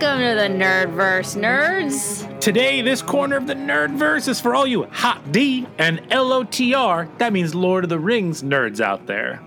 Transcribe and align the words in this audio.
Welcome 0.00 0.20
to 0.20 0.34
the 0.36 0.64
Nerdverse, 0.64 1.36
nerds. 1.36 2.40
Today, 2.40 2.82
this 2.82 3.02
corner 3.02 3.36
of 3.36 3.48
the 3.48 3.54
Nerdverse 3.54 4.28
is 4.28 4.40
for 4.40 4.54
all 4.54 4.64
you 4.64 4.84
Hot 4.84 5.32
D 5.32 5.66
and 5.76 5.98
LOTR, 6.10 7.18
that 7.18 7.32
means 7.32 7.52
Lord 7.52 7.82
of 7.82 7.90
the 7.90 7.98
Rings 7.98 8.44
nerds 8.44 8.80
out 8.80 9.08
there. 9.08 9.42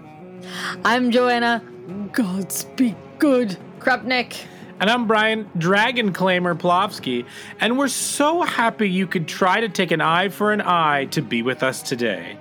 I'm 0.84 1.10
Joanna. 1.10 1.64
God 2.12 2.52
speak 2.52 2.96
good. 3.18 3.58
Krupnik. 3.80 4.44
And 4.82 4.90
I'm 4.90 5.08
Bryan 5.08 5.50
Dragon 5.58 6.12
Claimer 6.12 6.60
Plofsky, 6.60 7.26
and 7.62 7.78
we're 7.78 7.88
so 7.88 8.42
happy 8.42 8.90
you 8.90 9.08
could 9.08 9.30
try 9.30 9.62
to 9.62 9.70
take 9.70 9.92
an 9.92 10.02
eye 10.02 10.28
for 10.28 10.52
an 10.52 10.60
eye 10.60 11.06
to 11.12 11.22
be 11.22 11.44
with 11.44 11.64
us 11.64 11.82
today. 11.82 12.38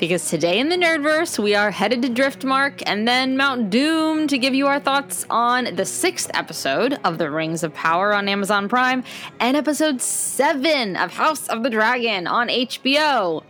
Because 0.00 0.30
today 0.30 0.58
in 0.58 0.70
the 0.70 0.76
Nerdverse, 0.76 1.38
we 1.38 1.54
are 1.54 1.70
headed 1.70 2.00
to 2.00 2.08
Driftmark 2.08 2.82
and 2.86 3.06
then 3.06 3.36
Mount 3.36 3.68
Doom 3.68 4.28
to 4.28 4.38
give 4.38 4.54
you 4.54 4.66
our 4.66 4.80
thoughts 4.80 5.26
on 5.28 5.76
the 5.76 5.84
sixth 5.84 6.30
episode 6.32 6.98
of 7.04 7.18
The 7.18 7.30
Rings 7.30 7.62
of 7.62 7.74
Power 7.74 8.14
on 8.14 8.26
Amazon 8.26 8.66
Prime 8.66 9.04
and 9.40 9.58
episode 9.58 10.00
seven 10.00 10.96
of 10.96 11.12
House 11.12 11.48
of 11.48 11.62
the 11.62 11.68
Dragon 11.68 12.26
on 12.26 12.48
HBO. 12.48 13.42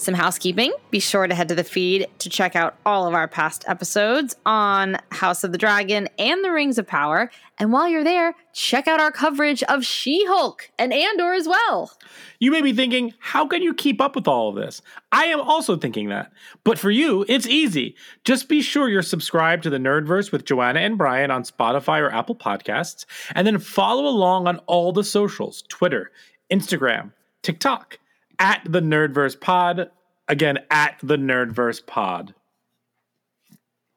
Some 0.00 0.14
housekeeping. 0.14 0.72
Be 0.92 1.00
sure 1.00 1.26
to 1.26 1.34
head 1.34 1.48
to 1.48 1.56
the 1.56 1.64
feed 1.64 2.06
to 2.20 2.30
check 2.30 2.54
out 2.54 2.76
all 2.86 3.08
of 3.08 3.14
our 3.14 3.26
past 3.26 3.64
episodes 3.66 4.36
on 4.46 4.96
House 5.10 5.42
of 5.42 5.50
the 5.50 5.58
Dragon 5.58 6.08
and 6.20 6.44
The 6.44 6.52
Rings 6.52 6.78
of 6.78 6.86
Power. 6.86 7.32
And 7.58 7.72
while 7.72 7.88
you're 7.88 8.04
there, 8.04 8.36
check 8.52 8.86
out 8.86 9.00
our 9.00 9.10
coverage 9.10 9.64
of 9.64 9.84
She 9.84 10.24
Hulk 10.26 10.70
and 10.78 10.92
Andor 10.92 11.32
as 11.32 11.48
well. 11.48 11.90
You 12.38 12.52
may 12.52 12.62
be 12.62 12.72
thinking, 12.72 13.12
how 13.18 13.48
can 13.48 13.60
you 13.60 13.74
keep 13.74 14.00
up 14.00 14.14
with 14.14 14.28
all 14.28 14.50
of 14.50 14.54
this? 14.54 14.80
I 15.10 15.24
am 15.24 15.40
also 15.40 15.76
thinking 15.76 16.10
that. 16.10 16.30
But 16.62 16.78
for 16.78 16.92
you, 16.92 17.24
it's 17.28 17.48
easy. 17.48 17.96
Just 18.24 18.48
be 18.48 18.62
sure 18.62 18.88
you're 18.88 19.02
subscribed 19.02 19.64
to 19.64 19.70
the 19.70 19.78
Nerdverse 19.78 20.30
with 20.30 20.44
Joanna 20.44 20.78
and 20.78 20.96
Bryan 20.96 21.32
on 21.32 21.42
Spotify 21.42 21.98
or 21.98 22.14
Apple 22.14 22.36
Podcasts, 22.36 23.04
and 23.34 23.44
then 23.44 23.58
follow 23.58 24.06
along 24.06 24.46
on 24.46 24.58
all 24.66 24.92
the 24.92 25.02
socials 25.02 25.64
Twitter, 25.68 26.12
Instagram, 26.52 27.10
TikTok, 27.42 27.98
at 28.38 28.62
the 28.64 28.80
Nerdverse 28.80 29.40
Pod. 29.40 29.90
Again, 30.28 30.58
at 30.70 30.96
the 31.02 31.16
Nerdverse 31.16 31.86
Pod. 31.86 32.34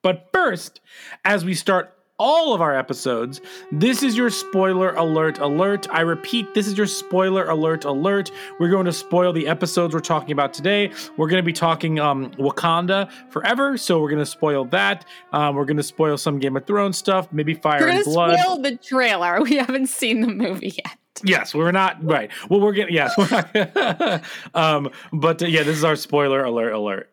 But 0.01 0.29
first, 0.33 0.79
as 1.25 1.43
we 1.45 1.53
start 1.53 1.93
all 2.17 2.53
of 2.53 2.61
our 2.61 2.75
episodes, 2.77 3.41
this 3.71 4.03
is 4.03 4.15
your 4.15 4.29
spoiler 4.29 4.91
alert 4.93 5.39
alert. 5.39 5.87
I 5.91 6.01
repeat, 6.01 6.53
this 6.53 6.67
is 6.67 6.77
your 6.77 6.85
spoiler 6.87 7.45
alert 7.49 7.83
alert. 7.83 8.31
We're 8.59 8.69
going 8.69 8.85
to 8.85 8.93
spoil 8.93 9.33
the 9.33 9.47
episodes 9.47 9.93
we're 9.93 9.99
talking 10.01 10.31
about 10.31 10.53
today. 10.53 10.91
We're 11.17 11.27
going 11.27 11.41
to 11.41 11.45
be 11.45 11.53
talking 11.53 11.99
um, 11.99 12.31
Wakanda 12.31 13.11
forever, 13.31 13.75
so 13.77 13.99
we're 13.99 14.09
going 14.09 14.19
to 14.19 14.25
spoil 14.25 14.65
that. 14.65 15.05
Um, 15.33 15.55
we're 15.55 15.65
going 15.65 15.77
to 15.77 15.83
spoil 15.83 16.17
some 16.17 16.37
Game 16.39 16.55
of 16.55 16.65
Thrones 16.65 16.97
stuff, 16.97 17.27
maybe 17.31 17.53
Fire 17.55 17.81
We're 17.81 17.89
and 17.89 18.03
Blood. 18.03 18.39
spoil 18.39 18.61
the 18.61 18.77
trailer. 18.77 19.41
We 19.51 19.55
haven't 19.57 19.87
seen 19.87 20.21
the 20.21 20.27
movie 20.27 20.73
yet. 20.77 20.97
Yes, 21.23 21.53
we're 21.53 21.71
not 21.71 22.03
right. 22.03 22.31
Well, 22.49 22.59
we're 22.59 22.73
getting 22.73 22.95
yes, 22.95 23.17
we're 23.17 23.29
not. 23.29 24.23
um, 24.53 24.91
but 25.13 25.41
uh, 25.41 25.47
yeah, 25.47 25.63
this 25.63 25.77
is 25.77 25.83
our 25.83 25.95
spoiler 25.95 26.43
alert 26.43 26.73
alert. 26.73 27.09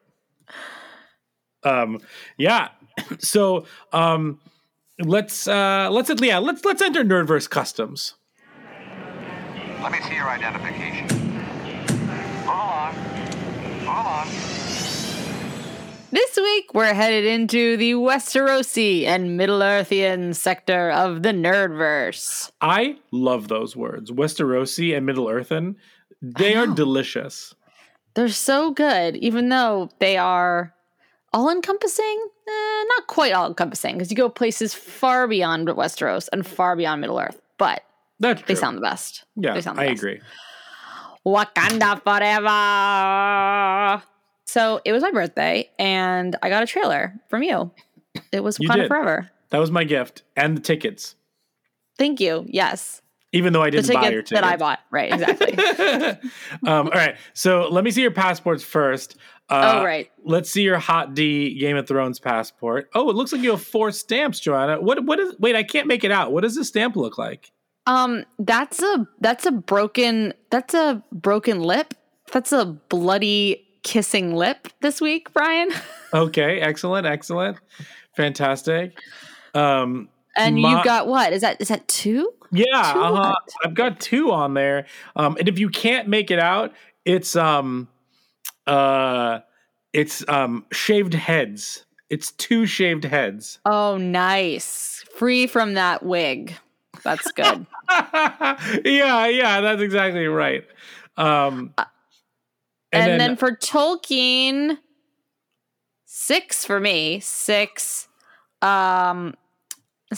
Um, 1.63 2.01
yeah. 2.37 2.69
So 3.21 3.65
um, 3.93 4.41
let's 4.99 5.47
uh, 5.47 5.89
let's 5.93 6.11
yeah 6.21 6.39
let's 6.39 6.65
let's 6.65 6.83
enter 6.83 7.05
Nerdverse 7.05 7.49
customs. 7.49 8.15
Let 9.81 9.93
me 9.93 10.01
see 10.09 10.17
your 10.17 10.29
identification. 10.29 11.07
Move 11.07 12.45
along. 12.45 12.95
Move 12.97 13.83
along. 13.85 14.58
This 16.11 16.37
week, 16.37 16.73
we're 16.73 16.95
headed 16.95 17.27
into 17.27 17.77
the 17.77 17.93
Westerosi 17.93 19.05
and 19.05 19.37
Middle 19.37 19.59
Earthian 19.61 20.35
sector 20.35 20.91
of 20.91 21.23
the 21.23 21.33
Nerdverse. 21.33 22.51
I 22.63 22.97
love 23.11 23.49
those 23.49 23.77
words, 23.77 24.11
Westerosi 24.11 24.97
and 24.97 25.05
Middle 25.05 25.29
Earthen. 25.29 25.77
They 26.23 26.55
are 26.55 26.67
delicious. 26.67 27.55
They're 28.15 28.31
so 28.31 28.71
good, 28.71 29.17
even 29.17 29.51
though 29.51 29.91
they 29.99 30.17
are 30.17 30.73
all 31.35 31.51
encompassing. 31.51 32.27
Eh, 32.49 32.85
not 32.97 33.07
quite 33.07 33.35
all 33.35 33.47
encompassing, 33.47 33.97
because 33.97 34.11
you 34.11 34.17
go 34.17 34.31
places 34.31 34.73
far 34.73 35.29
beyond 35.29 35.69
Westeros 35.69 36.31
and 36.33 36.47
far 36.47 36.75
beyond 36.75 37.03
Middle 37.03 37.19
Earth, 37.21 37.39
but 37.59 37.83
That's 38.19 38.41
they 38.43 38.55
sound 38.55 38.79
the 38.79 38.83
best. 38.83 39.25
yeah, 39.37 39.53
they 39.53 39.61
sound 39.61 39.77
the 39.77 39.83
I 39.83 39.89
best. 39.89 40.03
agree. 40.03 40.21
Wakanda 41.27 42.03
forever. 42.03 44.03
So 44.49 44.81
it 44.87 44.93
was 44.93 45.03
my 45.03 45.11
birthday, 45.11 45.69
and 45.79 46.35
I 46.43 46.49
got 46.49 46.63
a 46.63 46.67
trailer 46.67 47.13
from 47.29 47.43
you. 47.43 47.71
It 48.33 48.43
was 48.43 48.57
Wakanda 48.57 48.89
forever. 48.89 49.31
That 49.51 49.59
was 49.59 49.71
my 49.71 49.85
gift 49.85 50.23
and 50.37 50.57
the 50.57 50.61
tickets, 50.63 51.17
Thank 51.99 52.19
you. 52.19 52.47
Yes, 52.49 53.03
even 53.33 53.53
though 53.53 53.63
I 53.63 53.69
didn't 53.69 53.93
buy 53.93 54.09
your 54.09 54.23
tickets 54.23 54.31
tickets. 54.31 54.41
that 54.41 54.45
I 54.45 54.57
bought. 54.57 54.79
Right, 54.91 55.13
exactly. 55.13 55.53
um, 56.67 56.87
all 56.87 56.93
right, 56.93 57.17
so 57.35 57.69
let 57.71 57.85
me 57.85 57.91
see 57.91 58.01
your 58.01 58.11
passports 58.11 58.65
first. 58.65 59.17
Uh, 59.51 59.81
oh, 59.81 59.85
right. 59.85 60.11
Let's 60.25 60.51
see 60.51 60.63
your 60.63 60.79
Hot 60.79 61.13
D 61.13 61.59
Game 61.59 61.77
of 61.77 61.87
Thrones 61.87 62.19
passport. 62.19 62.89
Oh, 62.95 63.11
it 63.11 63.17
looks 63.17 63.33
like 63.33 63.43
you 63.43 63.51
have 63.51 63.63
four 63.63 63.91
stamps, 63.91 64.41
Joanna. 64.41 64.81
What? 64.81 65.05
What 65.05 65.21
is? 65.21 65.35
Wait, 65.39 65.57
I 65.57 65.63
can't 65.63 65.87
make 65.87 66.05
it 66.05 66.11
out. 66.11 66.33
What 66.33 66.41
does 66.41 66.57
this 66.57 66.69
stamp 66.69 66.97
look 66.97 67.19
like? 67.19 67.53
Um, 67.87 68.25
that's 68.39 68.83
a 68.83 69.07
that's 69.21 69.45
a 69.45 69.53
broken 69.53 70.33
that's 70.51 70.73
a 70.73 71.03
broken 71.13 71.61
lip. 71.61 71.93
That's 72.33 72.53
a 72.53 72.65
bloody 72.65 73.68
kissing 73.89 74.35
lip 74.35 74.69
this 74.81 75.01
week, 75.01 75.33
Bryan. 75.33 75.71
Okay, 76.15 76.59
excellent, 76.59 77.07
excellent, 77.07 77.59
fantastic. 78.17 78.99
Um, 79.55 80.09
And 80.37 80.57
My- 80.57 80.79
you 80.79 80.85
got 80.85 81.07
what? 81.07 81.35
Is 81.35 81.43
that 81.43 81.61
is 81.61 81.69
that 81.69 81.87
two? 81.87 82.33
yeah, 82.51 82.93
Two 82.95 83.01
uh-huh. 83.01 83.35
I've 83.63 83.75
got 83.75 84.01
two 84.01 84.33
on 84.33 84.55
there. 84.55 84.87
Um, 85.17 85.37
and 85.39 85.49
if 85.49 85.59
you 85.59 85.69
can't 85.69 86.09
make 86.09 86.31
it 86.31 86.39
out, 86.39 86.73
it's 87.05 87.37
um, 87.37 87.89
uh, 88.67 89.41
it's 89.93 90.25
um, 90.29 90.65
shaved 90.73 91.13
heads. 91.13 91.85
It's 92.09 92.33
two 92.33 92.65
shaved 92.65 93.05
heads. 93.05 93.59
Oh, 93.67 93.99
nice. 93.99 95.05
Free 95.15 95.47
from 95.47 95.75
that 95.75 96.03
wig. 96.03 96.55
That's 97.05 97.31
good. 97.33 97.67
yeah, 97.91 99.27
yeah, 99.27 99.61
that's 99.61 99.83
exactly 99.83 100.27
right. 100.27 100.65
Um, 101.19 101.75
and, 102.93 103.21
then, 103.21 103.37
for 103.37 103.53
Tolkien, 103.53 104.79
six 106.05 106.65
for 106.65 106.81
me. 106.81 107.21
Six. 107.21 108.09
Um. 108.63 109.35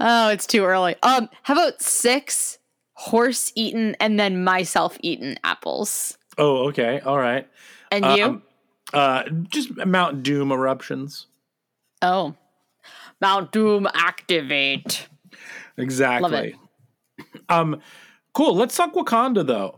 oh, 0.00 0.28
it's 0.30 0.46
too 0.46 0.64
early. 0.64 0.96
Um, 1.02 1.28
how 1.42 1.54
about 1.54 1.82
six 1.82 2.58
horse 2.92 3.52
eaten 3.54 3.96
and 4.00 4.18
then 4.18 4.44
myself 4.44 4.96
eaten 5.00 5.36
apples? 5.44 6.18
oh, 6.38 6.68
okay, 6.68 7.00
all 7.00 7.18
right. 7.18 7.46
And 7.90 8.04
you? 8.16 8.24
Um, 8.24 8.42
uh, 8.92 9.24
just 9.48 9.76
Mount 9.84 10.22
Doom 10.22 10.52
eruptions. 10.52 11.26
oh, 12.00 12.34
Mount 13.20 13.52
Doom 13.52 13.88
activate. 13.92 15.08
Exactly. 15.76 16.54
Um, 17.48 17.80
cool. 18.32 18.54
Let's 18.54 18.76
talk 18.76 18.94
Wakanda 18.94 19.46
though. 19.46 19.77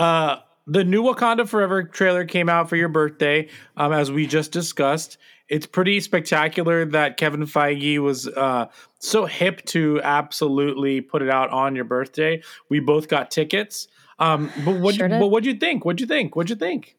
Uh, 0.00 0.40
the 0.66 0.82
new 0.82 1.02
Wakanda 1.02 1.46
Forever 1.46 1.82
trailer 1.82 2.24
came 2.24 2.48
out 2.48 2.68
for 2.68 2.76
your 2.76 2.88
birthday. 2.88 3.48
Um, 3.76 3.92
as 3.92 4.10
we 4.10 4.26
just 4.26 4.50
discussed, 4.50 5.18
it's 5.48 5.66
pretty 5.66 6.00
spectacular 6.00 6.86
that 6.86 7.16
Kevin 7.16 7.42
Feige 7.42 7.98
was 7.98 8.28
uh 8.28 8.66
so 8.98 9.26
hip 9.26 9.64
to 9.66 10.00
absolutely 10.02 11.00
put 11.00 11.22
it 11.22 11.28
out 11.28 11.50
on 11.50 11.74
your 11.74 11.84
birthday. 11.84 12.42
We 12.68 12.80
both 12.80 13.08
got 13.08 13.30
tickets. 13.30 13.88
Um, 14.18 14.50
but 14.64 14.80
what? 14.80 14.94
Sure 14.94 15.08
but 15.08 15.26
what'd 15.28 15.46
you 15.46 15.58
think? 15.58 15.84
What'd 15.84 16.00
you 16.00 16.06
think? 16.06 16.34
What'd 16.34 16.50
you 16.50 16.56
think? 16.56 16.96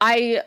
I 0.00 0.42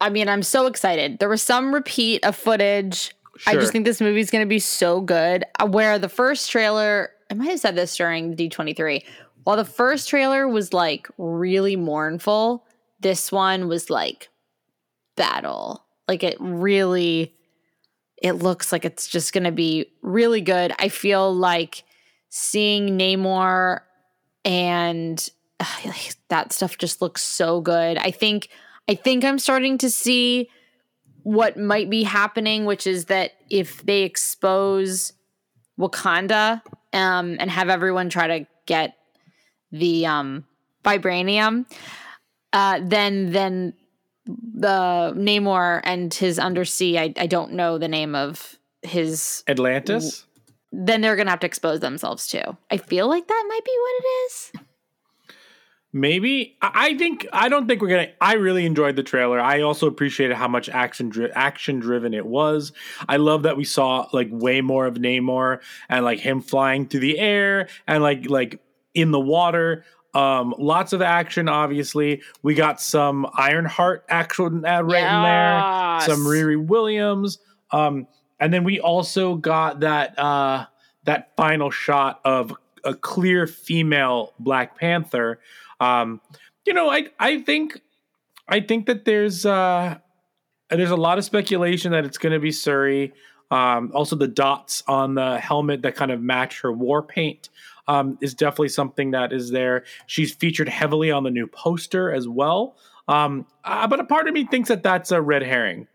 I 0.00 0.10
mean, 0.10 0.28
I'm 0.28 0.42
so 0.42 0.66
excited. 0.66 1.20
There 1.20 1.28
was 1.28 1.42
some 1.42 1.72
repeat 1.72 2.24
of 2.24 2.34
footage. 2.36 3.14
I 3.46 3.54
just 3.54 3.72
think 3.72 3.84
this 3.86 4.00
movie's 4.00 4.30
going 4.30 4.44
to 4.44 4.48
be 4.48 4.58
so 4.58 5.00
good. 5.00 5.44
Uh, 5.58 5.66
Where 5.66 5.98
the 5.98 6.08
first 6.08 6.50
trailer, 6.50 7.10
I 7.30 7.34
might 7.34 7.48
have 7.48 7.60
said 7.60 7.76
this 7.76 7.96
during 7.96 8.36
D23, 8.36 9.04
while 9.44 9.56
the 9.56 9.64
first 9.64 10.08
trailer 10.08 10.46
was 10.48 10.72
like 10.72 11.08
really 11.18 11.76
mournful, 11.76 12.64
this 13.00 13.32
one 13.32 13.68
was 13.68 13.90
like 13.90 14.28
battle. 15.16 15.84
Like 16.08 16.22
it 16.22 16.36
really 16.40 17.34
it 18.22 18.32
looks 18.34 18.70
like 18.70 18.84
it's 18.84 19.08
just 19.08 19.32
going 19.32 19.44
to 19.44 19.52
be 19.52 19.86
really 20.00 20.40
good. 20.40 20.72
I 20.78 20.88
feel 20.88 21.34
like 21.34 21.82
seeing 22.28 22.96
Namor 22.96 23.80
and 24.44 25.28
ugh, 25.58 25.94
that 26.28 26.52
stuff 26.52 26.78
just 26.78 27.02
looks 27.02 27.22
so 27.22 27.60
good. 27.60 27.98
I 27.98 28.10
think 28.10 28.48
I 28.88 28.94
think 28.94 29.24
I'm 29.24 29.38
starting 29.38 29.78
to 29.78 29.90
see 29.90 30.48
what 31.22 31.56
might 31.56 31.88
be 31.88 32.02
happening, 32.02 32.64
which 32.64 32.86
is 32.86 33.06
that 33.06 33.32
if 33.48 33.82
they 33.84 34.02
expose 34.02 35.12
Wakanda 35.78 36.62
um, 36.92 37.36
and 37.38 37.50
have 37.50 37.68
everyone 37.68 38.08
try 38.08 38.26
to 38.38 38.46
get 38.66 38.96
the 39.72 40.06
um, 40.06 40.44
vibranium, 40.84 41.66
uh, 42.52 42.80
then 42.82 43.32
then 43.32 43.74
the 44.26 45.12
Namor 45.16 45.80
and 45.84 46.12
his 46.12 46.38
undersea. 46.38 46.98
I, 46.98 47.14
I 47.16 47.26
don't 47.26 47.52
know 47.52 47.78
the 47.78 47.88
name 47.88 48.14
of 48.14 48.58
his. 48.82 49.42
Atlantis. 49.48 50.26
Then 50.70 51.00
they're 51.00 51.16
gonna 51.16 51.30
have 51.30 51.40
to 51.40 51.46
expose 51.46 51.80
themselves 51.80 52.26
too. 52.26 52.56
I 52.70 52.76
feel 52.76 53.08
like 53.08 53.26
that 53.26 53.44
might 53.48 53.64
be 53.64 53.78
what 53.78 53.94
it 53.98 54.06
is. 54.26 54.52
Maybe 55.92 56.56
I 56.62 56.70
I 56.74 56.96
think 56.96 57.26
I 57.32 57.50
don't 57.50 57.66
think 57.68 57.82
we're 57.82 57.88
gonna. 57.88 58.12
I 58.20 58.34
really 58.34 58.64
enjoyed 58.64 58.96
the 58.96 59.02
trailer. 59.02 59.38
I 59.38 59.60
also 59.60 59.86
appreciated 59.86 60.36
how 60.36 60.48
much 60.48 60.70
action 60.70 61.10
dri- 61.10 61.30
action 61.32 61.80
driven 61.80 62.14
it 62.14 62.24
was. 62.24 62.72
I 63.06 63.18
love 63.18 63.42
that 63.42 63.58
we 63.58 63.64
saw 63.64 64.08
like 64.12 64.28
way 64.30 64.62
more 64.62 64.86
of 64.86 64.94
Namor 64.94 65.60
and 65.90 66.04
like 66.04 66.20
him 66.20 66.40
flying 66.40 66.86
through 66.86 67.00
the 67.00 67.18
air 67.18 67.68
and 67.86 68.02
like 68.02 68.30
like 68.30 68.58
in 68.94 69.10
the 69.10 69.20
water. 69.20 69.84
Um, 70.14 70.54
lots 70.58 70.92
of 70.92 71.00
action. 71.00 71.48
Obviously, 71.48 72.22
we 72.42 72.54
got 72.54 72.80
some 72.80 73.26
Ironheart 73.34 74.04
action 74.08 74.62
right 74.62 74.80
in 74.80 76.06
there. 76.06 76.16
Some 76.16 76.26
Riri 76.26 76.62
Williams. 76.62 77.38
Um, 77.70 78.06
and 78.38 78.52
then 78.52 78.64
we 78.64 78.80
also 78.80 79.36
got 79.36 79.80
that 79.80 80.18
uh 80.18 80.66
that 81.04 81.34
final 81.36 81.70
shot 81.70 82.20
of 82.24 82.54
a 82.84 82.94
clear 82.94 83.46
female 83.46 84.34
Black 84.38 84.76
Panther. 84.76 85.40
Um, 85.80 86.20
you 86.66 86.74
know, 86.74 86.90
I 86.90 87.06
I 87.18 87.40
think 87.40 87.80
I 88.48 88.60
think 88.60 88.86
that 88.86 89.04
there's 89.04 89.46
uh 89.46 89.96
there's 90.68 90.90
a 90.90 90.96
lot 90.96 91.18
of 91.18 91.24
speculation 91.24 91.92
that 91.92 92.04
it's 92.04 92.18
going 92.18 92.32
to 92.32 92.40
be 92.40 92.52
Shuri. 92.52 93.12
Um, 93.50 93.92
also, 93.94 94.16
the 94.16 94.28
dots 94.28 94.82
on 94.88 95.14
the 95.14 95.38
helmet 95.38 95.82
that 95.82 95.94
kind 95.94 96.10
of 96.10 96.20
match 96.20 96.62
her 96.62 96.72
war 96.72 97.02
paint 97.02 97.50
um, 97.88 98.18
is 98.20 98.34
definitely 98.34 98.68
something 98.68 99.10
that 99.12 99.32
is 99.32 99.50
there. 99.50 99.84
She's 100.06 100.32
featured 100.32 100.68
heavily 100.68 101.10
on 101.10 101.24
the 101.24 101.30
new 101.30 101.46
poster 101.46 102.12
as 102.12 102.28
well. 102.28 102.76
Um, 103.08 103.46
uh, 103.64 103.86
but 103.86 104.00
a 104.00 104.04
part 104.04 104.28
of 104.28 104.34
me 104.34 104.46
thinks 104.46 104.68
that 104.68 104.82
that's 104.82 105.10
a 105.10 105.20
red 105.20 105.42
herring. 105.42 105.88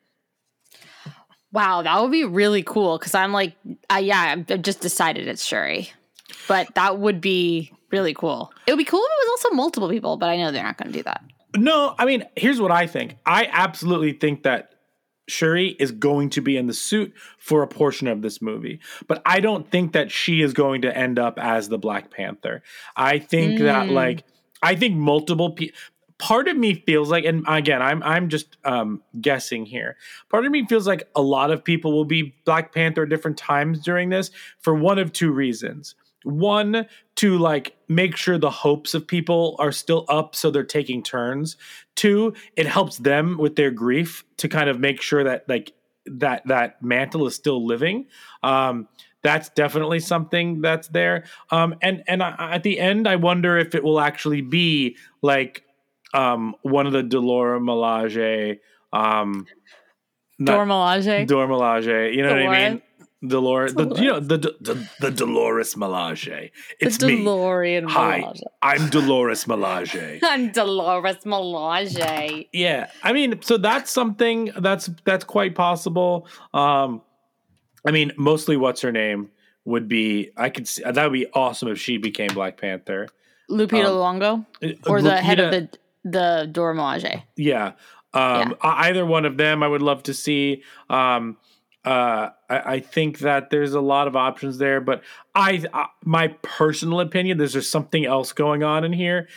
Wow, 1.53 1.81
that 1.81 2.01
would 2.01 2.11
be 2.11 2.25
really 2.25 2.61
cool 2.61 2.97
because 2.97 3.15
I'm 3.15 3.31
like, 3.31 3.55
uh, 3.89 3.95
yeah, 3.95 4.35
I've 4.49 4.61
just 4.61 4.81
decided 4.81 5.27
it's 5.27 5.45
Shuri, 5.45 5.89
but 6.47 6.73
that 6.75 6.99
would 6.99 7.21
be 7.21 7.71
really 7.91 8.13
cool. 8.13 8.51
It 8.67 8.71
would 8.71 8.77
be 8.77 8.83
cool 8.83 8.99
if 8.99 9.09
it 9.09 9.27
was 9.27 9.43
also 9.43 9.55
multiple 9.55 9.89
people, 9.89 10.17
but 10.17 10.29
I 10.29 10.37
know 10.37 10.51
they're 10.51 10.63
not 10.63 10.77
going 10.77 10.91
to 10.91 10.97
do 10.97 11.03
that. 11.03 11.23
No, 11.55 11.95
I 11.97 12.05
mean, 12.05 12.25
here's 12.35 12.59
what 12.59 12.71
I 12.71 12.85
think. 12.85 13.15
I 13.25 13.47
absolutely 13.51 14.11
think 14.13 14.43
that 14.43 14.73
Shuri 15.27 15.75
is 15.79 15.91
going 15.91 16.29
to 16.31 16.41
be 16.41 16.57
in 16.57 16.67
the 16.67 16.73
suit 16.73 17.13
for 17.37 17.61
a 17.61 17.67
portion 17.67 18.07
of 18.07 18.21
this 18.21 18.41
movie, 18.41 18.79
but 19.07 19.21
I 19.25 19.39
don't 19.39 19.69
think 19.69 19.93
that 19.93 20.11
she 20.11 20.41
is 20.41 20.53
going 20.53 20.81
to 20.83 20.97
end 20.97 21.19
up 21.19 21.37
as 21.37 21.69
the 21.69 21.77
Black 21.77 22.11
Panther. 22.11 22.63
I 22.95 23.19
think 23.19 23.59
that 23.59 23.89
like 23.89 24.23
I 24.61 24.75
think 24.75 24.95
multiple 24.95 25.51
people. 25.51 25.77
Part 26.19 26.47
of 26.47 26.57
me 26.57 26.73
feels 26.73 27.11
like, 27.11 27.25
and 27.25 27.45
again, 27.47 27.79
I'm 27.79 28.01
I'm 28.01 28.29
just 28.29 28.57
um, 28.65 29.03
guessing 29.21 29.67
here. 29.67 29.97
Part 30.29 30.47
of 30.47 30.51
me 30.51 30.65
feels 30.65 30.87
like 30.87 31.07
a 31.15 31.21
lot 31.21 31.51
of 31.51 31.63
people 31.63 31.91
will 31.91 32.05
be 32.05 32.33
Black 32.43 32.73
Panther 32.73 33.03
at 33.03 33.09
different 33.09 33.37
times 33.37 33.81
during 33.81 34.09
this 34.09 34.31
for 34.59 34.73
one 34.73 34.97
of 34.97 35.13
two 35.13 35.31
reasons. 35.31 35.93
One, 36.27 36.85
to 37.15 37.37
like 37.37 37.75
make 37.87 38.15
sure 38.15 38.37
the 38.37 38.49
hopes 38.49 38.93
of 38.93 39.07
people 39.07 39.55
are 39.59 39.71
still 39.71 40.05
up 40.09 40.35
so 40.35 40.51
they're 40.51 40.63
taking 40.63 41.01
turns. 41.01 41.57
Two, 41.95 42.33
it 42.55 42.67
helps 42.67 42.97
them 42.97 43.37
with 43.37 43.55
their 43.55 43.71
grief 43.71 44.23
to 44.37 44.47
kind 44.47 44.69
of 44.69 44.79
make 44.79 45.01
sure 45.01 45.23
that 45.23 45.47
like 45.47 45.73
that 46.05 46.45
that 46.47 46.81
mantle 46.83 47.25
is 47.27 47.35
still 47.35 47.65
living. 47.65 48.07
Um, 48.43 48.87
that's 49.23 49.49
definitely 49.49 49.99
something 49.99 50.61
that's 50.61 50.87
there. 50.89 51.25
Um, 51.49 51.75
and 51.81 52.03
and 52.07 52.21
I, 52.21 52.53
at 52.53 52.63
the 52.63 52.79
end, 52.79 53.07
I 53.07 53.15
wonder 53.15 53.57
if 53.57 53.73
it 53.73 53.83
will 53.83 53.99
actually 53.99 54.41
be 54.41 54.95
like 55.21 55.63
um, 56.13 56.55
one 56.61 56.87
of 56.87 56.93
the 56.93 57.03
Delora 57.03 57.59
Melage, 57.59 58.59
um, 58.93 59.45
not- 60.39 60.53
Dora 60.53 60.65
Milaje. 60.65 61.27
Dormelage. 61.27 62.15
You 62.15 62.23
know 62.23 62.29
what 62.29 62.55
I 62.55 62.69
mean? 62.69 62.81
Dolores, 63.25 63.73
the, 63.73 63.87
you 63.95 64.05
know 64.09 64.19
the, 64.19 64.37
the 64.37 64.87
the 64.99 65.09
Dolores 65.11 65.73
Melage. 65.73 66.51
It's 66.79 66.97
the 66.99 67.07
me. 67.07 67.23
DeLorean 67.25 67.89
Hi, 67.89 68.21
Melage. 68.21 68.41
I'm 68.61 68.89
Dolores 68.89 69.45
Melage. 69.45 70.19
I'm 70.23 70.51
Dolores 70.51 71.23
Melage. 71.25 72.47
Yeah, 72.53 72.91
I 73.01 73.13
mean, 73.13 73.41
so 73.41 73.57
that's 73.57 73.91
something 73.91 74.51
that's 74.59 74.89
that's 75.03 75.25
quite 75.25 75.55
possible. 75.55 76.27
Um, 76.53 77.01
I 77.85 77.91
mean, 77.91 78.11
mostly 78.17 78.55
what's 78.55 78.81
her 78.81 78.91
name 78.91 79.31
would 79.65 79.87
be. 79.87 80.29
I 80.37 80.49
could 80.49 80.67
see 80.67 80.83
that 80.83 80.95
would 81.03 81.13
be 81.13 81.25
awesome 81.33 81.69
if 81.69 81.79
she 81.79 81.97
became 81.97 82.29
Black 82.35 82.57
Panther 82.61 83.07
Lupita 83.49 83.85
Um, 83.85 84.19
Nyong'o, 84.19 84.77
or 84.87 85.01
the 85.01 85.17
head 85.17 85.39
of 85.39 85.51
Lupita- 85.53 85.71
the 86.03 86.09
the 86.09 86.49
Dora 86.51 86.75
Milaje. 86.75 87.23
Yeah. 87.35 87.71
Um, 88.13 88.51
e- 88.51 88.55
Either 88.61 89.05
one 89.05 89.25
of 89.25 89.37
them, 89.37 89.63
I 89.63 89.67
would 89.67 89.81
love 89.81 90.03
to 90.03 90.13
see. 90.13 90.61
Um, 90.89 91.37
uh, 91.87 92.31
I, 92.49 92.59
I 92.59 92.79
think 92.81 93.19
that 93.19 93.49
there's 93.49 93.73
a 93.73 93.79
lot 93.79 94.09
of 94.09 94.15
options 94.17 94.57
there, 94.57 94.81
but 94.81 95.03
I, 95.33 95.63
I 95.73 95.85
my 96.03 96.27
personal 96.41 96.99
opinion, 96.99 97.37
there's 97.37 97.53
just 97.53 97.71
something 97.71 98.05
else 98.05 98.33
going 98.33 98.61
on 98.61 98.83
in 98.83 98.91
here 98.91 99.29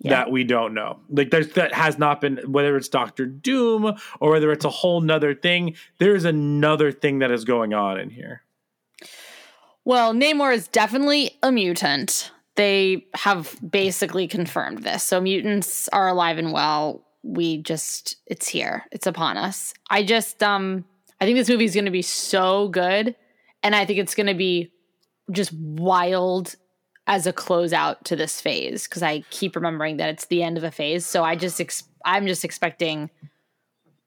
that 0.00 0.32
we 0.32 0.42
don't 0.42 0.74
know. 0.74 0.98
Like 1.08 1.30
there's 1.30 1.52
that 1.52 1.72
has 1.72 1.98
not 1.98 2.20
been 2.20 2.38
whether 2.50 2.76
it's 2.76 2.88
Doctor 2.88 3.24
Doom 3.24 3.96
or 4.18 4.32
whether 4.32 4.50
it's 4.50 4.64
a 4.64 4.70
whole 4.70 5.00
nother 5.00 5.32
thing. 5.32 5.76
There 5.98 6.16
is 6.16 6.24
another 6.24 6.90
thing 6.90 7.20
that 7.20 7.30
is 7.30 7.44
going 7.44 7.72
on 7.72 8.00
in 8.00 8.10
here. 8.10 8.42
Well, 9.84 10.12
Namor 10.12 10.52
is 10.52 10.66
definitely 10.66 11.38
a 11.40 11.52
mutant. 11.52 12.32
They 12.56 13.06
have 13.14 13.56
basically 13.68 14.26
confirmed 14.26 14.82
this. 14.82 15.04
So 15.04 15.20
mutants 15.20 15.88
are 15.90 16.08
alive 16.08 16.38
and 16.38 16.52
well. 16.52 17.04
We 17.22 17.58
just 17.58 18.16
it's 18.26 18.48
here. 18.48 18.86
It's 18.90 19.06
upon 19.06 19.36
us. 19.36 19.72
I 19.88 20.02
just 20.02 20.42
um 20.42 20.84
I 21.22 21.24
think 21.24 21.36
this 21.38 21.48
movie 21.48 21.66
is 21.66 21.74
going 21.74 21.84
to 21.84 21.92
be 21.92 22.02
so 22.02 22.66
good 22.66 23.14
and 23.62 23.76
I 23.76 23.84
think 23.86 24.00
it's 24.00 24.16
going 24.16 24.26
to 24.26 24.34
be 24.34 24.72
just 25.30 25.52
wild 25.52 26.56
as 27.06 27.28
a 27.28 27.32
closeout 27.32 28.02
to 28.06 28.16
this 28.16 28.40
phase 28.40 28.88
because 28.88 29.04
I 29.04 29.20
keep 29.30 29.54
remembering 29.54 29.98
that 29.98 30.08
it's 30.08 30.26
the 30.26 30.42
end 30.42 30.58
of 30.58 30.64
a 30.64 30.72
phase. 30.72 31.06
So 31.06 31.22
I 31.22 31.36
just 31.36 31.60
ex- 31.60 31.84
I'm 32.04 32.26
just 32.26 32.44
expecting 32.44 33.08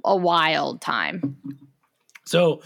a 0.03 0.13
wild 0.13 0.81
time. 0.81 1.37
So, 2.25 2.61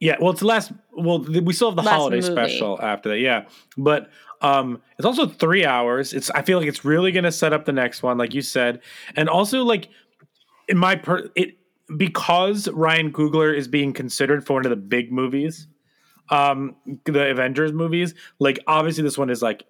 yeah, 0.00 0.16
well, 0.20 0.30
it's 0.32 0.40
the 0.40 0.46
last. 0.46 0.72
Well, 0.92 1.20
we 1.20 1.52
still 1.52 1.68
have 1.68 1.76
the 1.76 1.82
Last 1.82 1.94
holiday 1.94 2.16
movie. 2.16 2.32
special 2.32 2.76
after 2.82 3.10
that. 3.10 3.18
Yeah, 3.18 3.44
but 3.78 4.10
um, 4.40 4.82
it's 4.98 5.06
also 5.06 5.28
three 5.28 5.64
hours. 5.64 6.12
It's. 6.12 6.28
I 6.30 6.42
feel 6.42 6.58
like 6.58 6.66
it's 6.66 6.84
really 6.84 7.12
going 7.12 7.22
to 7.22 7.30
set 7.30 7.52
up 7.52 7.66
the 7.66 7.72
next 7.72 8.02
one, 8.02 8.18
like 8.18 8.34
you 8.34 8.42
said, 8.42 8.80
and 9.14 9.28
also 9.28 9.62
like 9.62 9.90
in 10.68 10.76
my 10.76 10.96
per 10.96 11.30
it 11.36 11.59
because 11.96 12.68
Ryan 12.68 13.12
Coogler 13.12 13.56
is 13.56 13.68
being 13.68 13.92
considered 13.92 14.46
for 14.46 14.54
one 14.54 14.66
of 14.66 14.70
the 14.70 14.76
big 14.76 15.10
movies, 15.12 15.66
um, 16.28 16.76
the 17.04 17.30
Avengers 17.30 17.72
movies. 17.72 18.14
Like, 18.38 18.58
obviously, 18.66 19.02
this 19.02 19.18
one 19.18 19.30
is 19.30 19.42
like 19.42 19.64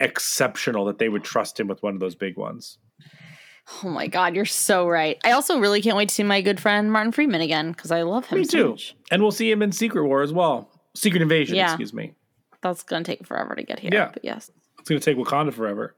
exceptional 0.00 0.84
that 0.86 0.98
they 0.98 1.08
would 1.08 1.24
trust 1.24 1.58
him 1.60 1.68
with 1.68 1.82
one 1.82 1.94
of 1.94 2.00
those 2.00 2.14
big 2.14 2.36
ones. 2.36 2.78
Oh 3.82 3.88
my 3.88 4.06
god, 4.06 4.34
you're 4.36 4.44
so 4.44 4.86
right. 4.88 5.18
I 5.24 5.32
also 5.32 5.58
really 5.58 5.82
can't 5.82 5.96
wait 5.96 6.08
to 6.10 6.14
see 6.14 6.22
my 6.22 6.40
good 6.40 6.60
friend 6.60 6.92
Martin 6.92 7.10
Freeman 7.12 7.40
again 7.40 7.72
because 7.72 7.90
I 7.90 8.02
love 8.02 8.26
him 8.26 8.38
Me 8.38 8.44
so 8.44 8.50
too, 8.58 8.68
much. 8.70 8.94
and 9.10 9.20
we'll 9.22 9.32
see 9.32 9.50
him 9.50 9.60
in 9.60 9.72
Secret 9.72 10.04
War 10.06 10.22
as 10.22 10.32
well. 10.32 10.70
Secret 10.94 11.20
Invasion, 11.20 11.56
Yeah. 11.56 11.70
excuse 11.72 11.92
me. 11.92 12.14
That's 12.62 12.84
gonna 12.84 13.02
take 13.04 13.26
forever 13.26 13.54
to 13.56 13.62
get 13.64 13.80
here. 13.80 13.90
Yeah. 13.92 14.10
But 14.12 14.24
yes. 14.24 14.50
It's 14.78 14.88
going 14.88 15.00
to 15.00 15.04
take 15.04 15.16
Wakanda 15.18 15.52
forever. 15.52 15.96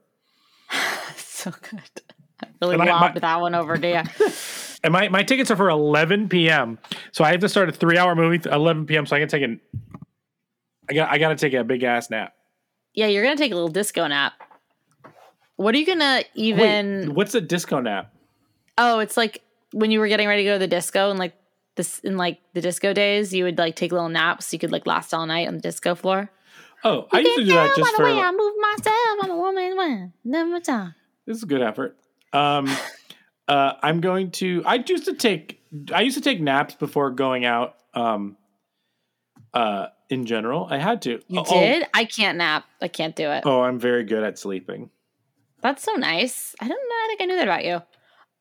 So 1.15 1.51
good. 1.51 2.01
I 2.43 2.47
really 2.61 2.75
And 2.75 2.83
I- 2.83 2.99
my- 2.99 3.19
that 3.19 3.41
one 3.41 3.55
over 3.55 3.77
to 3.77 3.87
you. 3.87 4.31
And 4.81 4.93
my, 4.93 5.09
my 5.09 5.23
tickets 5.23 5.51
are 5.51 5.57
for 5.57 5.69
11 5.69 6.29
p.m. 6.29 6.79
So 7.11 7.25
I 7.25 7.31
have 7.31 7.41
to 7.41 7.49
start 7.49 7.67
a 7.67 7.71
three 7.73 7.97
hour 7.97 8.15
movie 8.15 8.37
at 8.37 8.45
11 8.53 8.85
p.m. 8.85 9.05
So 9.05 9.15
I 9.15 9.19
can 9.19 9.27
take 9.27 9.43
an 9.43 9.59
I 10.89 10.93
got 10.93 11.09
I 11.11 11.17
got 11.17 11.29
to 11.29 11.35
take 11.35 11.53
a 11.53 11.63
big 11.63 11.83
ass 11.83 12.09
nap. 12.09 12.33
yeah, 12.95 13.07
you're 13.07 13.23
gonna 13.23 13.35
take 13.35 13.51
a 13.51 13.55
little 13.55 13.67
disco 13.69 14.07
nap. 14.07 14.33
What 15.57 15.75
are 15.75 15.77
you 15.77 15.85
gonna 15.85 16.23
even 16.33 17.07
Wait, 17.07 17.15
what's 17.15 17.35
a 17.35 17.41
disco 17.41 17.81
nap? 17.81 18.13
Oh, 18.77 18.99
it's 18.99 19.17
like 19.17 19.41
when 19.73 19.91
you 19.91 19.99
were 19.99 20.07
getting 20.07 20.27
ready 20.27 20.43
to 20.43 20.49
go 20.49 20.53
to 20.55 20.59
the 20.59 20.67
disco 20.67 21.09
and 21.09 21.19
like 21.19 21.33
this 21.75 21.99
in 21.99 22.15
like 22.17 22.39
the 22.53 22.61
disco 22.61 22.93
days, 22.93 23.33
you 23.33 23.43
would 23.43 23.57
like 23.57 23.75
take 23.75 23.91
a 23.91 23.95
little 23.95 24.09
naps 24.09 24.47
so 24.47 24.55
you 24.55 24.59
could 24.59 24.71
like 24.71 24.87
last 24.87 25.13
all 25.13 25.25
night 25.25 25.47
on 25.49 25.55
the 25.55 25.61
disco 25.61 25.93
floor. 25.93 26.31
Oh, 26.85 27.07
I 27.11 27.19
used 27.19 27.35
to 27.37 27.43
do 27.43 27.51
that 27.53 27.75
just 27.75 27.91
by 27.91 27.97
the 27.97 28.03
way 28.05 28.17
I 28.21 28.31
move 28.31 28.53
myself, 28.61 28.95
I'm 29.23 29.31
a 29.31 29.35
woman. 29.35 30.13
Never 30.23 30.59
time. 30.61 30.95
This 31.25 31.35
is 31.37 31.43
a 31.43 31.47
good 31.47 31.61
effort. 31.61 31.97
Um, 32.33 32.69
uh, 33.47 33.73
I'm 33.81 34.01
going 34.01 34.31
to. 34.31 34.63
I 34.65 34.75
used 34.85 35.05
to 35.05 35.13
take. 35.13 35.61
I 35.93 36.01
used 36.01 36.17
to 36.17 36.23
take 36.23 36.41
naps 36.41 36.75
before 36.75 37.11
going 37.11 37.45
out. 37.45 37.75
Um, 37.93 38.37
uh, 39.53 39.87
in 40.09 40.25
general, 40.25 40.67
I 40.69 40.77
had 40.77 41.01
to. 41.03 41.21
You 41.27 41.39
Oh, 41.41 41.43
did? 41.59 41.85
I 41.93 42.05
can't 42.05 42.37
nap. 42.37 42.65
I 42.81 42.87
can't 42.87 43.15
do 43.15 43.29
it. 43.31 43.43
Oh, 43.45 43.61
I'm 43.61 43.79
very 43.79 44.03
good 44.03 44.23
at 44.23 44.37
sleeping. 44.39 44.89
That's 45.61 45.83
so 45.83 45.93
nice. 45.93 46.55
I 46.61 46.67
don't 46.67 46.77
know. 46.77 46.95
I 46.95 47.05
think 47.09 47.21
I 47.21 47.25
knew 47.25 47.35
that 47.35 47.43
about 47.47 47.65
you. 47.65 47.81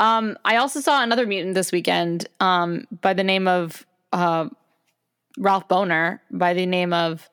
Um, 0.01 0.39
I 0.45 0.57
also 0.57 0.81
saw 0.81 1.03
another 1.03 1.27
mutant 1.27 1.55
this 1.55 1.73
weekend 1.73 2.29
um, 2.41 2.87
by 3.01 3.13
the 3.15 3.25
name 3.25 3.49
of 3.49 3.85
uh, 4.13 4.49
Ralph 5.37 5.67
Bohner, 5.69 6.21
by 6.31 6.55
the 6.55 6.67
name 6.67 6.93
of 6.93 7.29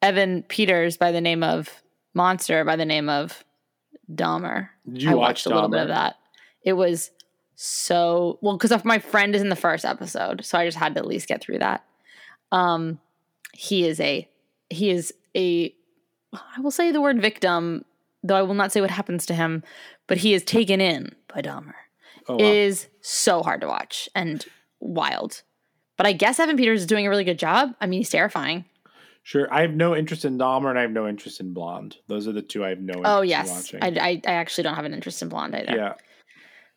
Evan 0.00 0.42
Peters, 0.44 0.96
by 0.96 1.12
the 1.12 1.20
name 1.20 1.42
of 1.42 1.68
Monster, 2.14 2.64
by 2.64 2.76
the 2.76 2.86
name 2.86 3.08
of 3.08 3.44
Dahmer. 4.12 4.68
Did 4.90 5.02
you 5.02 5.10
I 5.10 5.14
watch 5.14 5.28
watched 5.28 5.46
a 5.46 5.50
little 5.50 5.68
bit 5.68 5.82
of 5.82 5.88
that. 5.88 6.16
It 6.62 6.74
was 6.74 7.10
so 7.54 8.38
well 8.42 8.56
because 8.56 8.84
my 8.84 8.98
friend 8.98 9.34
is 9.34 9.42
in 9.42 9.48
the 9.48 9.56
first 9.56 9.84
episode, 9.84 10.44
so 10.44 10.58
I 10.58 10.66
just 10.66 10.78
had 10.78 10.94
to 10.94 11.00
at 11.00 11.06
least 11.06 11.28
get 11.28 11.40
through 11.40 11.58
that. 11.60 11.84
Um, 12.52 13.00
he 13.52 13.86
is 13.86 14.00
a 14.00 14.28
he 14.70 14.90
is 14.90 15.12
a 15.36 15.74
I 16.32 16.60
will 16.60 16.70
say 16.70 16.92
the 16.92 17.00
word 17.00 17.20
victim, 17.20 17.84
though 18.22 18.36
I 18.36 18.42
will 18.42 18.54
not 18.54 18.72
say 18.72 18.80
what 18.80 18.90
happens 18.90 19.26
to 19.26 19.34
him, 19.34 19.62
but 20.06 20.18
he 20.18 20.34
is 20.34 20.44
taken 20.44 20.80
in 20.80 21.14
by 21.32 21.42
Dahmer. 21.42 21.74
Oh, 22.28 22.36
wow. 22.36 22.44
is 22.44 22.88
so 23.00 23.42
hard 23.42 23.60
to 23.60 23.68
watch 23.68 24.08
and 24.14 24.44
wild. 24.80 25.42
But 25.96 26.06
I 26.06 26.12
guess 26.12 26.38
Evan 26.38 26.56
Peters 26.56 26.80
is 26.80 26.86
doing 26.86 27.06
a 27.06 27.10
really 27.10 27.24
good 27.24 27.38
job. 27.38 27.74
I 27.80 27.86
mean, 27.86 28.00
he's 28.00 28.10
terrifying. 28.10 28.64
Sure. 29.26 29.52
I 29.52 29.60
have 29.62 29.74
no 29.74 29.96
interest 29.96 30.24
in 30.24 30.38
Dahmer, 30.38 30.70
and 30.70 30.78
I 30.78 30.82
have 30.82 30.92
no 30.92 31.08
interest 31.08 31.40
in 31.40 31.52
Blonde. 31.52 31.96
Those 32.06 32.28
are 32.28 32.32
the 32.32 32.42
two 32.42 32.64
I 32.64 32.68
have 32.70 32.80
no. 32.80 32.94
interest 32.94 33.12
Oh 33.12 33.22
in 33.22 33.28
yes, 33.28 33.48
watching. 33.50 33.82
I, 33.82 33.88
I, 33.88 34.22
I 34.26 34.32
actually 34.34 34.62
don't 34.64 34.76
have 34.76 34.84
an 34.84 34.94
interest 34.94 35.20
in 35.20 35.28
Blonde 35.28 35.54
either. 35.54 35.76
yeah. 35.76 35.94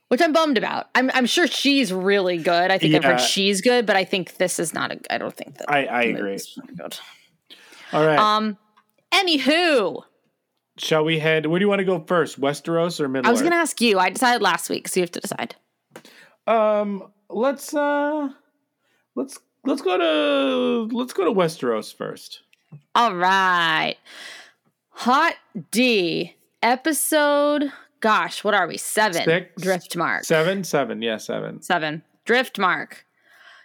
which 0.08 0.22
I'm 0.22 0.34
bummed 0.34 0.58
about. 0.58 0.88
I'm 0.96 1.12
I'm 1.14 1.26
sure 1.26 1.46
she's 1.46 1.94
really 1.94 2.38
good. 2.38 2.72
I 2.72 2.78
think 2.80 2.96
I've 2.96 3.04
heard 3.04 3.22
she's 3.22 3.62
good, 3.62 3.86
but 3.86 3.96
I 3.96 4.04
think 4.04 4.38
this 4.38 4.60
is 4.60 4.74
not 4.74 4.92
a. 4.92 5.00
I 5.14 5.18
don't 5.20 5.36
think 5.36 5.58
that. 5.58 5.72
I, 5.72 5.86
I 5.86 6.02
agree. 6.04 6.40
Good. 6.76 6.98
All 7.94 8.06
right. 8.06 8.20
Um. 8.20 8.58
Anywho, 9.12 10.04
Shall 10.80 11.04
we 11.04 11.20
head? 11.20 11.46
Where 11.46 11.60
do 11.60 11.66
you 11.66 11.70
want 11.70 11.80
to 11.80 11.86
go 11.86 12.00
first? 12.00 12.40
Westeros 12.40 13.00
or 13.00 13.10
Middle 13.10 13.28
I 13.28 13.32
was 13.32 13.42
gonna 13.42 13.56
ask 13.56 13.82
you. 13.82 14.00
I 14.00 14.10
decided 14.10 14.42
last 14.42 14.70
week, 14.70 14.88
so 14.88 15.00
you 15.00 15.04
have 15.04 15.12
to 15.12 15.20
decide. 15.20 15.56
Um, 16.48 17.12
let's 17.30 17.74
uh, 17.74 18.30
let's 19.16 19.40
let's 19.66 19.82
go 19.82 19.98
to 19.98 20.96
let's 20.96 21.14
go 21.14 21.26
to 21.26 21.32
Westeros 21.32 21.94
first. 21.94 22.42
All 22.96 23.16
right, 23.16 23.96
Hot 24.90 25.36
D 25.72 26.36
episode. 26.62 27.72
Gosh, 28.02 28.44
what 28.44 28.54
are 28.54 28.68
we? 28.68 28.78
Seven. 28.78 29.24
Six? 29.24 29.62
Driftmark. 29.62 30.24
Seven, 30.26 30.64
seven, 30.64 31.02
yeah, 31.02 31.18
seven. 31.18 31.62
Seven. 31.62 32.04
Driftmark. 32.26 32.94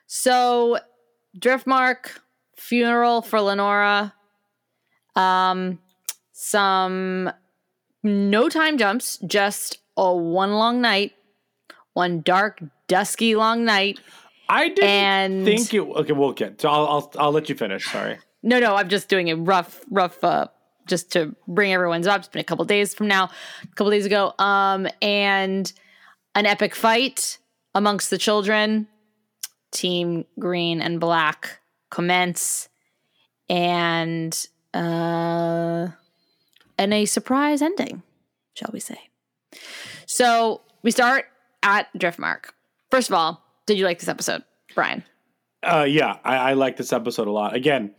So, 0.06 0.78
Driftmark 1.38 2.18
funeral 2.56 3.22
for 3.22 3.40
Lenora. 3.40 4.12
Um, 5.16 5.78
some 6.32 7.30
no 8.02 8.48
time 8.48 8.78
jumps, 8.78 9.18
just 9.26 9.78
a 9.96 10.14
one 10.14 10.52
long 10.54 10.80
night, 10.80 11.12
one 11.92 12.20
dark, 12.20 12.62
dusky 12.88 13.36
long 13.36 13.64
night. 13.64 14.00
I 14.56 14.68
didn't 14.68 14.88
And- 14.88 15.44
think 15.44 15.74
it. 15.74 15.80
Okay, 15.80 16.12
we'll 16.12 16.32
get. 16.32 16.60
So 16.60 16.68
I'll 16.68 16.86
I'll 16.86 17.12
I'll 17.18 17.32
let 17.32 17.48
you 17.48 17.54
finish. 17.56 17.84
Sorry. 17.90 18.18
No, 18.42 18.60
no, 18.60 18.74
I'm 18.76 18.88
just 18.88 19.08
doing 19.08 19.30
a 19.30 19.36
rough, 19.36 19.80
rough, 19.90 20.22
uh, 20.22 20.46
just 20.86 21.10
to 21.12 21.34
bring 21.48 21.72
everyone's 21.72 22.06
up. 22.06 22.20
It's 22.20 22.28
been 22.28 22.40
a 22.40 22.44
couple 22.44 22.64
days 22.66 22.94
from 22.94 23.08
now, 23.08 23.30
a 23.62 23.66
couple 23.74 23.90
days 23.90 24.06
ago. 24.06 24.32
Um, 24.38 24.86
and 25.02 25.72
an 26.34 26.46
epic 26.46 26.74
fight 26.74 27.38
amongst 27.74 28.10
the 28.10 28.18
children. 28.18 28.86
Team 29.72 30.24
Green 30.38 30.80
and 30.80 31.00
Black 31.00 31.58
commence, 31.90 32.68
and 33.48 34.46
uh, 34.72 35.88
and 36.78 36.94
a 36.94 37.04
surprise 37.06 37.60
ending, 37.62 38.02
shall 38.54 38.70
we 38.72 38.80
say? 38.80 38.98
So 40.06 40.60
we 40.82 40.90
start 40.90 41.26
at 41.62 41.92
Driftmark. 41.98 42.50
First 42.90 43.08
of 43.10 43.14
all, 43.14 43.43
did 43.66 43.78
you 43.78 43.84
like 43.84 43.98
this 43.98 44.08
episode, 44.08 44.42
Bryan? 44.74 45.04
Uh, 45.62 45.86
yeah, 45.88 46.18
I, 46.24 46.36
I 46.36 46.52
like 46.54 46.76
this 46.76 46.92
episode 46.92 47.28
a 47.28 47.32
lot. 47.32 47.54
Again, 47.54 47.94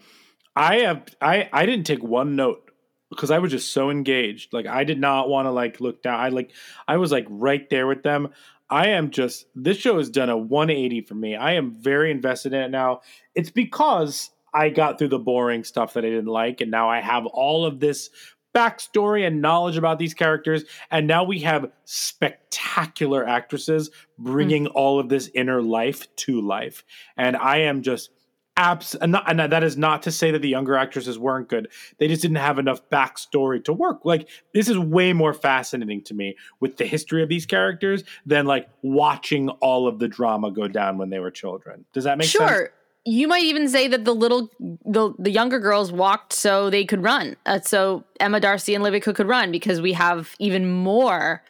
I 0.56 0.78
have 0.80 1.06
I 1.22 1.50
I 1.52 1.66
didn't 1.66 1.86
take 1.86 2.04
one 2.04 2.36
note 2.36 2.72
because 3.10 3.32
I 3.32 3.40
was 3.40 3.52
just 3.52 3.72
so 3.72 3.90
engaged. 3.90 4.54
Like 4.54 4.68
I 4.68 4.84
did 4.84 5.00
not 5.00 5.30
want 5.30 5.48
to 5.48 5.52
like 5.52 5.82
look 5.82 6.02
down. 6.04 6.20
I 6.20 6.30
like 6.30 6.52
I 6.88 6.98
was 6.98 7.12
like 7.12 7.26
right 7.30 7.70
there 7.70 7.88
with 7.88 8.04
them. 8.04 8.30
I 8.70 8.90
am 8.90 9.12
just 9.12 9.46
this 9.56 9.78
show 9.78 9.98
has 9.98 10.10
done 10.10 10.30
a 10.30 10.38
180 10.38 11.02
for 11.02 11.16
me. 11.16 11.36
I 11.36 11.54
am 11.54 11.72
very 11.72 12.12
invested 12.12 12.54
in 12.54 12.62
it 12.62 12.72
now. 12.72 13.02
It's 13.36 13.52
because 13.52 14.32
I 14.54 14.70
got 14.70 14.98
through 14.98 15.10
the 15.10 15.20
boring 15.20 15.64
stuff 15.64 15.94
that 15.94 16.06
I 16.06 16.10
didn't 16.10 16.28
like, 16.28 16.62
and 16.62 16.72
now 16.72 16.90
I 16.90 17.02
have 17.02 17.26
all 17.26 17.66
of 17.66 17.80
this 17.80 18.10
backstory 18.56 19.28
and 19.28 19.42
knowledge 19.42 19.78
about 19.78 20.00
these 20.00 20.14
characters. 20.14 20.64
And 20.90 21.06
now 21.08 21.24
we 21.24 21.40
have 21.40 21.72
spectacular 21.84 23.28
actresses 23.28 23.92
bringing 24.18 24.66
mm. 24.66 24.72
all 24.74 25.00
of 25.00 25.10
this 25.10 25.30
inner 25.34 25.62
life 25.62 26.14
to 26.18 26.42
life. 26.42 26.84
And 27.18 27.36
I 27.36 27.58
am 27.58 27.82
just 27.82 28.10
abs 28.58 28.96
and, 28.96 29.12
not, 29.12 29.30
and 29.30 29.40
that 29.40 29.64
is 29.64 29.76
not 29.76 30.04
to 30.04 30.12
say 30.12 30.32
that 30.32 30.42
the 30.42 30.48
younger 30.48 30.78
actresses 30.78 31.20
weren't 31.20 31.50
good. 31.50 31.68
They 31.98 32.08
just 32.08 32.22
didn't 32.22 32.38
have 32.38 32.58
enough 32.58 32.90
backstory 32.90 33.64
to 33.66 33.74
work. 33.74 34.06
Like 34.06 34.30
this 34.54 34.70
is 34.70 34.78
way 34.78 35.12
more 35.12 35.34
fascinating 35.34 36.02
to 36.04 36.14
me 36.14 36.38
with 36.62 36.78
the 36.78 36.86
history 36.86 37.22
of 37.22 37.28
these 37.28 37.46
characters 37.46 38.04
than 38.26 38.46
like 38.46 38.70
watching 38.82 39.50
all 39.50 39.88
of 39.88 40.00
the 40.00 40.08
drama 40.08 40.52
go 40.52 40.68
down 40.70 40.98
when 40.98 41.10
they 41.10 41.20
were 41.20 41.32
children. 41.32 41.86
Does 41.92 42.06
that 42.06 42.18
make 42.18 42.30
sense? 42.30 42.50
sure. 42.50 42.72
You 43.08 43.28
might 43.28 43.44
even 43.44 43.70
say 43.70 43.88
that 43.88 44.04
the 44.04 44.16
little, 44.16 44.50
the 44.60 45.14
the 45.20 45.30
younger 45.30 45.60
girls 45.60 45.92
walked 45.92 46.34
so 46.34 46.70
they 46.72 46.86
could 46.86 47.04
run. 47.04 47.36
Uh, 47.46 47.60
so 47.60 48.04
Emma 48.20 48.40
Darcy 48.40 48.74
and 48.74 48.84
Livia 48.84 49.00
Cooke 49.00 49.16
could 49.18 49.28
run 49.28 49.52
because 49.52 49.80
we 49.80 49.94
have 49.94 50.36
even 50.40 50.72
more 50.72 51.44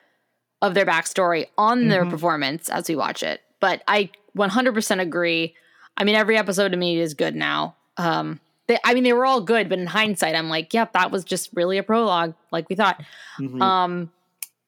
of 0.62 0.74
their 0.74 0.86
backstory 0.86 1.46
on 1.58 1.88
their 1.88 2.06
performance 2.06 2.70
as 2.70 2.90
we 2.90 2.96
watch 2.96 3.24
it. 3.24 3.42
But 3.62 3.84
I 3.88 4.10
100% 4.38 5.00
agree. 5.00 5.56
I 5.98 6.04
mean, 6.04 6.16
every 6.16 6.38
episode 6.38 6.70
to 6.70 6.78
me 6.78 7.00
is 7.00 7.14
good 7.14 7.36
now. 7.36 7.76
Um, 7.98 8.40
they, 8.68 8.78
I 8.84 8.94
mean, 8.94 9.04
they 9.04 9.14
were 9.14 9.26
all 9.26 9.42
good, 9.42 9.70
but 9.70 9.80
in 9.80 9.86
hindsight, 9.86 10.36
I'm 10.36 10.50
like, 10.50 10.74
yep, 10.74 10.92
that 10.94 11.12
was 11.12 11.24
just 11.24 11.52
really 11.54 11.78
a 11.78 11.84
prologue, 11.84 12.34
like 12.52 12.68
we 12.68 12.76
thought. 12.76 13.02
Mhm. 13.40 13.62
Um, 13.62 14.12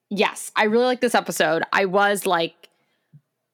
yes, 0.10 0.52
I 0.56 0.66
really 0.66 0.86
like 0.86 1.02
this 1.02 1.16
episode. 1.16 1.64
I 1.74 1.86
was 1.86 2.26
like, 2.26 2.70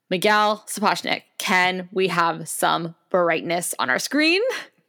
Miguel 0.09 0.63
Sapochnik, 0.67 1.23
can 1.39 1.89
we 1.91 2.09
have 2.09 2.47
some 2.47 2.93
brightness 3.13 3.74
on 3.79 3.89
our 3.89 4.00
screen? 4.00 4.41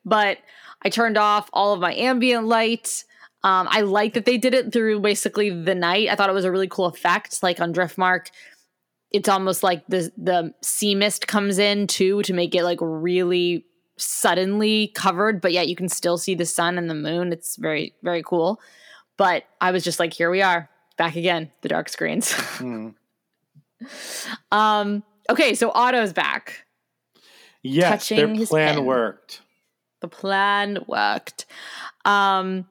But 0.04 0.38
I 0.82 0.88
turned 0.88 1.16
off 1.16 1.48
all 1.52 1.72
of 1.74 1.80
my 1.80 1.94
ambient 1.94 2.46
light. 2.46 3.04
Um, 3.44 3.68
I 3.70 3.82
like 3.82 4.14
that 4.14 4.24
they 4.24 4.38
did 4.38 4.54
it 4.54 4.72
through 4.72 5.00
basically 5.00 5.50
the 5.50 5.74
night. 5.74 6.08
I 6.08 6.16
thought 6.16 6.30
it 6.30 6.34
was 6.34 6.46
a 6.46 6.50
really 6.50 6.66
cool 6.66 6.86
effect. 6.86 7.42
Like 7.42 7.60
on 7.60 7.72
Driftmark, 7.72 8.28
it's 9.12 9.28
almost 9.28 9.62
like 9.62 9.86
the 9.86 10.10
the 10.16 10.54
sea 10.62 10.94
mist 10.94 11.28
comes 11.28 11.58
in 11.58 11.86
too 11.86 12.22
to 12.22 12.32
make 12.32 12.54
it 12.54 12.64
like 12.64 12.78
really 12.80 13.66
suddenly 13.96 14.88
covered, 14.88 15.40
but 15.40 15.52
yet 15.52 15.68
you 15.68 15.76
can 15.76 15.88
still 15.88 16.18
see 16.18 16.34
the 16.34 16.46
sun 16.46 16.78
and 16.78 16.90
the 16.90 16.94
moon. 16.94 17.32
It's 17.32 17.56
very 17.56 17.94
very 18.02 18.22
cool. 18.22 18.60
But 19.16 19.44
I 19.60 19.70
was 19.70 19.84
just 19.84 20.00
like, 20.00 20.12
here 20.12 20.30
we 20.30 20.42
are, 20.42 20.68
back 20.96 21.14
again, 21.14 21.52
the 21.60 21.68
dark 21.68 21.88
screens. 21.88 22.32
Hmm. 22.32 22.88
um, 24.50 25.04
okay, 25.30 25.54
so 25.54 25.70
Otto's 25.70 26.12
back. 26.12 26.63
Yes, 27.64 28.08
their 28.10 28.28
plan 28.46 28.76
pen. 28.76 28.84
worked. 28.84 29.40
The 30.00 30.08
plan 30.08 30.78
worked. 30.86 31.46
Um, 32.04 32.66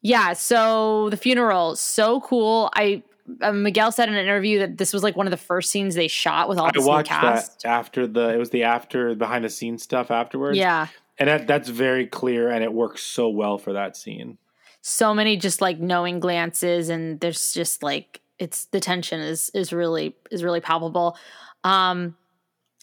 yeah, 0.00 0.32
so 0.32 1.10
the 1.10 1.16
funeral, 1.16 1.76
so 1.76 2.20
cool. 2.22 2.70
I 2.74 3.02
uh, 3.42 3.52
Miguel 3.52 3.92
said 3.92 4.08
in 4.08 4.14
an 4.14 4.20
interview 4.24 4.58
that 4.60 4.78
this 4.78 4.92
was 4.92 5.02
like 5.02 5.16
one 5.16 5.26
of 5.26 5.30
the 5.30 5.36
first 5.36 5.70
scenes 5.70 5.94
they 5.94 6.08
shot 6.08 6.48
with 6.48 6.58
all 6.58 6.70
the 6.72 6.82
watched 6.82 7.08
cast. 7.10 7.62
that 7.62 7.68
after 7.68 8.06
the 8.06 8.30
it 8.34 8.38
was 8.38 8.50
the 8.50 8.62
after 8.64 9.14
behind 9.14 9.44
the 9.44 9.50
scenes 9.50 9.82
stuff 9.82 10.10
afterwards. 10.10 10.56
Yeah, 10.58 10.88
And 11.18 11.28
that 11.28 11.46
that's 11.46 11.68
very 11.68 12.06
clear 12.06 12.50
and 12.50 12.64
it 12.64 12.72
works 12.72 13.02
so 13.02 13.28
well 13.28 13.58
for 13.58 13.74
that 13.74 13.96
scene. 13.96 14.38
so 14.82 15.14
many 15.14 15.36
just 15.36 15.60
like 15.60 15.78
knowing 15.78 16.18
glances, 16.20 16.88
and 16.88 17.20
there's 17.20 17.52
just 17.52 17.82
like 17.82 18.20
it's 18.38 18.66
the 18.66 18.80
tension 18.80 19.20
is 19.20 19.50
is 19.54 19.72
really 19.72 20.16
is 20.30 20.42
really 20.42 20.60
palpable. 20.60 21.16
Um, 21.62 22.16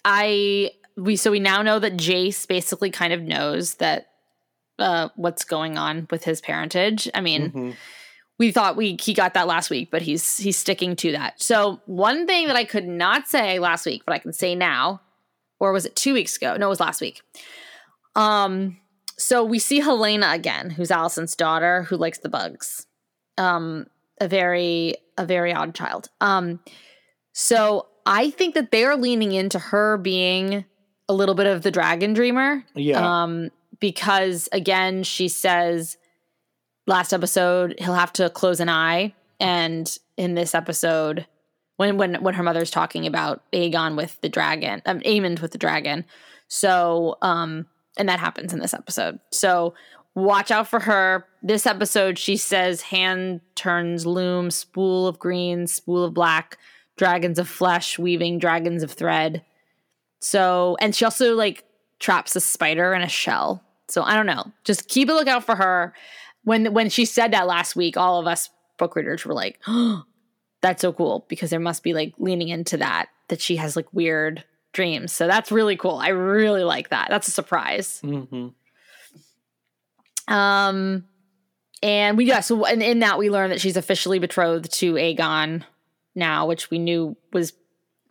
I 0.05 0.71
we 0.98 1.15
so 1.15 1.31
we 1.31 1.39
now 1.39 1.62
know 1.62 1.79
that 1.79 1.93
Jace 1.98 2.48
basically 2.48 2.89
kind 2.91 3.13
of 3.13 3.21
knows 3.21 3.75
that 3.75 4.07
uh 4.79 5.10
what's 5.15 5.43
going 5.43 5.77
on 5.77 6.07
with 6.12 6.24
his 6.24 6.41
parentage. 6.41 7.10
I 7.13 7.21
mean. 7.21 7.51
Mhm. 7.51 7.75
we 8.39 8.51
thought 8.51 8.75
we 8.75 8.98
he 9.00 9.13
got 9.13 9.36
that 9.36 9.45
last 9.45 9.69
week, 9.69 9.89
but 9.91 10.01
he's 10.01 10.38
he's 10.38 10.57
sticking 10.57 10.95
to 10.95 11.12
that. 11.12 11.39
So 11.41 11.79
one 11.86 12.25
thing 12.25 12.48
that 12.48 12.55
I 12.55 12.63
could 12.63 12.88
not 12.88 13.27
say 13.27 13.60
last 13.60 13.86
week, 13.86 14.01
but 14.05 14.13
I 14.13 14.17
can 14.19 14.33
say 14.33 14.55
now, 14.55 15.00
or 15.60 15.71
was 15.71 15.86
it 15.86 15.95
two 15.95 16.13
weeks 16.15 16.38
ago? 16.38 16.57
No, 16.57 16.65
it 16.65 16.69
was 16.69 16.79
last 16.79 17.01
week. 17.01 17.21
Um, 18.15 18.77
so 19.17 19.43
we 19.43 19.60
see 19.60 19.79
Helaena 19.81 20.33
again, 20.33 20.71
who's 20.71 20.89
Alicent's 20.89 21.36
daughter, 21.36 21.83
who 21.83 21.98
likes 21.98 22.17
the 22.17 22.29
bugs. 22.29 22.88
um, 23.38 23.86
a 24.19 24.27
very 24.27 24.95
a 25.19 25.25
very 25.25 25.53
odd 25.53 25.75
child. 25.75 26.10
Um, 26.19 26.60
so 27.33 27.88
I 28.07 28.31
think 28.31 28.55
that 28.55 28.71
they're 28.71 28.95
leaning 28.98 29.33
into 29.33 29.60
her 29.60 29.98
being 29.98 30.65
a 31.11 31.13
little 31.13 31.35
bit 31.35 31.47
of 31.47 31.61
the 31.61 31.71
dragon 31.71 32.13
dreamer. 32.13 32.63
Yeah. 32.73 33.23
Um, 33.23 33.51
because 33.79 34.47
again, 34.51 35.03
she 35.03 35.27
says 35.27 35.97
last 36.87 37.13
episode 37.13 37.75
he'll 37.79 37.93
have 37.93 38.13
to 38.13 38.29
close 38.29 38.59
an 38.59 38.69
eye, 38.69 39.13
and 39.39 39.97
in 40.17 40.35
this 40.35 40.55
episode, 40.55 41.27
when 41.77 41.97
when 41.97 42.15
when 42.23 42.33
her 42.35 42.43
mother's 42.43 42.71
talking 42.71 43.05
about 43.05 43.43
Aegon 43.51 43.97
with 43.97 44.19
the 44.21 44.29
dragon, 44.29 44.81
um, 44.85 44.99
Aemond 45.01 45.41
with 45.41 45.51
the 45.51 45.57
dragon. 45.57 46.05
So, 46.47 47.17
um, 47.21 47.65
and 47.97 48.09
that 48.09 48.19
happens 48.19 48.53
in 48.53 48.59
this 48.59 48.73
episode. 48.73 49.19
So 49.31 49.73
watch 50.15 50.51
out 50.51 50.67
for 50.67 50.81
her. 50.81 51.25
This 51.41 51.65
episode, 51.65 52.19
she 52.19 52.35
says, 52.37 52.81
hand 52.81 53.41
turns 53.55 54.05
loom, 54.05 54.51
spool 54.51 55.07
of 55.07 55.17
green, 55.17 55.65
spool 55.67 56.03
of 56.03 56.13
black, 56.13 56.57
dragons 56.97 57.39
of 57.39 57.47
flesh, 57.47 57.97
weaving 57.97 58.39
dragons 58.39 58.83
of 58.83 58.91
thread. 58.91 59.43
So, 60.21 60.77
and 60.79 60.95
she 60.95 61.03
also 61.03 61.35
like 61.35 61.65
traps 61.99 62.35
a 62.35 62.39
spider 62.39 62.93
in 62.93 63.01
a 63.01 63.09
shell. 63.09 63.63
So 63.89 64.03
I 64.03 64.15
don't 64.15 64.25
know. 64.25 64.51
Just 64.63 64.87
keep 64.87 65.09
a 65.09 65.13
lookout 65.13 65.43
for 65.43 65.55
her. 65.55 65.93
When 66.43 66.73
when 66.73 66.89
she 66.89 67.05
said 67.05 67.33
that 67.33 67.47
last 67.47 67.75
week, 67.75 67.97
all 67.97 68.19
of 68.19 68.27
us 68.27 68.49
book 68.77 68.95
readers 68.95 69.25
were 69.25 69.33
like, 69.33 69.59
oh, 69.67 70.03
that's 70.61 70.81
so 70.81 70.93
cool 70.93 71.25
because 71.27 71.49
there 71.49 71.59
must 71.59 71.83
be 71.83 71.93
like 71.93 72.13
leaning 72.17 72.49
into 72.49 72.77
that 72.77 73.09
that 73.27 73.41
she 73.41 73.55
has 73.57 73.75
like 73.75 73.91
weird 73.93 74.43
dreams. 74.73 75.11
So 75.11 75.27
that's 75.27 75.51
really 75.51 75.75
cool. 75.75 75.95
I 75.95 76.09
really 76.09 76.63
like 76.63 76.89
that. 76.89 77.07
That's 77.09 77.27
a 77.27 77.31
surprise. 77.31 77.99
hmm 78.01 78.49
Um, 80.27 81.05
and 81.83 82.17
we 82.17 82.25
yeah, 82.25 82.41
so 82.41 82.65
in, 82.65 82.81
in 82.81 82.99
that 82.99 83.17
we 83.17 83.29
learned 83.29 83.51
that 83.51 83.61
she's 83.61 83.77
officially 83.77 84.19
betrothed 84.19 84.71
to 84.73 84.93
Aegon 84.93 85.63
now, 86.13 86.45
which 86.45 86.69
we 86.69 86.77
knew 86.77 87.17
was 87.33 87.53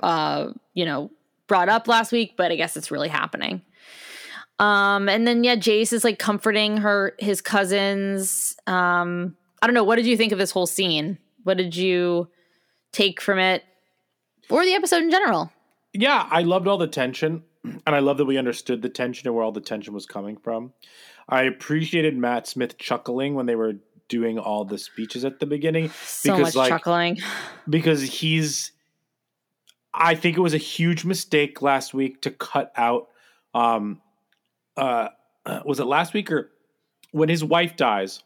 uh, 0.03 0.49
you 0.75 0.85
know, 0.85 1.11
brought 1.51 1.69
up 1.69 1.89
last 1.89 2.13
week, 2.13 2.35
but 2.37 2.53
I 2.53 2.55
guess 2.55 2.77
it's 2.77 2.93
really 2.93 3.09
happening. 3.09 3.61
Um, 4.61 5.09
and 5.09 5.27
then 5.27 5.43
yeah, 5.43 5.57
Jace 5.57 5.93
is 5.93 6.05
like 6.05 6.21
comforting 6.21 6.77
her 6.77 7.17
his 7.19 7.43
cousins. 7.43 8.55
Um, 8.69 9.37
I 9.61 9.67
don't 9.67 9.75
know, 9.75 9.83
what 9.83 9.97
did 9.97 10.07
you 10.07 10.17
think 10.17 10.31
of 10.31 10.39
this 10.39 10.53
whole 10.53 10.69
scene? 10.69 11.19
What 11.43 11.57
did 11.57 11.75
you 11.75 12.29
take 12.93 13.21
from 13.21 13.41
it? 13.41 13.65
Or 14.49 14.65
the 14.65 14.75
episode 14.75 15.03
in 15.03 15.11
general? 15.11 15.51
Yeah, 15.93 16.25
I 16.31 16.43
loved 16.43 16.69
all 16.69 16.79
the 16.79 16.87
tension, 16.87 17.43
and 17.65 17.97
I 17.97 17.99
love 17.99 18.19
that 18.19 18.27
we 18.27 18.39
understood 18.39 18.81
the 18.81 18.89
tension 18.89 19.27
and 19.27 19.35
where 19.35 19.45
all 19.45 19.51
the 19.51 19.61
tension 19.61 19.93
was 19.93 20.07
coming 20.07 20.37
from. 20.37 20.73
I 21.29 21.43
appreciated 21.43 22.17
Matt 22.17 22.47
Smith 22.47 22.79
chuckling 22.79 23.35
when 23.35 23.47
they 23.47 23.57
were 23.57 23.75
doing 24.09 24.39
all 24.39 24.65
the 24.65 24.79
speeches 24.79 25.25
at 25.25 25.41
the 25.41 25.47
beginning 25.47 25.91
So 26.05 26.37
because, 26.37 26.55
much 26.55 26.55
like, 26.55 26.69
chuckling. 26.69 27.19
because 27.69 28.03
he's. 28.03 28.71
I 30.01 30.15
think 30.15 30.37
it 30.37 30.41
was 30.41 30.55
a 30.55 30.59
huge 30.59 31.05
mistake 31.05 31.63
last 31.63 31.93
week 31.95 32.23
to 32.23 32.31
cut 32.31 32.73
out. 32.77 33.09
Um, 33.55 34.01
uh, 34.77 35.09
was 35.65 35.79
it 35.81 35.85
last 35.85 36.15
week 36.15 36.33
or 36.33 36.51
when 37.13 37.29
his 37.29 37.45
wife 37.45 37.77
dies? 37.77 38.23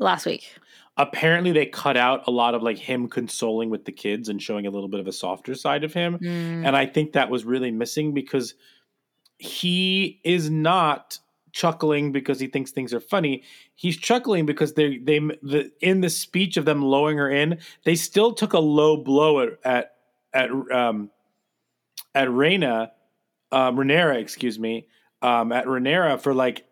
Last 0.00 0.26
week. 0.26 0.54
apparently 0.96 1.52
they 1.52 1.66
cut 1.66 1.96
out 1.96 2.26
a 2.26 2.30
lot 2.30 2.54
of 2.54 2.62
like 2.62 2.78
him 2.78 3.08
consoling 3.08 3.68
with 3.70 3.84
the 3.84 3.92
kids 3.92 4.28
and 4.28 4.40
showing 4.42 4.66
a 4.66 4.70
little 4.70 4.88
bit 4.88 5.00
of 5.00 5.06
a 5.06 5.12
softer 5.12 5.54
side 5.54 5.84
of 5.84 5.92
him 5.92 6.18
Mm. 6.18 6.66
and 6.66 6.76
i 6.76 6.86
think 6.86 7.12
that 7.12 7.30
was 7.30 7.44
really 7.44 7.70
missing 7.70 8.14
because 8.14 8.54
he 9.38 10.20
is 10.24 10.50
not 10.50 11.18
chuckling 11.52 12.12
because 12.12 12.38
he 12.40 12.46
thinks 12.46 12.70
things 12.70 12.92
are 12.94 13.00
funny 13.00 13.42
he's 13.74 13.96
chuckling 13.96 14.46
because 14.46 14.74
they 14.74 14.98
they 14.98 15.18
the 15.42 15.70
in 15.80 16.00
the 16.00 16.10
speech 16.10 16.56
of 16.56 16.64
them 16.64 16.82
lowering 16.82 17.18
her 17.18 17.30
in 17.30 17.58
they 17.84 17.94
still 17.94 18.32
took 18.32 18.52
a 18.52 18.58
low 18.58 18.96
blow 18.96 19.40
at 19.40 19.48
at 19.64 19.92
at 20.34 20.50
um 20.72 21.10
at 22.18 22.28
Reyna 22.30 22.92
um 23.52 23.76
Rhaenyra 23.76 24.16
excuse 24.20 24.58
me 24.58 24.86
um 25.22 25.52
at 25.52 25.64
Rhaenyra 25.66 26.20
for 26.20 26.34
like 26.34 26.64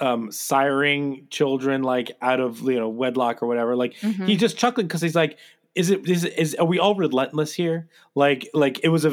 um 0.00 0.28
siring 0.30 1.30
children 1.30 1.82
like 1.82 2.12
out 2.20 2.40
of 2.40 2.60
you 2.62 2.78
know 2.80 2.88
wedlock 2.88 3.42
or 3.42 3.46
whatever. 3.46 3.76
Like 3.76 3.94
Mhm. 4.00 4.26
he's 4.28 4.40
just 4.40 4.56
chuckling 4.56 4.86
because 4.88 5.02
he's 5.02 5.14
like 5.14 5.38
is 5.74 5.90
it 5.90 6.08
is, 6.08 6.24
is 6.24 6.54
are 6.56 6.66
we 6.66 6.78
all 6.78 6.94
relentless 6.94 7.52
here? 7.52 7.88
Like 8.14 8.48
like 8.54 8.80
it 8.82 8.88
was 8.88 9.04
a 9.04 9.12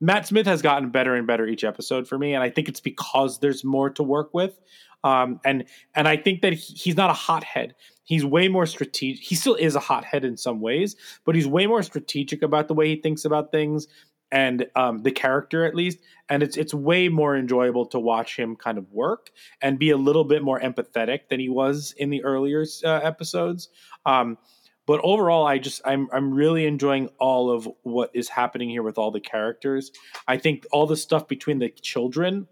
matt 0.00 0.26
smith 0.26 0.46
has 0.46 0.62
gotten 0.62 0.90
better 0.90 1.14
and 1.14 1.26
better 1.26 1.46
each 1.46 1.64
episode 1.64 2.06
for 2.08 2.18
me 2.18 2.34
and 2.34 2.42
i 2.42 2.48
think 2.50 2.68
it's 2.68 2.80
because 2.80 3.38
there's 3.40 3.64
more 3.64 3.90
to 3.90 4.02
work 4.02 4.32
with. 4.34 4.58
Um 5.04 5.40
and 5.44 5.64
and 5.94 6.06
i 6.08 6.16
think 6.16 6.42
that 6.42 6.52
he- 6.54 6.74
he's 6.74 6.96
not 6.96 7.10
a 7.10 7.14
hothead. 7.14 7.74
He's 8.04 8.24
way 8.24 8.48
more 8.48 8.66
strategic 8.66 9.22
he 9.24 9.34
still 9.36 9.54
is 9.54 9.74
a 9.76 9.80
hothead 9.80 10.24
in 10.24 10.36
some 10.36 10.60
ways 10.60 10.96
but 11.24 11.34
he's 11.36 11.46
way 11.46 11.66
more 11.66 11.82
strategic 11.82 12.42
about 12.42 12.66
the 12.68 12.74
way 12.74 12.88
he 12.88 12.96
thinks 12.96 13.24
about 13.24 13.52
things 13.52 13.86
and 14.32 14.66
um, 14.76 15.02
the 15.02 15.10
character 15.10 15.64
at 15.64 15.74
least 15.74 15.98
and 16.28 16.42
it's 16.42 16.56
it's 16.56 16.72
way 16.72 17.08
more 17.08 17.36
enjoyable 17.36 17.86
to 17.86 17.98
watch 17.98 18.36
him 18.36 18.56
kind 18.56 18.78
of 18.78 18.90
work 18.92 19.30
and 19.60 19.78
be 19.78 19.90
a 19.90 19.96
little 19.96 20.24
bit 20.24 20.42
more 20.42 20.60
empathetic 20.60 21.28
than 21.28 21.40
he 21.40 21.48
was 21.48 21.94
in 21.96 22.10
the 22.10 22.22
earlier 22.24 22.64
uh, 22.84 22.88
episodes. 22.88 23.68
Um, 24.06 24.38
but 24.86 25.00
overall 25.04 25.46
i 25.46 25.58
just 25.58 25.80
i'm 25.84 26.08
i'm 26.12 26.32
really 26.32 26.66
enjoying 26.66 27.08
all 27.20 27.50
of 27.50 27.68
what 27.82 28.10
is 28.14 28.28
happening 28.28 28.68
here 28.68 28.82
with 28.82 28.98
all 28.98 29.10
the 29.10 29.20
characters. 29.20 29.92
I 30.26 30.36
think 30.36 30.66
all 30.72 30.86
the 30.86 30.96
stuff 30.96 31.28
between 31.28 31.58
the 31.58 31.68
children 31.68 32.48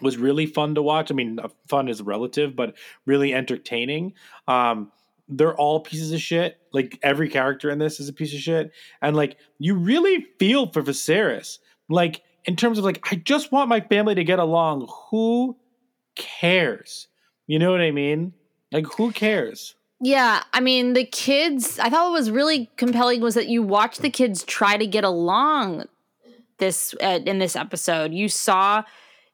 was 0.00 0.16
really 0.16 0.46
fun 0.46 0.74
to 0.74 0.82
watch. 0.82 1.10
I 1.10 1.14
mean 1.14 1.38
uh, 1.38 1.48
fun 1.68 1.88
is 1.88 2.02
relative 2.02 2.56
but 2.56 2.74
really 3.06 3.32
entertaining. 3.32 4.14
Um 4.48 4.90
they're 5.28 5.54
all 5.54 5.80
pieces 5.80 6.12
of 6.12 6.20
shit. 6.20 6.58
Like 6.72 6.98
every 7.02 7.28
character 7.28 7.70
in 7.70 7.78
this 7.78 8.00
is 8.00 8.08
a 8.08 8.12
piece 8.12 8.34
of 8.34 8.40
shit. 8.40 8.72
And 9.00 9.16
like 9.16 9.36
you 9.58 9.74
really 9.74 10.26
feel 10.38 10.70
for 10.70 10.82
Viserys. 10.82 11.58
Like 11.88 12.22
in 12.44 12.56
terms 12.56 12.78
of 12.78 12.84
like 12.84 13.00
i 13.10 13.16
just 13.16 13.52
want 13.52 13.68
my 13.68 13.80
family 13.80 14.14
to 14.14 14.24
get 14.24 14.38
along. 14.38 14.88
Who 15.10 15.56
cares? 16.16 17.08
You 17.46 17.58
know 17.58 17.70
what 17.70 17.80
i 17.80 17.90
mean? 17.90 18.32
Like 18.72 18.86
who 18.86 19.12
cares? 19.12 19.74
Yeah, 20.00 20.42
I 20.52 20.60
mean 20.60 20.92
the 20.92 21.06
kids. 21.06 21.78
I 21.78 21.88
thought 21.88 22.10
what 22.10 22.18
was 22.18 22.30
really 22.30 22.70
compelling 22.76 23.20
was 23.20 23.34
that 23.34 23.48
you 23.48 23.62
watch 23.62 23.98
the 23.98 24.10
kids 24.10 24.44
try 24.44 24.76
to 24.76 24.86
get 24.86 25.04
along. 25.04 25.84
This 26.58 26.94
uh, 27.02 27.20
in 27.24 27.38
this 27.38 27.56
episode, 27.56 28.12
you 28.12 28.28
saw, 28.28 28.84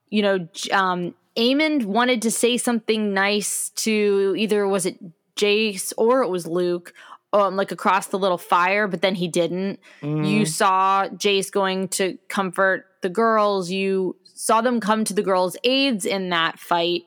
you 0.08 0.22
know, 0.22 0.48
um, 0.72 1.14
Aemond 1.36 1.84
wanted 1.84 2.22
to 2.22 2.30
say 2.30 2.56
something 2.56 3.12
nice 3.12 3.70
to 3.76 4.34
either 4.38 4.66
was 4.66 4.86
it 4.86 4.98
Jace 5.40 5.92
or 5.96 6.22
it 6.22 6.28
was 6.28 6.46
Luke, 6.46 6.92
um, 7.32 7.56
like 7.56 7.72
across 7.72 8.08
the 8.08 8.18
little 8.18 8.38
fire, 8.38 8.88
but 8.88 9.02
then 9.02 9.14
he 9.14 9.28
didn't. 9.28 9.80
You 10.24 10.46
saw 10.46 11.08
Jace 11.08 11.50
going 11.50 11.88
to 11.88 12.18
comfort 12.28 12.86
the 13.02 13.08
girls. 13.08 13.70
You 13.70 14.16
saw 14.34 14.60
them 14.60 14.80
come 14.80 15.04
to 15.04 15.14
the 15.14 15.22
girls' 15.22 15.56
aids 15.64 16.04
in 16.04 16.30
that 16.30 16.58
fight 16.58 17.04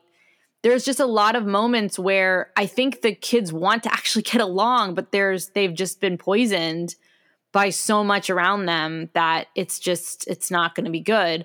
there's 0.64 0.82
just 0.82 0.98
a 0.98 1.04
lot 1.04 1.36
of 1.36 1.44
moments 1.44 1.98
where 1.98 2.50
I 2.56 2.64
think 2.64 3.02
the 3.02 3.14
kids 3.14 3.52
want 3.52 3.82
to 3.82 3.92
actually 3.92 4.22
get 4.22 4.40
along, 4.40 4.94
but 4.94 5.12
there's 5.12 5.50
they've 5.50 5.74
just 5.74 6.00
been 6.00 6.16
poisoned 6.16 6.96
by 7.52 7.68
so 7.68 8.02
much 8.02 8.30
around 8.30 8.64
them 8.64 9.10
that 9.12 9.48
it's 9.54 9.78
just 9.78 10.26
it's 10.26 10.50
not 10.50 10.74
going 10.74 10.86
to 10.86 10.90
be 10.90 11.00
good. 11.00 11.44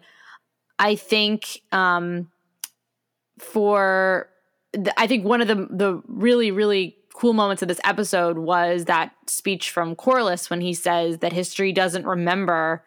I 0.80 0.95
think 0.95 1.62
um, 1.73 2.32
for 3.38 4.30
I 4.97 5.08
think 5.08 5.25
one 5.25 5.41
of 5.41 5.47
the 5.47 5.67
the 5.69 6.01
really 6.08 6.51
really 6.51 6.95
cool 7.13 7.34
moments 7.34 7.62
of 7.62 7.67
this 7.67 7.82
episode 7.84 8.38
was 8.38 8.86
that 8.86 9.13
speech 9.27 9.71
from 9.71 9.95
Corlys 9.95 10.49
when 10.49 10.62
he 10.62 10.73
says 10.73 11.17
that 11.19 11.34
history 11.34 11.73
doesn't 11.73 12.05
remember 12.05 12.84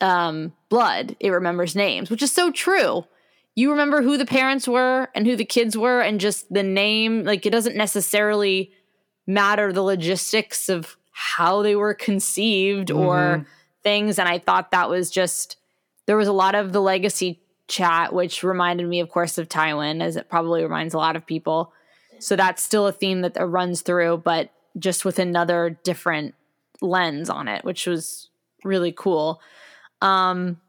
um, 0.00 0.52
blood; 0.68 1.16
it 1.20 1.30
remembers 1.30 1.76
names, 1.76 2.10
which 2.10 2.22
is 2.22 2.32
so 2.32 2.50
true. 2.50 3.04
You 3.56 3.70
remember 3.70 4.02
who 4.02 4.16
the 4.16 4.26
parents 4.26 4.66
were 4.66 5.08
and 5.14 5.26
who 5.26 5.36
the 5.36 5.44
kids 5.44 5.76
were 5.78 6.00
and 6.00 6.18
just 6.18 6.52
the 6.52 6.64
name 6.64 7.24
like 7.24 7.46
it 7.46 7.50
doesn't 7.50 7.76
necessarily 7.76 8.72
matter 9.26 9.72
the 9.72 9.82
logistics 9.82 10.68
of 10.68 10.96
how 11.12 11.62
they 11.62 11.76
were 11.76 11.94
conceived 11.94 12.90
or 12.90 13.46
things 13.82 14.18
and 14.18 14.28
i 14.28 14.38
thought 14.38 14.72
that 14.72 14.90
was 14.90 15.10
just 15.10 15.56
there 16.06 16.16
was 16.16 16.28
a 16.28 16.32
lot 16.32 16.54
of 16.54 16.72
the 16.72 16.80
legacy 16.80 17.40
chat 17.74 18.12
which 18.12 18.42
reminded 18.42 18.86
me 18.88 19.00
of 19.00 19.08
course 19.08 19.38
of 19.38 19.48
tywin 19.48 20.00
as 20.02 20.16
it 20.16 20.28
probably 20.28 20.62
reminds 20.62 20.94
a 20.94 20.98
lot 20.98 21.16
of 21.16 21.26
people. 21.26 21.72
So 22.20 22.36
that's 22.36 22.62
still 22.62 22.86
a 22.86 22.92
theme 22.92 23.22
that 23.22 23.36
runs 23.38 23.82
through 23.82 24.18
but 24.24 24.50
just 24.78 25.04
with 25.04 25.18
another 25.18 25.78
different 25.84 26.34
lens 26.80 27.28
on 27.30 27.48
it 27.48 27.64
which 27.64 27.86
was 27.86 28.30
really 28.64 28.92
cool. 28.92 29.40
Um 30.00 30.60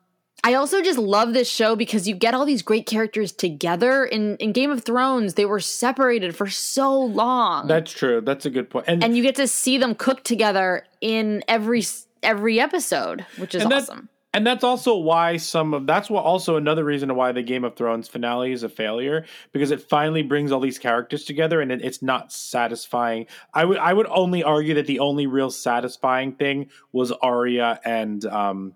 I 0.44 0.54
also 0.54 0.82
just 0.84 1.00
love 1.00 1.34
this 1.34 1.50
show 1.50 1.76
because 1.76 2.08
you 2.08 2.14
get 2.14 2.36
all 2.36 2.46
these 2.46 2.62
great 2.62 2.86
characters 2.86 3.32
together. 3.32 4.06
In 4.06 4.38
in 4.38 4.52
Game 4.52 4.70
of 4.70 4.84
Thrones, 4.84 5.34
they 5.34 5.46
were 5.46 5.60
separated 5.60 6.36
for 6.36 6.48
so 6.48 7.00
long, 7.02 7.68
that's 7.68 7.92
true. 7.92 8.22
That's 8.22 8.46
a 8.46 8.52
good 8.52 8.70
point. 8.70 8.86
And, 8.88 9.04
and 9.04 9.18
you 9.18 9.24
get 9.24 9.36
to 9.36 9.48
see 9.48 9.78
them 9.80 9.96
cook 9.96 10.24
together 10.24 10.86
in 11.02 11.44
every 11.48 11.84
every 12.22 12.60
episode, 12.60 13.26
which 13.38 13.56
is 13.56 13.64
And 13.64 13.72
that- 13.72 13.84
awesome. 13.84 14.10
And 14.36 14.46
that's 14.46 14.66
also 14.66 14.98
why 14.98 15.38
some 15.38 15.74
of 15.74 15.88
that's 15.88 16.10
what 16.10 16.26
also 16.26 16.58
another 16.58 16.84
reason 16.84 17.16
why 17.16 17.32
the 17.32 17.42
Game 17.42 17.64
of 17.64 17.78
Thrones 17.78 18.10
finale 18.10 18.52
is 18.52 18.64
a 18.64 18.70
failure 18.70 19.24
because 19.54 19.72
it 19.72 19.82
finally 19.82 20.24
brings 20.24 20.52
all 20.52 20.60
these 20.60 20.78
characters 20.78 21.24
together 21.24 21.62
and 21.62 21.72
it, 21.72 21.82
it's 21.82 22.02
not 22.02 22.34
satisfying. 22.34 23.28
I 23.54 23.64
would 23.64 23.78
I 23.78 23.94
would 23.94 24.08
only 24.08 24.44
argue 24.44 24.74
that 24.74 24.88
the 24.88 25.00
only 25.00 25.26
real 25.26 25.50
satisfying 25.50 26.34
thing 26.34 26.70
was 26.92 27.14
Arya 27.14 27.80
and 27.86 28.26
um 28.26 28.74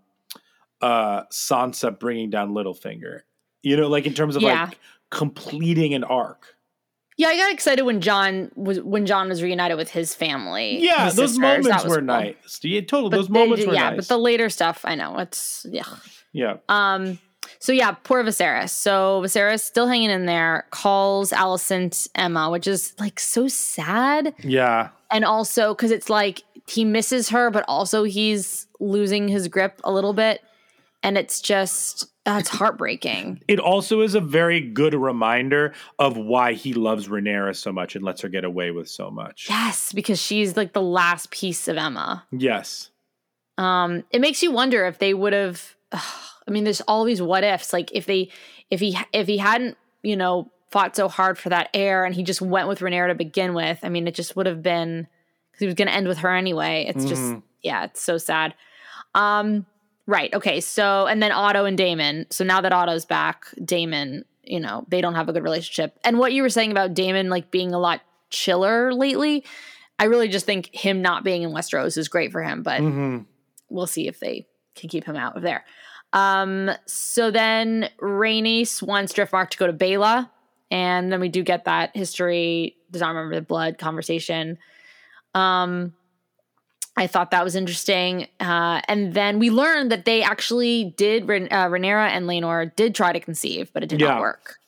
uh 0.81 1.23
Sansa 1.25 1.99
bringing 1.99 2.29
down 2.29 2.51
Littlefinger. 2.53 3.23
You 3.61 3.75
know, 3.75 3.89
like 3.89 4.05
in 4.05 4.13
terms 4.13 4.37
of 4.37 4.43
Yeah. 4.43 4.63
like 4.63 4.79
completing 5.09 5.93
an 5.93 6.05
arc. 6.05 6.55
Yeah, 7.19 7.27
I 7.27 7.35
got 7.35 7.51
excited 7.51 7.81
when 7.81 7.99
Jon 7.99 8.49
was 8.55 8.79
when 8.79 9.05
Jon 9.05 9.27
was 9.27 9.43
reunited 9.43 9.75
with 9.77 9.89
his 9.89 10.15
family. 10.15 10.81
Yeah, 10.81 11.03
his 11.03 11.15
those 11.15 11.31
sisters. 11.31 11.65
Moments 11.65 11.83
were 11.83 11.95
cool. 11.97 12.05
nice. 12.05 12.59
Yeah, 12.63 12.79
total. 12.79 13.09
But 13.09 13.17
those 13.17 13.27
they- 13.27 13.33
moments 13.33 13.65
were 13.65 13.73
nice. 13.73 13.81
yeah, 13.81 13.89
nice. 13.89 13.97
but 13.97 14.07
the 14.07 14.17
later 14.17 14.49
stuff, 14.49 14.85
I 14.85 14.95
know 14.95 15.17
it's 15.17 15.65
yeah. 15.69 15.83
yeah. 16.31 16.57
Um, 16.69 17.19
so 17.59 17.73
yeah, 17.73 17.91
poor 17.91 18.23
Viserys. 18.23 18.69
So 18.69 19.21
Viserys 19.21 19.59
still 19.59 19.87
hanging 19.87 20.11
in 20.11 20.27
there, 20.27 20.65
calls 20.71 21.31
Alicent 21.31 22.07
Aemma, 22.15 22.53
which 22.53 22.67
is 22.67 22.93
like 22.99 23.19
so 23.19 23.49
sad. 23.49 24.33
Yeah. 24.39 24.89
And 25.11 25.25
also 25.25 25.73
because 25.73 25.91
it's 25.91 26.09
like 26.09 26.43
he 26.69 26.85
misses 26.85 27.27
her, 27.29 27.51
but 27.51 27.65
also 27.67 28.03
he's 28.03 28.65
losing 28.79 29.27
his 29.27 29.49
grip 29.49 29.81
a 29.83 29.91
little 29.91 30.13
bit. 30.13 30.41
And 31.03 31.17
it's 31.17 31.41
just 31.41 32.07
that's 32.35 32.49
heartbreaking. 32.49 33.41
It 33.47 33.59
also 33.59 34.01
is 34.01 34.15
a 34.15 34.21
very 34.21 34.59
good 34.61 34.93
reminder 34.93 35.73
of 35.97 36.17
why 36.17 36.53
he 36.53 36.73
loves 36.73 37.07
Rhaenyra 37.07 37.55
so 37.55 37.71
much 37.71 37.95
and 37.95 38.03
lets 38.03 38.21
her 38.21 38.29
get 38.29 38.43
away 38.43 38.71
with 38.71 38.89
so 38.89 39.09
much. 39.11 39.47
Yes, 39.49 39.93
because 39.93 40.21
she's 40.21 40.55
like 40.57 40.73
the 40.73 40.81
last 40.81 41.31
piece 41.31 41.67
of 41.67 41.75
Aemma. 41.77 42.23
Yes. 42.31 42.89
Um, 43.57 44.03
it 44.11 44.21
makes 44.21 44.41
you 44.43 44.51
wonder 44.51 44.85
if 44.85 44.99
they 44.99 45.13
would 45.13 45.33
have. 45.33 45.75
I 45.91 46.51
mean, 46.51 46.63
there's 46.63 46.81
all 46.81 47.03
these 47.03 47.21
what 47.21 47.43
ifs. 47.43 47.73
Like 47.73 47.91
if 47.93 48.05
they, 48.05 48.29
if 48.69 48.79
he, 48.79 48.97
if 49.13 49.27
he 49.27 49.37
hadn't, 49.37 49.77
you 50.01 50.15
know, 50.15 50.51
fought 50.71 50.95
so 50.95 51.07
hard 51.07 51.37
for 51.37 51.49
that 51.49 51.69
heir, 51.73 52.05
and 52.05 52.13
he 52.15 52.23
just 52.23 52.41
went 52.41 52.67
with 52.67 52.79
Rhaenyra 52.79 53.07
to 53.09 53.15
begin 53.15 53.53
with. 53.53 53.79
I 53.83 53.89
mean, 53.89 54.07
it 54.07 54.15
just 54.15 54.35
would 54.35 54.45
have 54.45 54.61
been 54.61 55.07
because 55.51 55.59
he 55.59 55.65
was 55.65 55.75
going 55.75 55.87
to 55.87 55.93
end 55.93 56.07
with 56.07 56.19
her 56.19 56.33
anyway. 56.33 56.85
It's 56.87 57.05
just, 57.05 57.21
Mhm. 57.21 57.43
yeah, 57.63 57.85
it's 57.85 58.01
so 58.01 58.17
sad. 58.17 58.53
Um, 59.15 59.65
right. 60.09 60.33
Okay. 60.33 60.59
So, 60.59 61.05
and 61.05 61.21
then 61.21 61.31
Otto 61.31 61.65
and 61.65 61.77
Daemon. 61.77 62.25
So 62.31 62.43
now 62.43 62.61
that 62.61 62.73
Otto's 62.73 63.05
back, 63.05 63.45
Daemon, 63.63 64.25
you 64.43 64.59
know, 64.59 64.85
they 64.89 65.01
don't 65.01 65.15
have 65.15 65.29
a 65.29 65.33
good 65.33 65.43
relationship. 65.43 65.97
And 66.03 66.17
what 66.17 66.33
you 66.33 66.41
were 66.41 66.49
saying 66.49 66.71
about 66.71 66.95
Daemon 66.95 67.29
like 67.29 67.51
being 67.51 67.73
a 67.73 67.79
lot 67.79 68.01
chiller 68.31 68.91
lately, 68.91 69.45
I 69.99 70.05
really 70.05 70.27
just 70.27 70.45
think 70.45 70.73
him 70.73 71.01
not 71.01 71.23
being 71.23 71.43
in 71.43 71.51
Westeros 71.51 71.97
is 71.97 72.07
great 72.07 72.31
for 72.31 72.41
him. 72.41 72.63
But 72.63 72.81
hmm 72.81 73.19
we'll 73.69 73.85
see 73.85 74.07
if 74.07 74.19
they 74.19 74.47
can 74.75 74.89
keep 74.89 75.03
him 75.03 75.15
out 75.15 75.37
of 75.37 75.43
there. 75.43 75.63
Um, 76.11 76.71
so 76.87 77.29
then 77.29 77.89
Rhaenys 78.01 78.81
wants 78.81 79.13
Driftmark 79.13 79.51
to 79.51 79.57
go 79.59 79.67
to 79.67 79.73
Baela, 79.73 80.27
and 80.71 81.11
then 81.11 81.19
we 81.19 81.29
do 81.29 81.43
get 81.43 81.65
that 81.65 81.95
history 81.95 82.77
does 82.89 83.01
not 83.01 83.09
remember 83.09 83.35
the 83.35 83.43
blood 83.43 83.77
conversation. 83.77 84.57
Um, 85.35 85.93
I 86.99 87.07
thought 87.07 87.31
that 87.31 87.43
was 87.43 87.55
interesting, 87.55 88.27
uh, 88.39 88.81
and 88.87 89.13
then 89.13 89.39
we 89.39 89.49
learned 89.49 89.91
that 89.91 90.03
they 90.05 90.21
actually 90.21 90.93
did. 90.97 91.23
Uh, 91.23 91.27
Rhaenyra 91.27 92.09
and 92.09 92.25
Laenor 92.27 92.75
did 92.75 92.93
try 92.93 93.13
to 93.13 93.19
conceive, 93.19 93.71
but 93.73 93.81
it 93.83 93.87
did 93.89 94.01
Yeah. 94.01 94.09
not 94.09 94.21
work. 94.21 94.59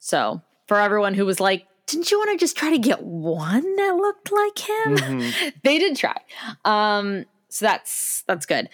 So 0.00 0.42
for 0.66 0.78
everyone 0.80 1.14
who 1.14 1.24
was 1.24 1.38
like, 1.40 1.66
"Didn't 1.86 2.10
you 2.10 2.18
want 2.18 2.30
to 2.32 2.36
just 2.36 2.56
try 2.56 2.70
to 2.70 2.78
get 2.78 3.02
one 3.02 3.76
that 3.76 3.94
looked 3.96 4.30
like 4.32 4.58
him?" 4.58 4.96
Mm-hmm. 4.96 5.48
they 5.64 5.78
did 5.78 5.96
try. 5.96 6.16
Um, 6.64 7.24
so 7.48 7.64
that's 7.64 8.22
that's 8.26 8.44
good. 8.44 8.68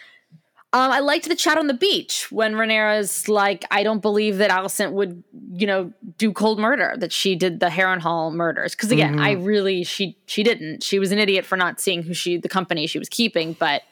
Um, 0.75 0.91
I 0.91 0.99
liked 0.99 1.29
the 1.29 1.37
chat 1.37 1.57
on 1.57 1.69
the 1.69 1.75
beach 1.75 2.33
when 2.33 2.55
Rhaenyra's 2.55 3.29
like, 3.29 3.65
I 3.71 3.85
don't 3.85 4.03
believe 4.03 4.39
that 4.39 4.51
Alicent 4.51 4.91
would, 4.91 5.23
you 5.53 5.69
know, 5.69 5.93
do 6.19 6.33
cold 6.33 6.59
murder, 6.59 6.97
that 6.99 7.13
she 7.13 7.37
did 7.37 7.61
the 7.61 7.69
Harrenhal 7.69 8.35
murders. 8.35 8.75
Because 8.75 8.91
again, 8.91 9.21
I 9.21 9.33
really 9.33 9.85
she 9.85 10.19
she 10.27 10.43
didn't. 10.43 10.83
She 10.83 10.99
was 10.99 11.13
an 11.13 11.21
idiot 11.21 11.45
for 11.45 11.57
not 11.57 11.81
seeing 11.81 12.03
who 12.03 12.13
she 12.13 12.39
the 12.39 12.49
company 12.49 12.89
she 12.89 12.99
was 12.99 13.09
keeping, 13.09 13.53
but 13.53 13.83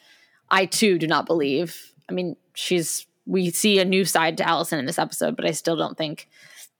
I 0.50 0.66
too 0.66 0.98
do 0.98 1.06
not 1.06 1.24
believe. 1.24 1.92
I 2.08 2.14
mean, 2.14 2.34
she's 2.54 3.06
we 3.26 3.50
see 3.50 3.78
a 3.78 3.84
new 3.84 4.04
side 4.04 4.36
to 4.38 4.42
Alicent 4.42 4.80
in 4.80 4.86
this 4.86 4.98
episode, 4.98 5.36
but 5.36 5.46
I 5.46 5.52
still 5.52 5.76
don't 5.76 5.96
think 5.96 6.28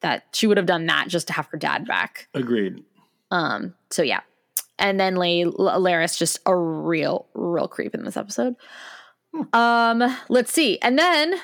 that 0.01 0.25
she 0.33 0.49
would 0.49 0.57
have 0.57 0.67
done 0.67 0.87
that 0.87 1.07
just 1.07 1.29
to 1.29 1.33
have 1.33 1.47
her 1.47 1.59
dad 1.59 1.87
back. 1.87 2.27
Agreed. 2.35 2.83
Um, 3.31 3.75
so 3.91 4.03
yeah. 4.03 4.23
And 4.81 4.99
then 4.99 5.15
Lay 5.15 5.45
Larys 5.45 6.19
just 6.19 6.41
a 6.45 6.57
real, 6.57 7.29
real 7.35 7.69
creep 7.69 7.95
in 7.95 8.03
this 8.03 8.17
episode. 8.17 8.57
Um, 9.53 10.17
let's 10.29 10.53
see. 10.53 10.79
And 10.81 10.99
then 10.99 11.41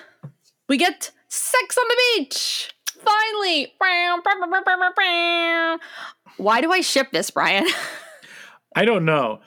we 0.68 0.77
get 0.77 1.11
sex 1.29 1.77
on 1.79 1.85
the 1.88 1.96
beach. 2.16 2.74
Finally. 2.87 3.74
Why 6.37 6.61
do 6.61 6.72
I 6.72 6.81
ship 6.81 7.11
this, 7.12 7.31
Bryan? 7.31 7.66
I 8.74 8.85
don't 8.85 9.05
know. 9.05 9.40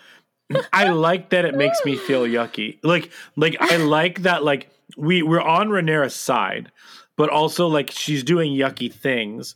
I 0.73 0.89
like 0.89 1.29
that 1.29 1.45
it 1.45 1.55
makes 1.55 1.79
me 1.85 1.95
feel 1.95 2.23
yucky. 2.23 2.79
Like, 2.83 3.11
like 3.35 3.55
I 3.59 3.77
like 3.77 4.23
that. 4.23 4.43
Like 4.43 4.69
we 4.97 5.21
we're 5.21 5.41
on 5.41 5.69
Rhaenyra's 5.69 6.15
side, 6.15 6.71
but 7.15 7.29
also 7.29 7.67
like 7.67 7.91
she's 7.91 8.23
doing 8.23 8.51
yucky 8.51 8.91
things, 8.93 9.55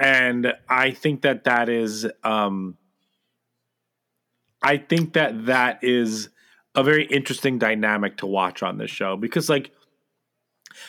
and 0.00 0.52
I 0.68 0.90
think 0.90 1.22
that 1.22 1.44
that 1.44 1.68
is. 1.68 2.06
um 2.24 2.76
I 4.64 4.76
think 4.78 5.12
that 5.14 5.46
that 5.46 5.82
is 5.82 6.28
a 6.74 6.82
very 6.82 7.04
interesting 7.06 7.58
dynamic 7.58 8.18
to 8.18 8.26
watch 8.26 8.62
on 8.62 8.78
this 8.78 8.90
show 8.90 9.16
because, 9.16 9.48
like, 9.48 9.70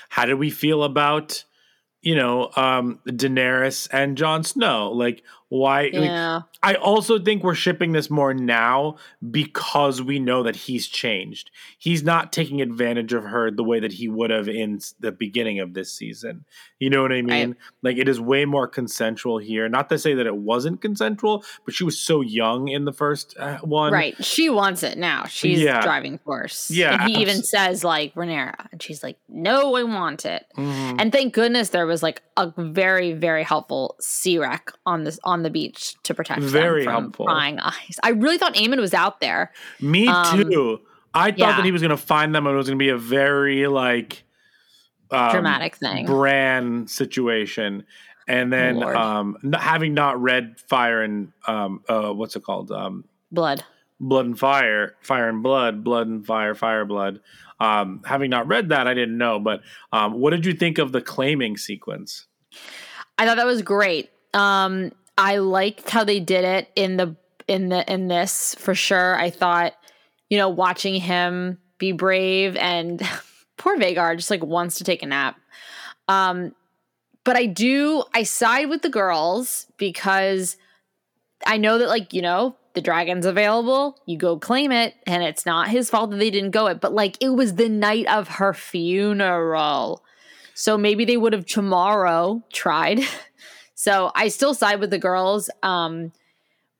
how 0.10 0.26
do 0.26 0.38
we 0.38 0.50
feel 0.50 0.84
about 0.84 1.43
you 2.02 2.15
know 2.15 2.52
um 2.56 3.00
Daenerys 3.08 3.88
and 3.91 4.17
Jon 4.17 4.43
Snow? 4.43 4.91
Like, 4.91 5.24
why? 5.54 5.84
like, 5.84 5.94
yeah. 5.94 6.42
I 6.63 6.74
also 6.76 7.20
think 7.20 7.44
we're 7.44 7.54
shipping 7.54 7.92
this 7.92 8.10
more 8.10 8.34
now 8.34 8.96
because 9.30 10.02
we 10.02 10.18
know 10.18 10.42
that 10.44 10.56
he's 10.56 10.88
changed. 10.88 11.52
He's 11.78 12.02
not 12.04 12.34
taking 12.34 12.60
advantage 12.60 13.13
of 13.13 13.26
her 13.26 13.52
the 13.52 13.63
way 13.63 13.80
that 13.80 13.94
he 13.94 14.08
would 14.08 14.32
have 14.32 14.48
in 14.50 14.80
the 15.00 15.12
beginning 15.12 15.60
of 15.60 15.76
this 15.76 15.94
season. 15.94 16.46
You 16.80 16.89
know 16.89 17.04
what 17.04 17.12
I 17.12 17.22
mean? 17.22 17.50
Right. 17.50 17.58
Like 17.84 17.98
it 17.98 18.08
is 18.10 18.20
way 18.20 18.46
more 18.46 18.68
consensual 18.68 19.38
here. 19.38 19.70
Not 19.70 19.89
to 19.89 20.00
say 20.00 20.16
that 20.16 20.26
it 20.26 20.36
wasn't 20.36 20.82
consensual, 20.82 21.44
but 21.66 21.76
she 21.76 21.84
was 21.84 22.00
so 22.00 22.22
young 22.22 22.68
in 22.70 22.86
the 22.86 22.94
first 22.94 23.36
uh, 23.38 23.60
one. 23.60 23.94
Right. 23.94 24.16
She 24.26 24.50
wants 24.50 24.82
it 24.82 24.98
now. 24.98 25.26
She's 25.26 25.60
Yeah. 25.62 25.82
driving 25.82 26.18
force. 26.18 26.72
Yeah, 26.72 27.04
And 27.04 27.12
he 27.12 27.22
even 27.22 27.44
says, 27.44 27.84
like, 27.84 28.16
Rhaenyra. 28.16 28.68
And 28.72 28.82
she's 28.82 29.04
like, 29.04 29.18
no, 29.30 29.76
I 29.76 29.84
want 29.84 30.26
it. 30.26 30.46
Mhm. 30.58 30.96
And 31.00 31.12
thank 31.12 31.34
goodness 31.34 31.70
there 31.70 31.86
was 31.86 32.02
like 32.02 32.24
a 32.38 32.52
very, 32.58 33.13
very 33.13 33.44
helpful 33.44 33.96
sea 34.00 34.39
wreck 34.39 34.72
on 34.86 35.04
this 35.04 35.20
on 35.24 35.43
the 35.44 35.50
beach 35.50 35.96
to 36.04 36.14
protect 36.14 36.42
Very 36.42 36.84
them 36.86 36.94
from 36.94 37.04
helpful. 37.04 37.26
prying 37.26 37.60
eyes. 37.60 38.00
I 38.04 38.10
really 38.10 38.38
thought 38.38 38.56
Aemond 38.56 38.80
was 38.80 38.94
out 38.94 39.20
there. 39.22 39.52
Me 39.80 40.08
Um, 40.08 40.44
too. 40.50 40.82
I 41.14 41.30
thought 41.32 41.38
yeah. 41.40 41.56
that 41.58 41.66
he 41.66 41.72
was 41.72 41.82
going 41.82 41.92
to 41.92 41.98
find 41.98 42.34
them 42.34 42.48
and 42.48 42.54
it 42.56 42.58
was 42.58 42.68
going 42.68 42.80
to 42.80 42.84
be 42.84 42.90
a 42.90 42.98
very 42.98 43.68
like 43.68 44.24
um, 45.12 45.32
Dramatic 45.32 45.76
thing. 45.76 46.06
brand 46.08 46.90
situation. 46.90 47.86
And 48.28 48.52
then 48.52 48.82
um, 48.82 49.38
having 49.54 49.94
not 49.94 50.20
read 50.22 50.60
Fire 50.68 51.02
and 51.04 51.32
um, 51.48 51.84
uh, 51.90 52.12
what's 52.14 52.36
it 52.36 52.44
called? 52.44 52.72
Um, 52.72 53.04
Blood. 53.32 53.64
Blood 54.00 54.26
and 54.26 54.40
Fire, 54.40 54.96
Fire 55.02 55.30
and 55.30 55.44
Blood, 55.44 55.84
Blood 55.84 56.08
and 56.08 56.26
Fire, 56.26 56.56
Fire 56.56 56.84
Blood. 56.86 57.20
Um, 57.60 58.02
having 58.06 58.30
not 58.30 58.48
read 58.48 58.70
that, 58.70 58.88
I 58.88 58.94
didn't 58.94 59.18
know. 59.18 59.40
But 59.40 59.62
um, 59.92 60.14
what 60.14 60.32
did 60.32 60.46
you 60.46 60.54
think 60.54 60.78
of 60.78 60.92
the 60.92 61.02
claiming 61.02 61.58
sequence? 61.58 62.26
I 63.18 63.26
thought 63.26 63.38
that 63.38 63.46
was 63.46 63.62
great. 63.62 64.10
Um, 64.34 64.92
I 65.17 65.38
liked 65.38 65.89
how 65.89 66.04
they 66.04 66.19
did 66.19 66.43
it 66.43 66.69
in 66.76 66.97
the 66.97 67.15
in 67.47 67.69
the 67.69 67.91
in 67.91 68.08
this 68.08 68.56
for 68.56 68.73
sure. 68.73 69.15
I 69.15 69.30
thought, 69.30 69.73
you 70.30 70.38
know, 70.38 70.49
watching 70.49 70.95
him 70.95 71.60
be 71.78 71.91
brave 71.91 72.56
and 72.56 73.02
poor 73.58 73.78
Vhagar 73.78 74.15
just 74.15 74.32
like 74.32 74.43
wants 74.43 74.78
to 74.78 74.84
take 74.84 75.04
a 75.04 75.08
nap. 75.08 75.39
Um, 76.08 76.56
but 77.23 77.36
I 77.36 77.45
do 77.45 78.04
I 78.13 78.23
side 78.23 78.69
with 78.69 78.82
the 78.82 78.89
girls 78.89 79.67
because 79.78 80.58
I 81.45 81.58
know 81.58 81.78
that 81.78 81.88
like, 81.88 82.13
you 82.13 82.21
know, 82.21 82.56
the 82.73 82.82
dragon's 82.82 83.26
available, 83.26 83.99
you 84.06 84.17
go 84.17 84.38
claim 84.38 84.71
it, 84.71 84.95
and 85.06 85.23
it's 85.23 85.45
not 85.45 85.69
his 85.69 85.89
fault 85.89 86.10
that 86.12 86.17
they 86.17 86.32
didn't 86.32 86.52
go 86.52 86.67
it, 86.67 86.82
but 86.82 86.93
like 86.93 87.17
it 87.21 87.30
was 87.30 87.56
the 87.56 87.69
night 87.69 88.08
of 88.08 88.28
her 88.28 88.54
funeral. 88.54 90.04
So 90.56 90.78
maybe 90.78 91.06
they 91.06 91.17
would 91.17 91.34
have 91.34 91.45
tomorrow 91.45 92.43
tried. 92.52 93.02
So 93.84 94.13
I 94.15 94.30
still 94.30 94.54
side 94.54 94.80
with 94.80 94.91
the 94.91 94.98
girls. 94.98 95.50
Um, 95.62 96.13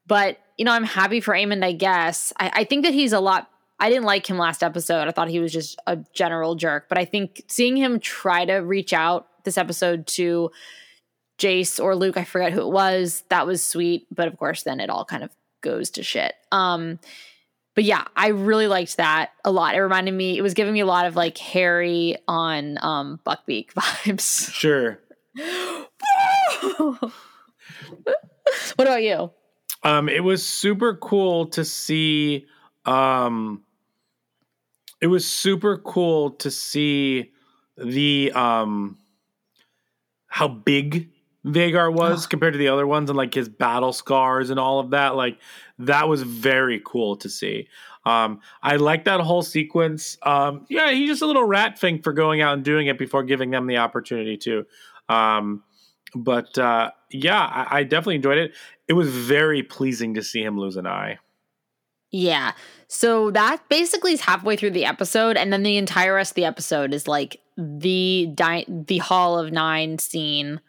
but 0.08 0.38
you 0.58 0.64
know, 0.64 0.72
I'm 0.72 0.86
happy 0.86 1.20
for 1.20 1.34
Aemond, 1.34 1.62
I 1.62 1.74
guess. 1.74 2.32
I, 2.40 2.52
I 2.54 2.64
think 2.64 2.86
that 2.86 2.94
he's 2.94 3.12
a 3.12 3.20
lot 3.20 3.50
I 3.78 3.90
didn't 3.90 4.06
like 4.06 4.26
him 4.26 4.38
last 4.38 4.64
episode. 4.64 5.10
I 5.10 5.12
thought 5.12 5.28
he 5.28 5.40
was 5.40 5.52
just 5.52 5.78
a 5.86 5.98
general 6.14 6.56
jerk. 6.56 6.88
But 6.88 6.98
I 6.98 7.04
think 7.04 7.44
seeing 7.50 7.76
him 7.76 8.00
try 8.00 8.46
to 8.46 8.60
reach 8.60 8.94
out 8.94 9.28
this 9.44 9.58
episode 9.58 10.08
to 10.08 10.50
Jace 11.38 11.84
or 11.84 11.94
Luke, 11.94 12.16
I 12.16 12.24
forget 12.24 12.54
who 12.54 12.62
it 12.62 12.72
was, 12.72 13.26
that 13.28 13.46
was 13.46 13.62
sweet. 13.62 14.08
But 14.10 14.30
of 14.30 14.38
course, 14.38 14.64
then 14.64 14.80
it 14.80 14.90
all 14.90 15.04
kind 15.04 15.26
of 15.26 15.32
goes 15.60 15.90
to 15.92 16.04
shit. 16.04 16.34
Um, 16.54 17.00
but 17.76 17.84
yeah, 17.84 18.06
I 18.16 18.30
really 18.30 18.68
liked 18.68 18.96
that 18.96 19.32
a 19.44 19.52
lot. 19.52 19.76
It 19.76 19.82
reminded 19.82 20.14
me, 20.14 20.38
it 20.38 20.42
was 20.42 20.54
giving 20.54 20.74
me 20.74 20.80
a 20.80 20.86
lot 20.86 21.06
of 21.06 21.18
like 21.18 21.38
Harry 21.40 22.16
on 22.30 22.78
um, 22.82 23.20
Buckbeak 23.26 23.74
vibes. 23.74 24.50
Sure. 24.50 25.00
what 28.76 28.88
about 28.88 29.04
you? 29.04 29.32
Um, 29.84 30.08
it 30.10 30.24
was 30.24 30.46
super 30.46 30.96
cool 30.96 31.48
to 31.48 31.66
see. 31.66 32.46
Um, 32.86 33.64
it 35.02 35.08
was 35.08 35.28
super 35.28 35.78
cool 35.78 36.32
to 36.32 36.50
see 36.50 37.32
the 37.78 38.32
um, 38.34 38.98
how 40.28 40.48
big 40.48 41.10
Vhagar 41.46 41.94
was 41.94 42.28
compared 42.28 42.54
to 42.54 42.60
the 42.60 42.70
other 42.70 42.88
ones, 42.88 43.10
and 43.10 43.18
like 43.18 43.34
his 43.34 43.50
battle 43.50 43.94
scars 43.94 44.50
and 44.50 44.60
all 44.60 44.80
of 44.80 44.92
that. 44.92 45.16
Like 45.16 45.40
that 45.80 46.08
was 46.08 46.24
very 46.24 46.82
cool 46.86 47.18
to 47.18 47.30
see. 47.30 47.68
Um, 48.06 48.42
I 48.62 48.76
like 48.78 49.06
that 49.06 49.22
whole 49.22 49.44
sequence. 49.44 50.18
Um, 50.24 50.66
yeah, 50.70 50.92
he's 50.92 51.10
just 51.10 51.22
a 51.22 51.26
little 51.26 51.46
rat 51.46 51.80
thing 51.80 52.02
for 52.02 52.14
going 52.14 52.42
out 52.42 52.54
and 52.54 52.64
doing 52.64 52.88
it 52.88 52.98
before 52.98 53.24
giving 53.24 53.52
them 53.52 53.68
the 53.68 53.78
opportunity 53.78 54.38
to. 54.38 54.66
Um, 55.10 55.64
but 56.16 56.58
uh, 56.58 56.92
yeah, 57.10 57.40
I, 57.40 57.80
I 57.80 57.84
definitely 57.84 58.16
enjoyed 58.16 58.38
it. 58.38 58.54
It 58.88 58.94
was 58.94 59.10
very 59.10 59.64
pleasing 59.64 60.14
to 60.16 60.24
see 60.24 60.44
him 60.44 60.60
lose 60.60 60.76
an 60.76 60.88
eye. 60.88 61.20
Yeah. 62.12 62.52
So 62.88 63.32
that 63.32 63.68
basically 63.70 64.14
is 64.14 64.22
halfway 64.22 64.56
through 64.56 64.72
the 64.72 64.86
episode, 64.86 65.36
and 65.36 65.52
then 65.52 65.64
the 65.64 65.78
entire 65.78 66.16
rest 66.16 66.32
of 66.32 66.36
the 66.36 66.46
episode 66.46 66.94
is 66.94 67.08
like 67.08 67.42
the 67.58 68.30
di- 68.36 68.66
the 68.68 69.00
Hall 69.00 69.40
of 69.40 69.52
Nine 69.52 69.98
scene 69.98 70.62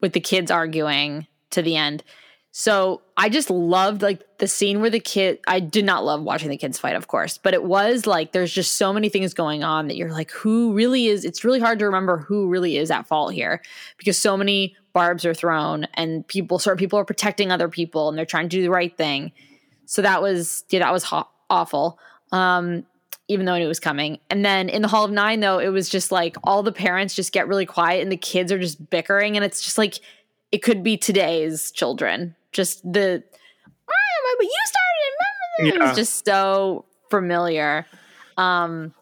with 0.00 0.14
the 0.14 0.20
kids 0.20 0.50
arguing 0.50 1.26
to 1.50 1.60
the 1.60 1.76
end. 1.76 2.02
So 2.52 3.02
I 3.16 3.28
just 3.28 3.48
loved 3.48 4.02
like 4.02 4.24
the 4.38 4.48
scene 4.48 4.80
where 4.80 4.90
the 4.90 5.00
kid. 5.00 5.38
I 5.46 5.60
did 5.60 5.84
not 5.84 6.04
love 6.04 6.22
watching 6.22 6.48
the 6.48 6.56
kids 6.56 6.78
fight, 6.78 6.96
of 6.96 7.06
course, 7.06 7.38
but 7.38 7.54
it 7.54 7.62
was 7.62 8.06
like 8.06 8.32
there's 8.32 8.52
just 8.52 8.72
so 8.72 8.92
many 8.92 9.08
things 9.08 9.34
going 9.34 9.62
on 9.62 9.86
that 9.86 9.96
you're 9.96 10.10
like, 10.10 10.32
who 10.32 10.72
really 10.72 11.06
is? 11.06 11.24
It's 11.24 11.44
really 11.44 11.60
hard 11.60 11.78
to 11.78 11.84
remember 11.84 12.18
who 12.18 12.48
really 12.48 12.76
is 12.76 12.90
at 12.90 13.06
fault 13.06 13.32
here 13.34 13.62
because 13.98 14.18
so 14.18 14.36
many 14.36 14.74
barbs 14.92 15.24
are 15.24 15.34
thrown 15.34 15.86
and 15.94 16.26
people, 16.26 16.58
certain 16.58 16.78
people 16.78 16.98
are 16.98 17.04
protecting 17.04 17.52
other 17.52 17.68
people 17.68 18.08
and 18.08 18.18
they're 18.18 18.26
trying 18.26 18.48
to 18.48 18.56
do 18.56 18.62
the 18.62 18.70
right 18.70 18.96
thing. 18.96 19.30
So 19.86 20.02
that 20.02 20.20
was 20.20 20.64
yeah, 20.70 20.80
that 20.80 20.92
was 20.92 21.04
ho- 21.04 21.28
awful. 21.48 22.00
Um, 22.32 22.84
even 23.28 23.46
though 23.46 23.52
I 23.52 23.60
knew 23.60 23.66
it 23.66 23.68
was 23.68 23.78
coming. 23.78 24.18
And 24.28 24.44
then 24.44 24.68
in 24.68 24.82
the 24.82 24.88
Hall 24.88 25.04
of 25.04 25.12
Nine, 25.12 25.38
though, 25.38 25.60
it 25.60 25.68
was 25.68 25.88
just 25.88 26.10
like 26.10 26.36
all 26.42 26.64
the 26.64 26.72
parents 26.72 27.14
just 27.14 27.32
get 27.32 27.46
really 27.46 27.66
quiet 27.66 28.02
and 28.02 28.10
the 28.10 28.16
kids 28.16 28.50
are 28.50 28.58
just 28.58 28.90
bickering, 28.90 29.36
and 29.36 29.44
it's 29.44 29.62
just 29.62 29.78
like 29.78 30.00
it 30.50 30.64
could 30.64 30.82
be 30.82 30.96
today's 30.96 31.70
children. 31.70 32.34
Just 32.52 32.82
the 32.82 33.22
"Ah, 33.66 34.36
but 34.38 34.44
you 34.44 34.60
started 34.66 35.10
remember 35.10 35.72
this. 35.72 35.74
Yeah. 35.82 35.88
It's 35.90 35.98
just 35.98 36.24
so 36.26 36.84
familiar. 37.10 37.86
Um, 38.36 38.94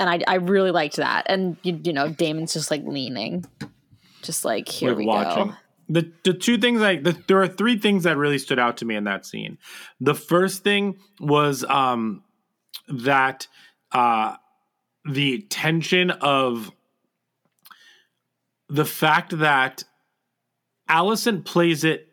and 0.00 0.08
I 0.10 0.20
I 0.26 0.34
really 0.36 0.70
liked 0.70 0.96
that. 0.96 1.26
And 1.28 1.56
you, 1.62 1.80
you 1.84 1.92
know, 1.92 2.08
Daemon's 2.08 2.52
just 2.54 2.70
like 2.70 2.82
leaning, 2.84 3.44
just 4.22 4.44
like 4.44 4.68
here 4.68 4.90
Like 4.90 4.98
we 4.98 5.06
watching. 5.06 5.48
go. 5.48 5.54
The 5.88 6.12
the 6.24 6.32
two 6.34 6.56
things 6.58 6.80
like 6.80 7.02
the, 7.02 7.16
there 7.28 7.40
are 7.42 7.48
three 7.48 7.76
things 7.78 8.04
that 8.04 8.16
really 8.16 8.38
stood 8.38 8.58
out 8.58 8.78
to 8.78 8.84
me 8.84 8.94
in 8.96 9.04
that 9.04 9.26
scene. 9.26 9.58
The 10.00 10.14
first 10.14 10.64
thing 10.64 10.98
was 11.20 11.64
um 11.64 12.22
that 12.88 13.46
uh 13.92 14.36
the 15.04 15.40
tension 15.50 16.10
of 16.10 16.70
the 18.68 18.84
fact 18.84 19.38
that 19.38 19.84
Alicent 20.88 21.44
plays 21.44 21.84
it 21.84 22.08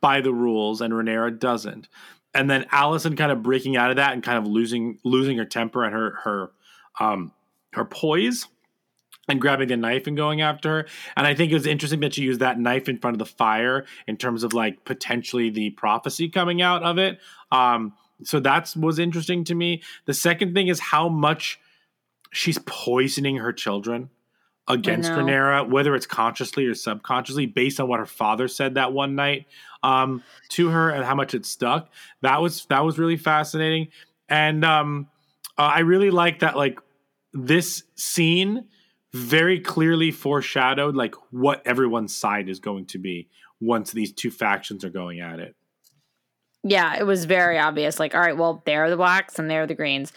by 0.00 0.20
the 0.20 0.32
rules 0.32 0.80
and 0.80 0.92
Rhaenyra 0.92 1.38
doesn't. 1.38 1.88
And 2.34 2.50
then 2.50 2.64
Alicent 2.64 3.16
kind 3.16 3.32
of 3.32 3.42
breaking 3.42 3.76
out 3.76 3.90
of 3.90 3.96
that 3.96 4.12
and 4.12 4.22
kind 4.22 4.38
of 4.38 4.46
losing 4.46 4.98
losing 5.04 5.38
her 5.38 5.44
temper 5.44 5.84
and 5.84 5.94
her 5.94 6.14
her 6.24 6.50
um 7.00 7.32
her 7.72 7.84
poise 7.84 8.46
and 9.28 9.40
grabbing 9.40 9.68
the 9.68 9.76
knife 9.76 10.06
and 10.06 10.16
going 10.16 10.40
after 10.40 10.68
her. 10.70 10.86
And 11.16 11.26
I 11.26 11.34
think 11.34 11.50
it 11.50 11.54
was 11.54 11.66
interesting 11.66 12.00
that 12.00 12.14
she 12.14 12.22
used 12.22 12.40
that 12.40 12.58
knife 12.58 12.88
in 12.88 12.98
front 12.98 13.14
of 13.14 13.18
the 13.18 13.26
fire 13.26 13.84
in 14.06 14.16
terms 14.16 14.42
of 14.42 14.54
like 14.54 14.84
potentially 14.84 15.50
the 15.50 15.70
prophecy 15.70 16.28
coming 16.28 16.62
out 16.62 16.82
of 16.82 16.98
it. 16.98 17.18
Um, 17.52 17.92
so 18.24 18.40
that 18.40 18.74
was 18.76 18.98
interesting 18.98 19.44
to 19.44 19.54
me. 19.54 19.82
The 20.06 20.14
second 20.14 20.54
thing 20.54 20.68
is 20.68 20.80
how 20.80 21.08
much 21.08 21.60
she's 22.32 22.58
poisoning 22.66 23.36
her 23.36 23.52
children 23.52 24.10
against. 24.68 25.10
Rhaenyra, 25.10 25.68
whether 25.68 25.94
it's 25.94 26.06
consciously 26.06 26.66
or 26.66 26.74
subconsciously, 26.74 27.46
based 27.46 27.80
on 27.80 27.88
what 27.88 28.00
her 28.00 28.06
father 28.06 28.48
said 28.48 28.74
that 28.74 28.92
one 28.92 29.14
night 29.14 29.46
um, 29.82 30.22
to 30.50 30.68
her 30.68 30.90
and 30.90 31.04
how 31.04 31.14
much 31.14 31.34
it 31.34 31.46
stuck. 31.46 31.90
That 32.22 32.40
was 32.40 32.66
that 32.66 32.84
was 32.84 32.98
really 32.98 33.16
fascinating. 33.16 33.88
And 34.28 34.64
um, 34.64 35.08
uh, 35.56 35.62
I 35.62 35.80
really 35.80 36.10
like 36.10 36.40
that 36.40 36.56
like 36.56 36.80
this 37.32 37.84
scene 37.94 38.66
very 39.14 39.58
clearly 39.60 40.10
foreshadowed 40.10 40.94
like 40.94 41.14
what 41.30 41.66
everyone's 41.66 42.14
side 42.14 42.48
is 42.48 42.60
going 42.60 42.86
to 42.86 42.98
be 42.98 43.28
once 43.60 43.90
these 43.92 44.12
two 44.12 44.30
factions 44.30 44.84
are 44.84 44.90
going 44.90 45.20
at 45.20 45.40
it. 45.40 45.56
yeah, 46.64 46.96
it 46.98 47.06
was 47.06 47.24
very 47.24 47.58
obvious. 47.58 47.98
Like, 47.98 48.14
all 48.14 48.20
right, 48.20 48.36
well, 48.36 48.62
they're 48.66 48.90
the 48.90 48.96
blacks 48.96 49.38
and 49.38 49.50
they're 49.50 49.66
the 49.66 49.74
greens. 49.74 50.12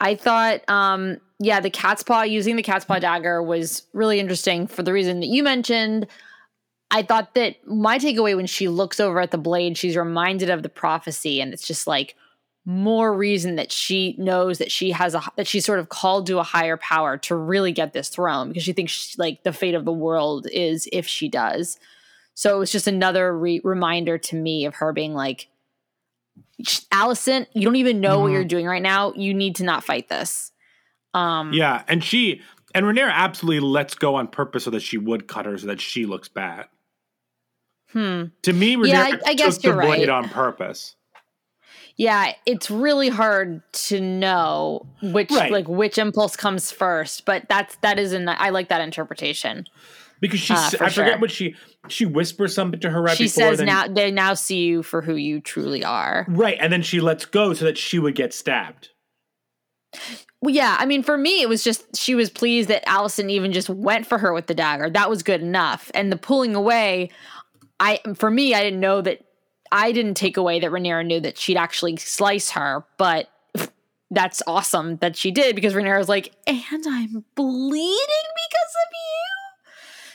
I 0.00 0.14
thought, 0.14 0.68
um, 0.68 1.18
yeah, 1.38 1.60
the 1.60 1.70
cat's 1.70 2.02
paw 2.02 2.22
using 2.22 2.56
the 2.56 2.62
cat's 2.62 2.84
paw 2.84 2.98
dagger 2.98 3.42
was 3.42 3.82
really 3.92 4.18
interesting 4.20 4.66
for 4.66 4.82
the 4.82 4.92
reason 4.92 5.20
that 5.20 5.26
you 5.26 5.42
mentioned. 5.42 6.06
I 6.90 7.02
thought 7.02 7.34
that 7.34 7.56
my 7.66 7.98
takeaway 7.98 8.36
when 8.36 8.46
she 8.46 8.68
looks 8.68 9.00
over 9.00 9.20
at 9.20 9.32
the 9.32 9.38
blade, 9.38 9.76
she's 9.76 9.96
reminded 9.96 10.50
of 10.50 10.62
the 10.62 10.68
prophecy, 10.68 11.40
and 11.40 11.52
it's 11.52 11.66
just 11.66 11.86
like 11.86 12.14
more 12.64 13.14
reason 13.14 13.56
that 13.56 13.70
she 13.70 14.16
knows 14.18 14.58
that 14.58 14.72
she 14.72 14.90
has 14.90 15.14
a 15.14 15.22
that 15.36 15.46
she's 15.46 15.64
sort 15.64 15.78
of 15.78 15.88
called 15.88 16.26
to 16.26 16.38
a 16.38 16.42
higher 16.42 16.76
power 16.76 17.16
to 17.16 17.36
really 17.36 17.72
get 17.72 17.92
this 17.92 18.08
throne 18.08 18.48
because 18.48 18.64
she 18.64 18.72
thinks 18.72 18.92
she, 18.92 19.14
like 19.18 19.42
the 19.44 19.52
fate 19.52 19.74
of 19.74 19.84
the 19.84 19.92
world 19.92 20.48
is 20.52 20.88
if 20.92 21.06
she 21.06 21.28
does. 21.28 21.78
So 22.34 22.56
it 22.56 22.58
was 22.58 22.72
just 22.72 22.86
another 22.86 23.36
re- 23.36 23.62
reminder 23.64 24.18
to 24.18 24.36
me 24.36 24.66
of 24.66 24.74
her 24.76 24.92
being 24.92 25.14
like, 25.14 25.48
Alicent, 26.92 27.46
you 27.54 27.62
don't 27.62 27.76
even 27.76 28.00
know 28.00 28.20
what 28.20 28.26
mm-hmm. 28.26 28.34
you're 28.34 28.44
doing 28.44 28.66
right 28.66 28.82
now. 28.82 29.12
You 29.14 29.32
need 29.32 29.56
to 29.56 29.64
not 29.64 29.84
fight 29.84 30.08
this. 30.08 30.52
Um, 31.16 31.52
Yeah, 31.52 31.82
and 31.88 32.02
she 32.04 32.42
and 32.74 32.84
Rhaenyra 32.86 33.10
absolutely 33.12 33.60
lets 33.66 33.94
go 33.94 34.14
on 34.16 34.28
purpose 34.28 34.64
so 34.64 34.70
that 34.70 34.80
she 34.82 34.98
would 34.98 35.26
cut 35.28 35.46
her 35.46 35.56
so 35.56 35.66
that 35.68 35.80
she 35.80 36.04
looks 36.06 36.28
bad. 36.28 36.66
Hmm. 37.92 38.24
To 38.42 38.52
me, 38.52 38.76
Rhaenyra 38.76 38.88
Yeah, 38.88 39.02
I- 39.02 39.30
I 39.30 39.34
guess 39.34 39.62
you're 39.64 39.74
right. 39.76 40.08
on 40.08 40.28
purpose. 40.28 40.94
Yeah, 41.96 42.32
it's 42.44 42.70
really 42.70 43.08
hard 43.08 43.62
to 43.88 44.00
know 44.00 44.86
which 45.02 45.30
Right. 45.30 45.50
like 45.50 45.66
which 45.66 45.96
impulse 45.96 46.36
comes 46.36 46.70
first, 46.70 47.24
but 47.24 47.48
that's 47.48 47.76
that 47.76 47.98
is 47.98 48.12
an 48.12 48.28
I 48.28 48.50
like 48.50 48.68
that 48.68 48.82
interpretation. 48.82 49.64
Because 50.20 50.40
she, 50.40 50.52
Uh, 50.52 50.56
I 50.56 50.68
forget 50.68 50.92
sure. 50.92 51.18
what 51.18 51.30
she 51.30 51.54
she 51.88 52.04
whispers 52.04 52.54
something 52.54 52.80
to 52.80 52.90
her 52.90 53.00
right 53.00 53.16
she 53.16 53.24
before. 53.24 53.44
says 53.50 53.58
then, 53.58 53.66
now 53.66 53.86
they 53.88 54.10
now 54.10 54.34
see 54.34 54.64
you 54.66 54.82
for 54.82 55.00
who 55.00 55.14
you 55.14 55.40
truly 55.40 55.84
are. 55.84 56.26
right, 56.28 56.58
and 56.60 56.70
then 56.70 56.82
she 56.82 57.00
lets 57.00 57.24
go 57.24 57.54
so 57.54 57.64
that 57.64 57.78
she 57.78 57.98
would 57.98 58.14
get 58.14 58.34
stabbed. 58.34 58.90
Well, 60.42 60.54
yeah, 60.54 60.76
I 60.78 60.86
mean, 60.86 61.02
for 61.02 61.16
me, 61.16 61.40
it 61.40 61.48
was 61.48 61.64
just 61.64 61.96
she 61.96 62.14
was 62.14 62.30
pleased 62.30 62.68
that 62.68 62.86
Alicent 62.86 63.30
even 63.30 63.52
just 63.52 63.70
went 63.70 64.06
for 64.06 64.18
her 64.18 64.32
with 64.32 64.46
the 64.46 64.54
dagger. 64.54 64.90
That 64.90 65.08
was 65.08 65.22
good 65.22 65.40
enough. 65.40 65.90
And 65.94 66.12
the 66.12 66.16
pulling 66.16 66.54
away, 66.54 67.10
I 67.80 68.00
for 68.14 68.30
me, 68.30 68.54
I 68.54 68.62
didn't 68.62 68.80
know 68.80 69.00
that 69.00 69.24
I 69.72 69.92
didn't 69.92 70.14
take 70.14 70.36
away 70.36 70.60
that 70.60 70.70
Rhaenyra 70.70 71.06
knew 71.06 71.20
that 71.20 71.38
she'd 71.38 71.56
actually 71.56 71.96
slice 71.96 72.50
her, 72.50 72.84
but 72.98 73.30
that's 74.10 74.42
awesome 74.46 74.96
that 74.98 75.16
she 75.16 75.30
did 75.30 75.56
because 75.56 75.74
Rhaenyra's 75.74 76.08
like, 76.08 76.32
and 76.46 76.84
I'm 76.86 77.24
bleeding 77.34 77.96
because 78.34 78.74
of 78.84 78.92
you. 78.92 79.46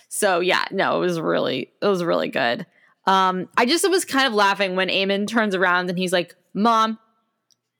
So 0.07 0.39
yeah, 0.39 0.65
no, 0.71 0.97
it 0.97 0.99
was 0.99 1.19
really 1.19 1.71
it 1.81 1.88
was 1.88 2.03
really 2.03 2.29
good. 2.29 2.67
Um, 3.07 3.49
I 3.57 3.65
just 3.65 3.89
was 3.89 4.05
kind 4.05 4.27
of 4.27 4.34
laughing 4.34 4.75
when 4.75 4.89
Aemond 4.89 5.27
turns 5.27 5.55
around 5.55 5.89
and 5.89 5.97
he's 5.97 6.13
like, 6.13 6.36
"Mom, 6.53 6.99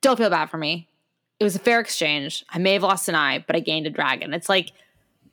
don't 0.02 0.18
feel 0.18 0.32
bad 0.32 0.50
for 0.50 0.58
me. 0.58 0.90
It 1.42 1.44
was 1.44 1.56
a 1.56 1.60
fair 1.60 1.80
exchange. 1.80 2.46
I 2.52 2.60
may 2.60 2.74
have 2.74 2.84
lost 2.84 3.10
an 3.10 3.16
eye, 3.16 3.44
but 3.46 3.56
I 3.56 3.60
gained 3.60 3.88
a 3.88 3.90
dragon." 3.90 4.32
It's 4.34 4.48
like 4.48 4.72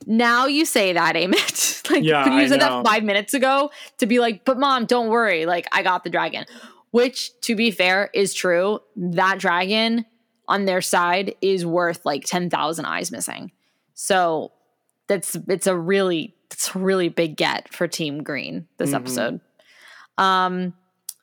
now 0.07 0.47
you 0.47 0.65
say 0.65 0.93
that, 0.93 1.15
Amit. 1.15 1.89
like, 1.91 2.03
Yeah, 2.03 2.23
could 2.23 2.33
you 2.33 2.39
I 2.39 2.47
said 2.47 2.59
know. 2.61 2.81
that 2.81 2.85
five 2.85 3.03
minutes 3.03 3.35
ago 3.35 3.69
to 3.99 4.07
be 4.07 4.19
like, 4.19 4.43
"But 4.43 4.57
mom, 4.57 4.85
don't 4.85 5.09
worry. 5.09 5.45
Like, 5.45 5.67
I 5.71 5.83
got 5.83 6.03
the 6.03 6.09
dragon." 6.09 6.45
Which, 6.91 7.39
to 7.41 7.55
be 7.55 7.69
fair, 7.69 8.09
is 8.15 8.33
true. 8.33 8.79
That 8.95 9.37
dragon 9.37 10.05
on 10.47 10.65
their 10.65 10.81
side 10.81 11.35
is 11.41 11.63
worth 11.63 12.03
like 12.05 12.23
ten 12.25 12.49
thousand 12.49 12.85
eyes 12.85 13.11
missing. 13.11 13.51
So 13.93 14.51
that's 15.05 15.35
it's 15.47 15.67
a 15.67 15.77
really 15.77 16.33
it's 16.49 16.73
a 16.75 16.79
really 16.79 17.09
big 17.09 17.37
get 17.37 17.71
for 17.71 17.87
Team 17.87 18.23
Green 18.23 18.67
this 18.77 18.93
episode. 18.93 19.41
Um, 20.17 20.73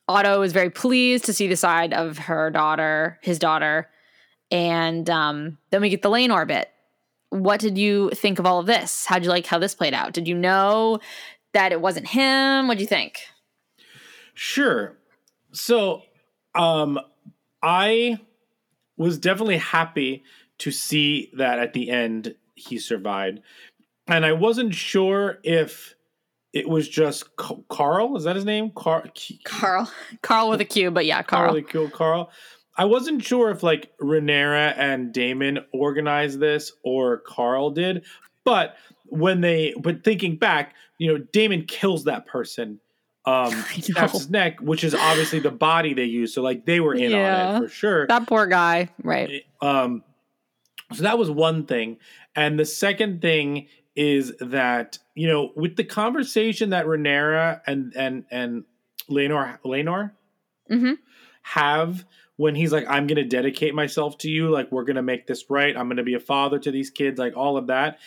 Otto 0.08 0.42
is 0.42 0.52
very 0.52 0.70
pleased 0.70 1.24
to 1.24 1.32
see 1.32 1.48
the 1.48 1.56
side 1.56 1.92
of 1.92 2.16
her 2.18 2.50
daughter, 2.50 3.18
his 3.22 3.40
daughter, 3.40 3.88
and 4.50 5.08
um, 5.10 5.58
then 5.70 5.80
we 5.80 5.88
get 5.88 6.02
the 6.02 6.10
Laenor 6.10 6.46
bit. 6.46 6.70
What 7.30 7.60
did 7.60 7.76
you 7.76 8.10
think 8.10 8.38
of 8.38 8.46
all 8.46 8.60
of 8.60 8.66
this? 8.66 9.06
How'd 9.06 9.24
you 9.24 9.30
like 9.30 9.46
how 9.46 9.58
this 9.58 9.74
played 9.74 9.94
out? 9.94 10.12
Did 10.12 10.28
you 10.28 10.34
know 10.34 11.00
that 11.52 11.72
it 11.72 11.80
wasn't 11.80 12.08
him? 12.08 12.68
What'd 12.68 12.80
you 12.80 12.86
think? 12.86 13.18
Sure. 14.34 14.96
So, 15.52 16.02
um, 16.54 17.00
I 17.62 18.18
was 18.96 19.18
definitely 19.18 19.58
happy 19.58 20.22
to 20.58 20.70
see 20.70 21.30
that 21.36 21.58
at 21.58 21.72
the 21.72 21.90
end 21.90 22.34
he 22.54 22.78
survived. 22.78 23.40
And 24.06 24.24
I 24.24 24.32
wasn't 24.32 24.74
sure 24.74 25.38
if 25.42 25.94
it 26.52 26.68
was 26.68 26.88
just 26.88 27.36
Qarl. 27.36 28.16
Is 28.16 28.24
that 28.24 28.36
his 28.36 28.44
name? 28.44 28.70
Qarl. 28.70 29.10
Qarl. 29.44 29.90
Qarl 30.22 30.48
with 30.48 30.60
a 30.60 30.64
Q, 30.64 30.90
but 30.90 31.04
yeah, 31.04 31.22
Qarl. 31.22 31.50
Qarl. 31.50 31.68
Killed 31.68 31.92
Qarl. 31.92 32.28
I 32.76 32.84
wasn't 32.84 33.24
sure 33.24 33.50
if 33.50 33.62
like 33.62 33.96
Rhaenyra 33.98 34.74
and 34.76 35.12
Daemon 35.12 35.60
organized 35.72 36.40
this 36.40 36.72
or 36.82 37.22
Qarl 37.22 37.74
did, 37.74 38.04
but 38.44 38.76
when 39.06 39.40
they 39.40 39.74
but 39.78 40.04
thinking 40.04 40.36
back, 40.36 40.74
you 40.98 41.12
know, 41.12 41.24
Daemon 41.32 41.64
kills 41.66 42.04
that 42.04 42.26
person, 42.26 42.80
um, 43.24 43.50
snaps 43.80 44.12
his 44.12 44.30
neck, 44.30 44.60
which 44.60 44.84
is 44.84 44.94
obviously 44.94 45.38
the 45.38 45.50
body 45.50 45.94
they 45.94 46.04
use. 46.04 46.34
So 46.34 46.42
like 46.42 46.66
they 46.66 46.80
were 46.80 46.94
in 46.94 47.12
on 47.14 47.56
it 47.56 47.58
for 47.60 47.68
sure. 47.68 48.06
That 48.06 48.26
poor 48.26 48.46
guy. 48.46 48.88
Right. 49.02 49.44
Um, 49.60 50.02
so 50.92 51.02
that 51.02 51.18
was 51.18 51.30
one 51.30 51.66
thing, 51.66 51.96
and 52.34 52.58
the 52.58 52.64
second 52.64 53.20
thing 53.22 53.68
is 53.96 54.34
that 54.40 54.98
you 55.14 55.26
know 55.26 55.50
with 55.56 55.76
the 55.76 55.84
conversation 55.84 56.70
that 56.70 56.86
Rhaenyra 56.86 57.62
and 57.66 57.92
and 57.96 58.24
and 58.30 58.64
Laenor 59.10 59.58
Laenor 59.64 60.12
Mm-hmm. 60.70 60.94
have 61.42 62.04
when 62.36 62.54
he's 62.54 62.72
like, 62.72 62.86
I'm 62.88 63.06
going 63.06 63.16
to 63.16 63.24
dedicate 63.24 63.74
myself 63.74 64.18
to 64.18 64.30
you. 64.30 64.50
Like, 64.50 64.70
we're 64.70 64.84
going 64.84 64.96
to 64.96 65.02
make 65.02 65.26
this 65.26 65.44
right. 65.48 65.76
I'm 65.76 65.88
going 65.88 65.96
to 65.96 66.02
be 66.02 66.14
a 66.14 66.20
father 66.20 66.58
to 66.58 66.70
these 66.70 66.90
kids, 66.90 67.18
like 67.18 67.36
all 67.36 67.56
of 67.56 67.68
that. 67.68 67.98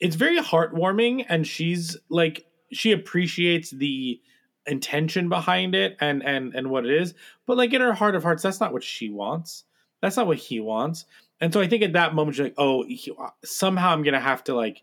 It's 0.00 0.16
very 0.16 0.38
heartwarming. 0.38 1.26
And 1.28 1.46
she's 1.46 1.96
like, 2.08 2.46
she 2.72 2.92
appreciates 2.92 3.70
the 3.70 4.20
intention 4.66 5.28
behind 5.28 5.74
it 5.74 5.96
and, 6.00 6.24
and, 6.24 6.54
and 6.54 6.70
what 6.70 6.86
it 6.86 6.92
is. 6.92 7.14
But 7.46 7.56
like 7.56 7.72
in 7.72 7.80
her 7.80 7.92
heart 7.92 8.14
of 8.14 8.22
hearts, 8.22 8.42
that's 8.42 8.60
not 8.60 8.72
what 8.72 8.82
she 8.82 9.10
wants. 9.10 9.64
That's 10.00 10.16
not 10.16 10.26
what 10.26 10.38
he 10.38 10.60
wants. 10.60 11.06
And 11.40 11.52
so 11.52 11.60
I 11.60 11.66
think 11.66 11.82
at 11.82 11.94
that 11.94 12.14
moment, 12.14 12.36
she's 12.36 12.44
like, 12.44 12.54
oh, 12.58 12.84
he, 12.84 13.12
uh, 13.18 13.30
somehow 13.44 13.90
I'm 13.90 14.04
to 14.04 14.20
have 14.20 14.44
to 14.44 14.54
like 14.54 14.82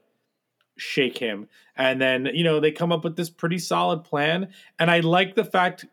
shake 0.78 1.18
him. 1.18 1.48
And 1.76 2.02
then, 2.02 2.28
you 2.34 2.44
know, 2.44 2.60
they 2.60 2.72
come 2.72 2.92
up 2.92 3.04
with 3.04 3.16
this 3.16 3.30
pretty 3.30 3.58
solid 3.58 4.04
plan. 4.04 4.50
And 4.78 4.92
I 4.92 5.00
like 5.00 5.36
the 5.36 5.46
fact 5.46 5.86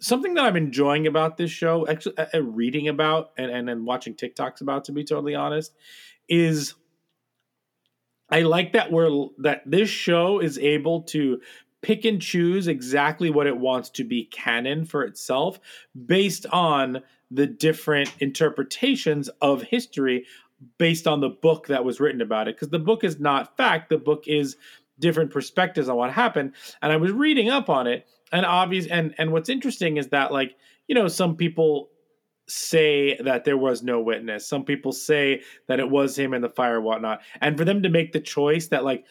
something 0.00 0.34
that 0.34 0.44
I'm 0.44 0.56
enjoying 0.56 1.06
about 1.06 1.36
this 1.36 1.50
show, 1.50 1.86
actually 1.88 2.18
uh, 2.18 2.26
uh, 2.34 2.42
reading 2.42 2.88
about 2.88 3.30
and, 3.38 3.50
and 3.50 3.70
and 3.70 3.86
watching 3.86 4.14
TikToks 4.14 4.60
about, 4.60 4.84
to 4.84 4.92
be 4.92 5.04
totally 5.04 5.34
honest, 5.34 5.74
is 6.28 6.74
I 8.28 8.40
like 8.40 8.72
that 8.72 8.90
we're 8.90 9.28
that 9.38 9.62
this 9.66 9.88
show 9.88 10.40
is 10.40 10.58
able 10.58 11.02
to 11.04 11.40
pick 11.82 12.04
and 12.04 12.20
choose 12.20 12.66
exactly 12.66 13.30
what 13.30 13.46
it 13.46 13.56
wants 13.56 13.90
to 13.90 14.04
be 14.04 14.24
canon 14.24 14.84
for 14.84 15.04
itself 15.04 15.60
based 16.06 16.46
on 16.46 17.02
the 17.30 17.46
different 17.46 18.12
interpretations 18.18 19.28
of 19.40 19.62
history 19.62 20.26
based 20.78 21.06
on 21.06 21.20
the 21.20 21.28
book 21.28 21.66
that 21.66 21.84
was 21.84 22.00
written 22.00 22.20
about 22.20 22.48
it. 22.48 22.56
Because 22.56 22.70
the 22.70 22.78
book 22.78 23.04
is 23.04 23.20
not 23.20 23.56
fact. 23.56 23.90
The 23.90 23.98
book 23.98 24.24
is 24.26 24.56
different 24.98 25.30
perspectives 25.30 25.88
on 25.88 25.96
what 25.96 26.12
happened. 26.12 26.52
And 26.80 26.92
i 26.92 26.96
was 26.96 27.12
reading 27.12 27.50
up 27.50 27.68
on 27.68 27.86
it 27.86 28.06
and 28.32 28.44
obvious 28.46 28.86
and 28.86 29.14
and 29.18 29.32
what's 29.32 29.48
interesting 29.48 29.96
is 29.96 30.08
that 30.08 30.32
like 30.32 30.56
you 30.88 30.94
know 30.94 31.08
some 31.08 31.36
people 31.36 31.90
say 32.48 33.16
that 33.16 33.44
there 33.44 33.58
was 33.58 33.82
no 33.82 34.00
witness. 34.00 34.46
Some 34.46 34.64
people 34.64 34.92
say 34.92 35.42
that 35.66 35.80
it 35.80 35.90
was 35.90 36.16
him 36.16 36.32
in 36.32 36.42
the 36.42 36.48
fire 36.48 36.76
and 36.76 36.84
whatnot. 36.84 37.20
And 37.40 37.58
for 37.58 37.64
them 37.64 37.82
to 37.82 37.88
make 37.88 38.12
the 38.12 38.20
choice 38.20 38.68
that 38.68 38.84
like 38.84 39.04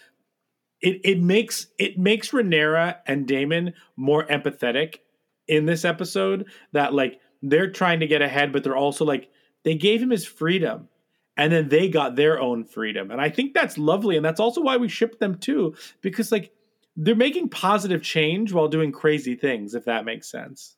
it 0.81 1.01
it 1.03 1.21
makes 1.21 1.67
it 1.77 1.97
makes 1.97 2.31
Rhaenyra 2.31 2.97
and 3.05 3.27
Daemon 3.27 3.73
more 3.95 4.25
empathetic 4.25 4.99
in 5.47 5.65
this 5.65 5.85
episode 5.85 6.45
that 6.71 6.93
like 6.93 7.19
they're 7.41 7.71
trying 7.71 7.99
to 7.99 8.07
get 8.07 8.21
ahead 8.21 8.51
but 8.51 8.63
they're 8.63 8.75
also 8.75 9.05
like 9.05 9.29
they 9.63 9.75
gave 9.75 10.01
him 10.01 10.09
his 10.09 10.25
freedom 10.25 10.89
and 11.37 11.51
then 11.51 11.69
they 11.69 11.89
got 11.89 12.15
their 12.15 12.39
own 12.39 12.63
freedom. 12.63 13.11
And 13.11 13.21
i 13.21 13.29
think 13.29 13.53
that's 13.53 13.77
lovely 13.77 14.15
and 14.15 14.25
that's 14.25 14.39
also 14.39 14.61
why 14.61 14.77
we 14.77 14.87
ship 14.87 15.19
them 15.19 15.37
too 15.37 15.75
because 16.01 16.31
like 16.31 16.51
they're 16.95 17.15
making 17.15 17.49
positive 17.49 18.01
change 18.01 18.53
while 18.53 18.67
doing 18.67 18.91
crazy 18.91 19.35
things 19.35 19.75
if 19.75 19.85
that 19.85 20.05
makes 20.05 20.29
sense 20.29 20.75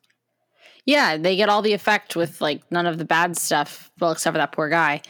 Yeah, 0.84 1.16
they 1.16 1.36
get 1.36 1.48
all 1.48 1.62
the 1.62 1.74
effect 1.74 2.16
with 2.16 2.40
like 2.40 2.62
none 2.70 2.86
of 2.86 2.98
the 2.98 3.04
bad 3.04 3.36
stuff. 3.36 3.90
Well, 4.00 4.12
except 4.12 4.34
for 4.34 4.38
that 4.38 4.52
poor 4.52 4.68
guy. 4.68 5.02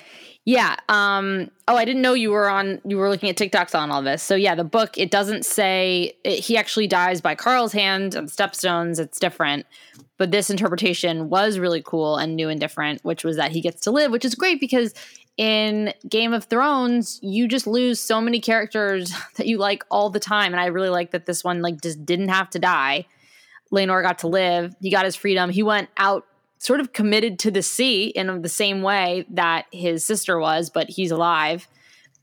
Yeah. 0.44 0.76
Um. 0.88 1.50
Oh, 1.68 1.76
I 1.76 1.84
didn't 1.84 2.00
know 2.00 2.14
you 2.14 2.30
were 2.30 2.48
on. 2.48 2.80
You 2.84 2.96
were 2.96 3.10
looking 3.10 3.28
at 3.28 3.36
TikToks 3.36 3.78
on 3.78 3.90
all 3.90 4.02
this. 4.02 4.22
So 4.22 4.34
yeah, 4.34 4.54
the 4.54 4.64
book 4.64 4.96
it 4.96 5.10
doesn't 5.10 5.44
say 5.44 6.14
it, 6.24 6.38
he 6.38 6.56
actually 6.56 6.86
dies 6.86 7.20
by 7.20 7.34
Qarl's 7.34 7.72
hand 7.74 8.14
and 8.14 8.28
stepstones. 8.28 8.98
It's 8.98 9.20
different. 9.20 9.66
But 10.16 10.30
this 10.30 10.48
interpretation 10.50 11.28
was 11.28 11.58
really 11.58 11.82
cool 11.82 12.16
and 12.16 12.34
new 12.34 12.48
and 12.48 12.58
different, 12.58 13.04
which 13.04 13.24
was 13.24 13.36
that 13.36 13.52
he 13.52 13.60
gets 13.60 13.82
to 13.82 13.90
live, 13.90 14.10
which 14.10 14.24
is 14.24 14.34
great 14.34 14.58
because 14.58 14.94
in 15.38 15.94
Game 16.08 16.32
of 16.34 16.44
Thrones, 16.44 17.20
you 17.22 17.48
just 17.48 17.66
lose 17.66 18.00
so 18.00 18.20
many 18.20 18.40
characters 18.40 19.12
that 19.36 19.46
you 19.46 19.56
like 19.56 19.84
all 19.90 20.10
the 20.10 20.20
time. 20.20 20.52
And 20.52 20.60
I 20.60 20.66
really 20.66 20.90
like 20.90 21.12
that 21.12 21.24
this 21.24 21.42
one 21.42 21.62
like 21.62 21.80
just 21.80 22.04
didn't 22.04 22.28
have 22.28 22.50
to 22.50 22.58
die. 22.58 23.06
Laenor 23.72 24.02
got 24.02 24.18
to 24.18 24.28
live. 24.28 24.74
He 24.80 24.90
got 24.90 25.04
his 25.04 25.16
freedom. 25.16 25.50
He 25.50 25.62
went 25.62 25.88
out 25.96 26.26
sort 26.58 26.80
of 26.80 26.92
committed 26.92 27.38
to 27.38 27.50
the 27.52 27.62
sea 27.62 28.08
in 28.08 28.42
the 28.42 28.48
same 28.48 28.82
way 28.82 29.24
that 29.30 29.66
his 29.72 30.04
sister 30.04 30.40
was, 30.40 30.70
but 30.70 30.90
he's 30.90 31.12
alive, 31.12 31.68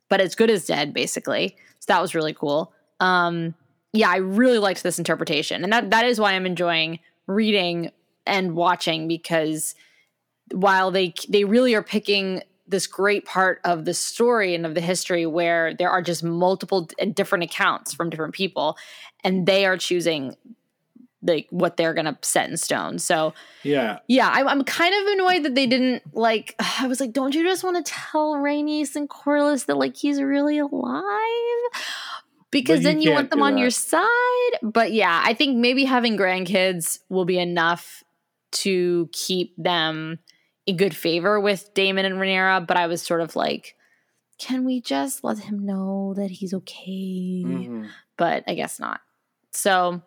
but 0.10 0.20
as 0.20 0.36
good 0.36 0.50
as 0.50 0.66
dead, 0.66 0.94
basically. 0.94 1.56
So 1.80 1.86
that 1.94 2.02
was 2.02 2.14
really 2.14 2.34
cool. 2.34 2.74
Um, 3.00 3.56
yeah, 3.94 4.10
I 4.10 4.18
really 4.18 4.60
liked 4.60 4.84
this 4.84 4.98
interpretation. 5.00 5.64
And 5.64 5.72
that, 5.72 5.92
that 5.92 6.06
is 6.06 6.20
why 6.20 6.34
I'm 6.34 6.46
enjoying 6.46 7.00
reading 7.28 7.92
and 8.26 8.56
watching 8.56 9.08
because 9.08 9.76
while 10.52 10.92
they 10.92 11.14
they 11.30 11.44
really 11.44 11.74
are 11.74 11.84
picking 11.84 12.44
this 12.68 12.88
great 12.88 13.26
part 13.26 13.60
of 13.64 13.86
the 13.86 13.94
story 13.94 14.56
and 14.56 14.66
of 14.66 14.74
the 14.74 14.82
history 14.82 15.26
where 15.26 15.74
there 15.74 15.90
are 15.90 16.02
just 16.02 16.24
multiple 16.24 16.82
d- 16.82 17.06
different 17.08 17.44
accounts 17.44 17.94
from 17.94 18.10
different 18.10 18.34
people 18.34 18.78
and 19.24 19.46
they 19.46 19.66
are 19.66 19.78
choosing 19.78 20.36
like 21.22 21.48
what 21.50 21.78
they're 21.78 21.94
gonna 21.94 22.18
set 22.22 22.50
in 22.50 22.58
stone. 22.58 23.00
So 23.00 23.34
yeah. 23.64 24.00
yeah 24.08 24.30
I'm, 24.32 24.48
I'm 24.48 24.64
kind 24.64 24.94
of 24.94 25.14
annoyed 25.14 25.44
that 25.44 25.56
they 25.56 25.68
didn't 25.68 26.04
like 26.16 26.56
i 26.80 26.88
was 26.88 27.00
like 27.00 27.14
don't 27.14 27.34
you 27.36 27.44
just 27.44 27.64
want 27.64 27.84
to 27.84 27.92
tell 27.92 28.34
Rhaenys 28.34 28.96
and 28.96 29.10
Corlys 29.10 29.66
that 29.66 29.78
like 29.78 29.96
he's 29.96 30.22
really 30.22 30.58
alive? 30.58 31.02
Because 32.52 32.80
you 32.80 32.84
then 32.84 33.02
you 33.02 33.12
want 33.12 33.32
them 33.32 33.42
on 33.42 33.58
your 33.58 33.72
side. 33.72 34.52
But 34.62 34.94
yeah 34.94 35.22
i 35.26 35.34
think 35.34 35.58
maybe 35.58 35.84
having 35.84 36.18
grandkids 36.18 37.00
will 37.10 37.26
be 37.26 37.40
enough 37.40 38.04
to 38.52 39.10
keep 39.12 39.54
them 39.58 40.20
in 40.66 40.78
good 40.78 40.96
favor 40.96 41.40
with 41.40 41.74
Daemon 41.74 42.06
and 42.06 42.16
Rhaenyra. 42.16 42.66
but 42.66 42.78
i 42.78 42.88
was 42.88 43.02
sort 43.02 43.22
of 43.22 43.36
like 43.36 43.76
can 44.40 44.66
we 44.66 44.82
just 44.82 45.24
let 45.24 45.38
him 45.40 45.66
know 45.66 46.14
that 46.18 46.30
he's 46.30 46.54
okay 46.54 47.44
Mhm. 47.46 47.90
but 48.18 48.44
I 48.48 48.54
guess 48.54 48.80
not. 48.80 49.00
So, 49.52 50.02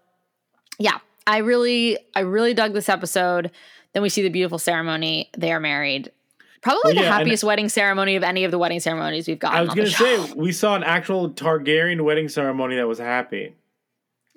yeah, 0.78 0.98
I 1.26 1.38
really, 1.38 1.98
I 2.14 2.20
really 2.20 2.52
dug 2.52 2.74
this 2.74 2.88
episode. 2.90 3.50
Then 3.94 4.02
we 4.02 4.10
see 4.10 4.22
the 4.22 4.28
beautiful 4.28 4.58
ceremony. 4.58 5.30
They 5.36 5.50
are 5.52 5.60
married. 5.60 6.12
Probably 6.60 6.92
the 6.92 7.02
yeah, 7.02 7.16
happiest 7.18 7.42
wedding 7.44 7.70
ceremony 7.70 8.16
of 8.16 8.22
any 8.22 8.44
of 8.44 8.50
the 8.50 8.58
wedding 8.58 8.80
ceremonies 8.80 9.28
we've 9.28 9.38
gotten. 9.38 9.56
i 9.58 9.62
was 9.62 9.72
gonna 9.74 9.88
say 9.88 10.32
we 10.34 10.52
saw 10.52 10.74
an 10.74 10.82
actual 10.84 11.30
targaryen 11.30 12.02
wedding 12.02 12.28
ceremony 12.28 12.76
that 12.76 12.86
was 12.86 12.98
happy 12.98 13.54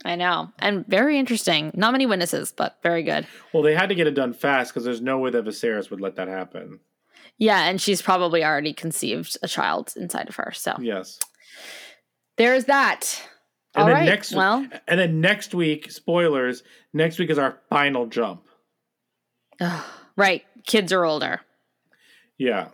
I 0.03 0.15
know, 0.15 0.51
and 0.59 0.85
very 0.87 1.19
interesting. 1.19 1.71
Not 1.75 1.91
many 1.91 2.05
witnesses, 2.05 2.51
but 2.55 2.77
very 2.83 3.03
good. 3.03 3.27
well 3.53 3.63
they 3.63 3.75
had 3.75 3.89
to 3.89 3.95
get 3.95 4.07
it 4.07 4.15
done 4.15 4.33
fast 4.33 4.71
because 4.73 4.83
there's 4.83 5.01
no 5.01 5.19
way 5.19 5.29
that 5.31 5.45
Viserys 5.45 5.89
would 5.91 6.01
let 6.01 6.15
that 6.15 6.27
happen 6.27 6.79
Yeah, 7.37 7.63
and 7.69 7.79
she's 7.81 8.01
probably 8.01 8.43
already 8.43 8.73
conceived 8.73 9.37
a 9.43 9.47
child 9.47 9.93
inside 9.95 10.27
of 10.29 10.35
her. 10.37 10.51
So 10.53 10.75
yes 10.79 11.19
there's 12.37 12.65
that. 12.65 13.21
And 13.75 13.83
All 13.83 13.87
then 13.87 13.95
right. 13.97 14.05
next 14.05 14.33
well, 14.33 14.67
and 14.87 14.99
then 14.99 15.21
next 15.21 15.53
week, 15.53 15.91
spoilers, 15.91 16.63
next 16.93 17.19
week 17.19 17.29
is 17.29 17.37
our 17.37 17.59
final 17.69 18.05
jump. 18.07 18.43
right. 20.17 20.43
Kids 20.65 20.91
are 20.91 21.05
older. 21.05 21.41
Yeah. 22.37 22.69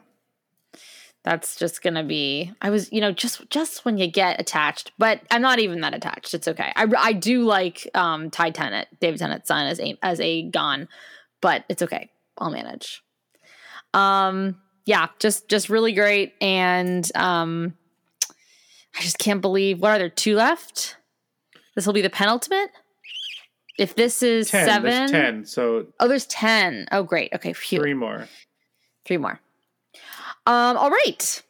That's 1.27 1.57
just 1.57 1.81
gonna 1.81 2.05
be 2.05 2.53
i 2.61 2.69
was 2.69 2.89
you 2.89 3.01
know 3.01 3.11
just 3.11 3.49
just 3.49 3.83
when 3.83 3.97
you 3.97 4.07
get 4.09 4.39
attached 4.39 4.93
but 4.97 5.19
i'm 5.29 5.41
not 5.41 5.59
even 5.59 5.81
that 5.81 5.93
attached 5.93 6.33
it's 6.33 6.47
okay 6.47 6.71
i, 6.77 6.87
I 6.97 7.11
do 7.11 7.43
like 7.43 7.85
um 7.95 8.29
ty 8.29 8.49
tennant 8.49 8.87
david 9.01 9.19
tennant's 9.19 9.49
son 9.49 9.67
as 9.67 9.77
a 9.81 9.97
as 10.01 10.21
Aegon 10.21 10.87
but 11.41 11.65
it's 11.67 11.81
okay 11.81 12.09
i'll 12.37 12.49
manage 12.49 13.03
um 13.93 14.55
yeah 14.85 15.09
just 15.19 15.49
just 15.49 15.67
really 15.67 15.91
great 15.91 16.33
and 16.39 17.11
um 17.13 17.73
i 18.97 19.01
just 19.01 19.19
can't 19.19 19.41
believe 19.41 19.81
what 19.81 19.91
are 19.91 19.97
there 19.97 20.09
two 20.09 20.35
left 20.37 20.95
this 21.75 21.85
will 21.85 21.93
be 21.93 22.01
the 22.01 22.09
penultimate 22.09 22.69
if 23.77 23.95
this 23.95 24.23
is 24.23 24.49
Ten. 24.49 24.65
seven 24.65 25.11
ten. 25.11 25.45
So 25.45 25.87
oh 25.99 26.07
there's 26.07 26.25
10 26.27 26.87
oh 26.93 27.03
great 27.03 27.33
okay 27.33 27.51
phew. 27.51 27.81
three 27.81 27.93
more. 27.93 28.29
Three 29.03 29.17
more. 29.17 29.41
Um, 30.47 30.77
all 30.77 30.89
right. 30.89 31.43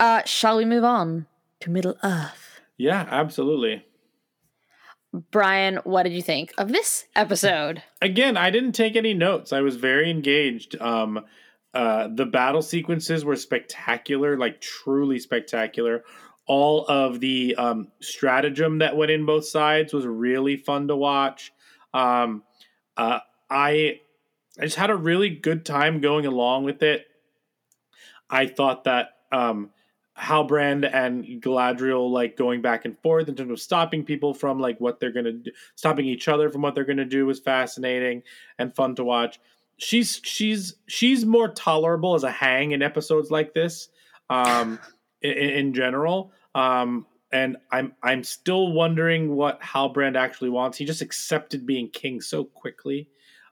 Uh, 0.00 0.22
shall 0.24 0.56
we 0.56 0.64
move 0.64 0.82
on 0.82 1.26
to 1.60 1.70
Middle 1.70 1.96
Earth? 2.02 2.60
Yeah, 2.76 3.06
absolutely. 3.08 3.84
Bryan, 5.30 5.78
what 5.84 6.02
did 6.04 6.14
you 6.14 6.22
think 6.22 6.52
of 6.58 6.72
this 6.72 7.04
episode? 7.14 7.82
Again, 8.02 8.36
I 8.36 8.50
didn't 8.50 8.72
take 8.72 8.96
any 8.96 9.14
notes. 9.14 9.52
I 9.52 9.60
was 9.60 9.76
very 9.76 10.10
engaged. 10.10 10.80
Um 10.80 11.24
uh, 11.74 12.08
the 12.14 12.26
battle 12.26 12.62
sequences 12.62 13.24
were 13.24 13.36
spectacular, 13.36 14.36
like 14.36 14.60
truly 14.60 15.18
spectacular. 15.18 16.04
All 16.46 16.84
of 16.86 17.20
the 17.20 17.54
um, 17.56 17.88
stratagem 18.00 18.78
that 18.78 18.96
went 18.96 19.10
in 19.10 19.24
both 19.24 19.46
sides 19.46 19.94
was 19.94 20.04
really 20.04 20.56
fun 20.56 20.88
to 20.88 20.96
watch. 20.96 21.52
Um, 21.94 22.42
uh, 22.96 23.20
I 23.48 24.00
I 24.60 24.64
just 24.64 24.76
had 24.76 24.90
a 24.90 24.96
really 24.96 25.30
good 25.30 25.64
time 25.64 26.00
going 26.00 26.26
along 26.26 26.64
with 26.64 26.82
it. 26.82 27.06
I 28.32 28.46
thought 28.46 28.84
that 28.84 29.18
um, 29.30 29.70
Halbrand 30.18 30.90
and 30.92 31.24
Galadriel 31.42 32.10
like 32.10 32.36
going 32.36 32.62
back 32.62 32.86
and 32.86 32.98
forth 33.00 33.28
in 33.28 33.34
terms 33.34 33.50
of 33.50 33.60
stopping 33.60 34.04
people 34.04 34.32
from 34.32 34.58
like 34.58 34.80
what 34.80 34.98
they're 34.98 35.12
gonna 35.12 35.32
do, 35.32 35.50
stopping 35.74 36.06
each 36.06 36.28
other 36.28 36.50
from 36.50 36.62
what 36.62 36.74
they're 36.74 36.84
gonna 36.84 37.04
do 37.04 37.26
was 37.26 37.38
fascinating 37.38 38.22
and 38.58 38.74
fun 38.74 38.94
to 38.96 39.04
watch. 39.04 39.38
She's 39.76 40.20
she's 40.24 40.76
she's 40.86 41.24
more 41.24 41.48
tolerable 41.48 42.14
as 42.14 42.24
a 42.24 42.30
hang 42.30 42.72
in 42.72 42.82
episodes 42.82 43.30
like 43.30 43.52
this, 43.52 43.88
um, 44.30 44.78
in, 45.22 45.32
in 45.32 45.74
general. 45.74 46.32
Um, 46.54 47.06
and 47.32 47.58
I'm 47.70 47.94
I'm 48.02 48.24
still 48.24 48.72
wondering 48.72 49.36
what 49.36 49.60
Halbrand 49.60 50.16
actually 50.16 50.50
wants. 50.50 50.78
He 50.78 50.84
just 50.86 51.02
accepted 51.02 51.66
being 51.66 51.88
king 51.88 52.20
so 52.20 52.44
quickly 52.44 53.08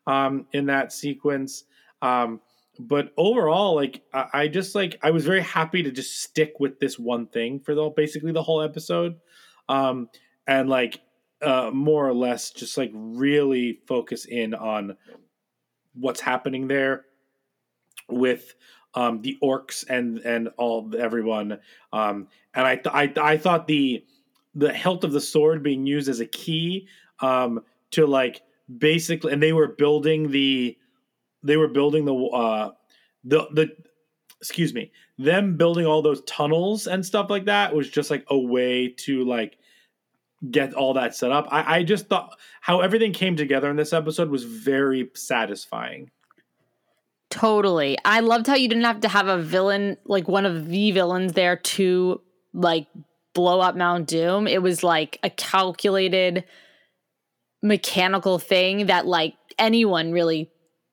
um, 0.06 0.46
in 0.52 0.66
that 0.66 0.92
sequence. 0.92 1.64
Um, 2.02 2.40
but 2.80 3.12
overall, 3.16 3.74
like 3.74 4.02
I, 4.12 4.26
I 4.32 4.48
just 4.48 4.74
like 4.74 4.98
I 5.02 5.10
was 5.10 5.24
very 5.24 5.42
happy 5.42 5.82
to 5.82 5.90
just 5.90 6.22
stick 6.22 6.54
with 6.58 6.80
this 6.80 6.98
one 6.98 7.26
thing 7.26 7.60
for 7.60 7.74
the 7.74 7.90
basically 7.90 8.32
the 8.32 8.42
whole 8.42 8.62
episode, 8.62 9.16
um, 9.68 10.08
and 10.46 10.68
like 10.68 11.00
uh, 11.42 11.70
more 11.72 12.08
or 12.08 12.14
less 12.14 12.50
just 12.50 12.78
like 12.78 12.90
really 12.94 13.80
focus 13.86 14.24
in 14.24 14.54
on 14.54 14.96
what's 15.94 16.20
happening 16.20 16.68
there 16.68 17.04
with 18.08 18.54
um, 18.94 19.20
the 19.22 19.36
orcs 19.42 19.84
and 19.88 20.18
and 20.20 20.48
all 20.56 20.90
everyone. 20.98 21.58
Um, 21.92 22.28
and 22.54 22.66
I, 22.66 22.76
th- 22.76 22.94
I 22.94 23.12
I 23.32 23.36
thought 23.36 23.66
the 23.66 24.04
the 24.54 24.72
hilt 24.72 25.04
of 25.04 25.12
the 25.12 25.20
sword 25.20 25.62
being 25.62 25.86
used 25.86 26.08
as 26.08 26.20
a 26.20 26.26
key 26.26 26.88
um, 27.20 27.62
to 27.90 28.06
like 28.06 28.40
basically, 28.78 29.32
and 29.32 29.42
they 29.42 29.52
were 29.52 29.68
building 29.68 30.30
the 30.30 30.76
they 31.42 31.56
were 31.56 31.68
building 31.68 32.04
the 32.04 32.14
uh, 32.14 32.70
the 33.24 33.48
the 33.52 33.68
excuse 34.40 34.72
me 34.72 34.90
them 35.18 35.56
building 35.56 35.84
all 35.84 36.00
those 36.00 36.22
tunnels 36.22 36.86
and 36.86 37.04
stuff 37.04 37.28
like 37.28 37.44
that 37.44 37.74
was 37.74 37.90
just 37.90 38.10
like 38.10 38.24
a 38.28 38.38
way 38.38 38.88
to 38.88 39.22
like 39.24 39.58
get 40.50 40.72
all 40.72 40.94
that 40.94 41.14
set 41.14 41.30
up. 41.30 41.46
I, 41.50 41.76
I 41.76 41.82
just 41.82 42.08
thought 42.08 42.38
how 42.62 42.80
everything 42.80 43.12
came 43.12 43.36
together 43.36 43.68
in 43.68 43.76
this 43.76 43.92
episode 43.92 44.30
was 44.30 44.44
very 44.44 45.10
satisfying. 45.14 46.10
Totally. 47.28 47.96
I 48.04 48.20
loved 48.20 48.46
how 48.46 48.54
you 48.56 48.68
didn't 48.68 48.84
have 48.84 49.00
to 49.00 49.08
have 49.08 49.28
a 49.28 49.38
villain, 49.38 49.98
like 50.04 50.26
one 50.26 50.46
of 50.46 50.68
the 50.68 50.90
villains 50.90 51.34
there 51.34 51.56
to 51.56 52.20
like 52.52 52.86
blow 53.34 53.60
up 53.60 53.76
Mount 53.76 54.08
Doom. 54.08 54.48
It 54.48 54.62
was 54.62 54.82
like 54.82 55.18
a 55.22 55.30
calculated 55.30 56.44
mechanical 57.62 58.38
thing 58.38 58.86
that 58.86 59.06
like 59.06 59.34
anyone 59.58 60.12
really 60.12 60.50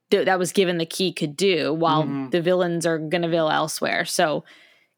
th- 0.10 0.26
that 0.26 0.40
was 0.40 0.52
given 0.52 0.78
the 0.78 0.86
key 0.86 1.12
could 1.12 1.36
do 1.38 1.74
while 1.74 2.04
Mhm. 2.04 2.32
the 2.32 2.42
villains 2.42 2.86
are 2.86 2.98
going 2.98 3.22
to 3.24 3.28
vill 3.28 3.50
elsewhere. 3.50 4.06
So 4.06 4.44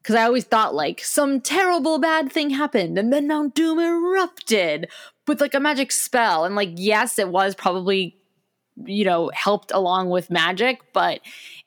cuz 0.02 0.16
I 0.16 0.24
always 0.24 0.44
thought 0.44 0.74
like 0.74 1.02
some 1.04 1.40
terrible 1.40 1.98
bad 1.98 2.32
thing 2.32 2.50
happened 2.50 2.96
and 2.98 3.12
then 3.12 3.26
Mount 3.28 3.54
Doom 3.54 3.78
erupted 3.78 4.88
with 5.28 5.40
like 5.40 5.54
a 5.54 5.60
magic 5.60 5.92
spell 5.92 6.44
and 6.44 6.54
like 6.56 6.70
yes, 6.74 7.18
it 7.18 7.28
was 7.28 7.54
probably 7.54 8.16
you 8.86 9.04
know 9.04 9.30
helped 9.34 9.70
along 9.72 10.08
with 10.10 10.30
magic, 10.30 10.80
but 10.94 11.20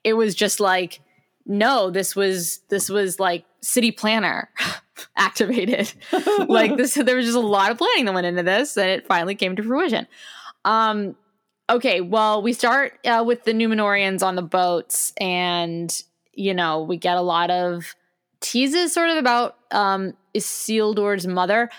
it 0.03 0.13
was 0.13 0.33
just 0.35 0.59
like 0.59 0.99
no, 1.45 1.89
this 1.89 2.15
was 2.15 2.59
this 2.69 2.89
was 2.89 3.19
like 3.19 3.43
city 3.61 3.91
planner 3.91 4.49
activated. 5.17 5.93
like 6.47 6.77
this 6.77 6.93
there 6.95 7.15
was 7.17 7.25
just 7.25 7.37
a 7.37 7.41
lot 7.41 7.69
of 7.71 7.77
planning 7.77 8.05
that 8.05 8.13
went 8.13 8.25
into 8.25 8.43
this 8.43 8.77
and 8.77 8.89
it 8.89 9.05
finally 9.07 9.35
came 9.35 9.55
to 9.55 9.63
fruition. 9.63 10.07
Um 10.65 11.15
okay, 11.69 12.01
well, 12.01 12.41
we 12.41 12.53
start 12.53 12.99
uh, 13.05 13.23
with 13.25 13.43
the 13.43 13.53
Numenoreans 13.53 14.23
on 14.23 14.35
the 14.35 14.41
boats 14.41 15.13
and 15.17 16.03
you 16.35 16.53
know, 16.53 16.81
we 16.81 16.97
get 16.97 17.15
a 17.17 17.21
lot 17.21 17.51
of 17.51 17.95
teases 18.39 18.93
sort 18.93 19.09
of 19.09 19.17
about 19.17 19.57
um 19.71 20.13
Isildur's 20.35 21.27
mother. 21.27 21.69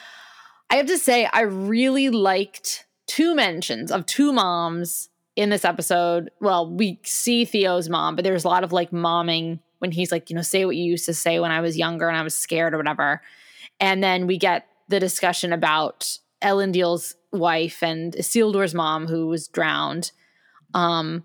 I 0.70 0.76
have 0.76 0.86
to 0.86 0.98
say 0.98 1.28
I 1.32 1.42
really 1.42 2.08
liked 2.08 2.86
two 3.06 3.34
mentions 3.34 3.90
of 3.90 4.06
two 4.06 4.32
moms 4.32 5.08
in 5.36 5.50
this 5.50 5.64
episode. 5.64 6.30
Well, 6.40 6.70
we 6.70 7.00
see 7.02 7.44
Theo's 7.44 7.88
mom, 7.88 8.16
but 8.16 8.24
there's 8.24 8.44
a 8.44 8.48
lot 8.48 8.64
of 8.64 8.72
like 8.72 8.90
momming 8.90 9.58
when 9.78 9.90
he's 9.90 10.12
like, 10.12 10.30
you 10.30 10.36
know, 10.36 10.42
say 10.42 10.64
what 10.64 10.76
you 10.76 10.84
used 10.84 11.06
to 11.06 11.14
say 11.14 11.40
when 11.40 11.50
I 11.50 11.60
was 11.60 11.76
younger 11.76 12.08
and 12.08 12.16
I 12.16 12.22
was 12.22 12.36
scared 12.36 12.74
or 12.74 12.78
whatever. 12.78 13.20
And 13.80 14.02
then 14.02 14.26
we 14.26 14.38
get 14.38 14.66
the 14.88 15.00
discussion 15.00 15.52
about 15.52 16.18
Elendil's 16.44 17.16
wife 17.32 17.82
and 17.82 18.12
Isildur's 18.14 18.74
mom 18.74 19.06
who 19.06 19.26
was 19.26 19.48
drowned. 19.48 20.12
Um, 20.74 21.24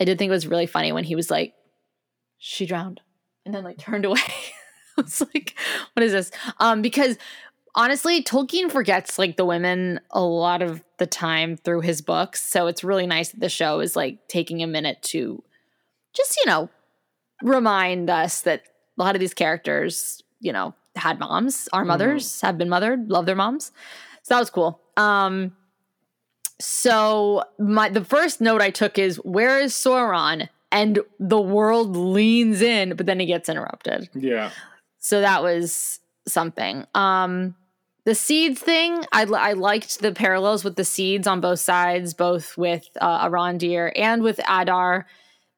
I 0.00 0.04
did 0.04 0.18
think 0.18 0.30
it 0.30 0.32
was 0.32 0.46
really 0.46 0.66
funny 0.66 0.92
when 0.92 1.04
he 1.04 1.14
was 1.14 1.30
like, 1.30 1.54
she 2.38 2.64
drowned 2.64 3.00
and 3.44 3.54
then 3.54 3.64
like 3.64 3.78
turned 3.78 4.04
away. 4.04 4.20
I 4.96 5.02
was 5.02 5.22
like, 5.34 5.54
what 5.94 6.02
is 6.02 6.12
this? 6.12 6.30
Um, 6.58 6.82
because 6.82 7.18
honestly, 7.74 8.22
Tolkien 8.22 8.70
forgets 8.70 9.18
like 9.18 9.36
the 9.36 9.44
women 9.44 10.00
a 10.10 10.22
lot 10.22 10.62
of 10.62 10.82
the 10.98 11.06
time 11.06 11.56
through 11.56 11.80
his 11.80 12.00
books. 12.00 12.42
So 12.42 12.66
it's 12.66 12.84
really 12.84 13.06
nice 13.06 13.30
that 13.30 13.40
the 13.40 13.48
show 13.48 13.80
is 13.80 13.96
like 13.96 14.28
taking 14.28 14.62
a 14.62 14.66
minute 14.66 15.02
to 15.04 15.42
just, 16.12 16.36
you 16.38 16.46
know, 16.46 16.68
remind 17.42 18.10
us 18.10 18.42
that 18.42 18.64
a 18.98 19.02
lot 19.02 19.14
of 19.14 19.20
these 19.20 19.34
characters, 19.34 20.22
you 20.40 20.52
know, 20.52 20.74
had 20.96 21.18
moms, 21.18 21.68
our 21.72 21.84
mothers, 21.84 22.40
have 22.40 22.58
been 22.58 22.68
mothered, 22.68 23.10
love 23.10 23.26
their 23.26 23.36
moms. 23.36 23.72
So 24.30 24.34
that 24.36 24.40
was 24.40 24.50
cool. 24.50 24.80
Um 24.96 25.56
so 26.60 27.42
my 27.58 27.88
the 27.88 28.04
first 28.04 28.40
note 28.40 28.62
I 28.62 28.70
took 28.70 28.96
is 28.96 29.16
where 29.16 29.58
is 29.58 29.74
Sauron? 29.74 30.48
And 30.70 31.00
the 31.18 31.40
world 31.40 31.96
leans 31.96 32.62
in, 32.62 32.94
but 32.94 33.06
then 33.06 33.18
he 33.18 33.26
gets 33.26 33.48
interrupted. 33.48 34.08
Yeah. 34.14 34.52
So 34.98 35.20
that 35.20 35.42
was 35.42 35.98
something. 36.28 36.86
Um, 36.94 37.56
the 38.04 38.14
seeds 38.14 38.60
thing, 38.60 39.04
I, 39.12 39.24
I 39.24 39.54
liked 39.54 40.00
the 40.00 40.12
parallels 40.12 40.62
with 40.62 40.76
the 40.76 40.84
seeds 40.84 41.26
on 41.26 41.40
both 41.40 41.58
sides, 41.58 42.14
both 42.14 42.56
with 42.56 42.88
uh, 43.00 43.28
Arondir 43.28 43.90
and 43.96 44.22
with 44.22 44.38
Adar. 44.48 45.06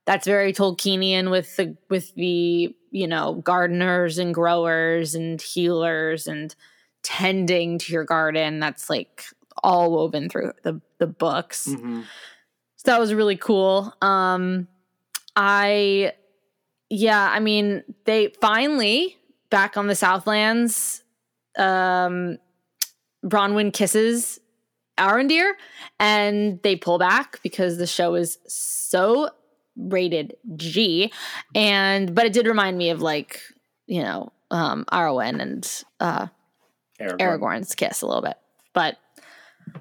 That's 0.07 0.27
very 0.27 0.55
Tolkienian 0.55 1.31
with 1.31 1.57
the 1.57 1.77
with 1.91 2.15
the 2.15 2.75
you 2.91 3.07
know 3.07 3.35
gardeners 3.35 4.17
and 4.17 4.33
growers 4.33 5.15
and 5.15 5.43
healers 5.43 6.27
and 6.27 6.55
tending 7.03 7.79
to 7.79 7.93
your 7.93 8.05
garden. 8.05 8.61
That's 8.61 8.89
like 8.91 9.25
all 9.63 9.93
woven 9.93 10.29
through 10.29 10.53
the 10.63 10.81
the 10.99 11.07
books. 11.07 11.69
Mhm. 11.69 12.05
So 12.77 12.91
that 12.91 12.99
was 13.01 13.15
really 13.15 13.37
cool. 13.37 13.95
Um, 14.03 14.67
I, 15.37 16.13
yeah, 16.91 17.31
I 17.31 17.39
mean, 17.39 17.85
they 18.05 18.33
finally 18.41 19.17
back 19.51 19.77
on 19.77 19.87
the 19.87 19.95
Southlands. 19.95 21.03
Um, 21.57 22.39
Bronwyn 23.25 23.73
kisses 23.73 24.41
Arondir, 24.99 25.53
and 26.01 26.61
they 26.63 26.75
pull 26.75 26.99
back 26.99 27.41
because 27.43 27.79
the 27.79 27.87
show 27.87 28.15
is 28.15 28.39
so 28.49 29.31
rated 29.77 30.35
G. 30.57 31.13
And 31.55 32.15
but 32.15 32.27
it 32.27 32.33
did 32.33 32.47
remind 32.47 32.77
me 32.79 32.91
of 32.91 33.01
like 33.01 33.41
you 33.87 34.03
know 34.03 34.33
um, 34.51 34.85
Arwen 34.93 35.41
and 35.41 35.85
uh, 36.01 36.27
Aragorn. 37.03 37.19
Aragorn's 37.41 37.75
kiss 37.75 38.03
a 38.03 38.07
little 38.07 38.23
bit, 38.23 38.37
but 38.73 38.97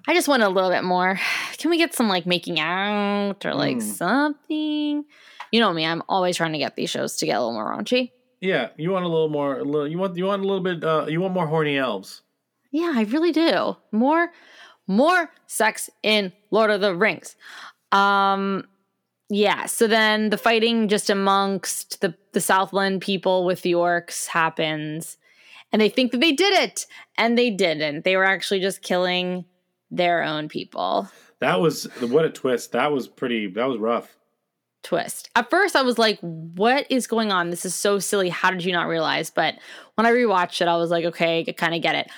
I 0.08 0.14
just 0.14 0.28
want 0.28 0.44
a 0.44 0.50
little 0.50 0.70
bit 0.70 0.84
more. 0.84 1.20
Can 1.58 1.70
we 1.72 1.78
get 1.78 1.94
some 1.94 2.08
like 2.08 2.26
making 2.26 2.60
out 2.60 3.46
or 3.46 3.54
like 3.54 3.78
Mm. 3.78 3.82
something? 3.82 5.06
You 5.52 5.60
know 5.60 5.74
me, 5.74 5.86
I'm 5.86 6.02
always 6.08 6.38
trying 6.38 6.54
to 6.54 6.60
get 6.60 6.76
these 6.76 6.90
shows 6.90 7.18
to 7.18 7.26
get 7.26 7.34
a 7.38 7.40
little 7.40 7.54
more 7.54 7.70
raunchy. 7.76 8.12
Yeah, 8.40 8.70
you 8.78 8.90
want 8.92 9.06
a 9.06 9.08
little 9.08 9.30
more. 9.30 9.60
A 9.60 9.64
little, 9.64 9.88
you 9.88 9.98
want 9.98 10.16
you 10.18 10.26
want 10.26 10.44
a 10.44 10.48
little 10.48 10.64
bit. 10.64 10.84
Uh, 10.84 11.06
you 11.08 11.20
want 11.22 11.34
more 11.34 11.48
horny 11.48 11.78
elves. 11.78 12.22
Yeah, 12.72 12.94
I 12.96 13.04
really 13.04 13.32
do. 13.32 13.76
More 13.92 14.32
more 14.88 15.30
sex 15.48 15.90
in 16.04 16.32
Lord 16.52 16.72
of 16.72 16.82
the 16.82 16.96
Rings. 16.96 17.36
Um 17.92 18.66
yeah, 19.30 19.66
so 19.66 19.88
then 19.88 20.30
the 20.30 20.38
fighting 20.38 20.88
just 20.90 21.10
amongst 21.10 22.02
the 22.02 22.16
the 22.34 22.42
Southland 22.42 23.02
people 23.02 23.46
with 23.46 23.62
the 23.62 23.74
orcs 23.74 24.28
happens 24.28 25.18
and 25.72 25.82
they 25.82 25.90
think 25.90 26.12
that 26.12 26.22
they 26.22 26.32
did 26.32 26.54
it 26.62 26.86
and 27.18 27.38
they 27.38 27.50
didn't. 27.50 28.04
They 28.04 28.16
were 28.18 28.26
actually 28.26 28.60
just 28.60 28.82
killing 28.82 29.46
their 29.90 30.24
own 30.24 30.50
people. 30.50 31.10
That 31.40 31.60
was 31.60 31.86
what 32.02 32.26
a 32.26 32.30
twist. 32.30 32.74
That 32.74 32.92
was 32.92 33.08
pretty. 33.08 33.48
That 33.48 33.66
was 33.66 33.80
rough. 33.80 34.16
twist. 34.84 35.30
At 35.36 35.50
first, 35.50 35.76
I 35.76 35.82
was 35.82 35.98
like, 35.98 36.20
what 36.20 36.86
is 36.90 37.08
going 37.08 37.32
on? 37.32 37.50
This 37.50 37.66
is 37.66 37.74
so 37.76 38.00
silly. 38.00 38.30
How 38.30 38.52
did 38.52 38.64
you 38.64 38.72
not 38.72 38.88
realize? 38.88 39.30
But 39.30 39.56
when 39.96 40.06
I 40.06 40.12
rewatched 40.12 40.62
it, 40.62 40.68
I 40.68 40.78
was 40.78 40.92
like, 40.92 41.06
okay, 41.06 41.44
I 41.48 41.52
kind 41.52 41.74
of 41.76 41.82
get 41.82 41.96
it. 41.96 42.12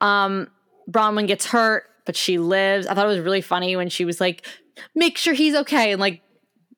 Um, 0.00 0.48
Bronwyn 0.90 1.26
gets 1.26 1.46
hurt, 1.46 1.84
but 2.06 2.16
she 2.16 2.38
lives. 2.38 2.86
I 2.86 2.94
thought 2.94 3.06
it 3.06 3.08
was 3.08 3.20
really 3.20 3.40
funny 3.40 3.76
when 3.76 3.88
she 3.88 4.04
was 4.04 4.20
like, 4.20 4.46
make 4.94 5.18
sure 5.18 5.34
he's 5.34 5.54
okay. 5.54 5.92
And 5.92 6.00
like, 6.00 6.22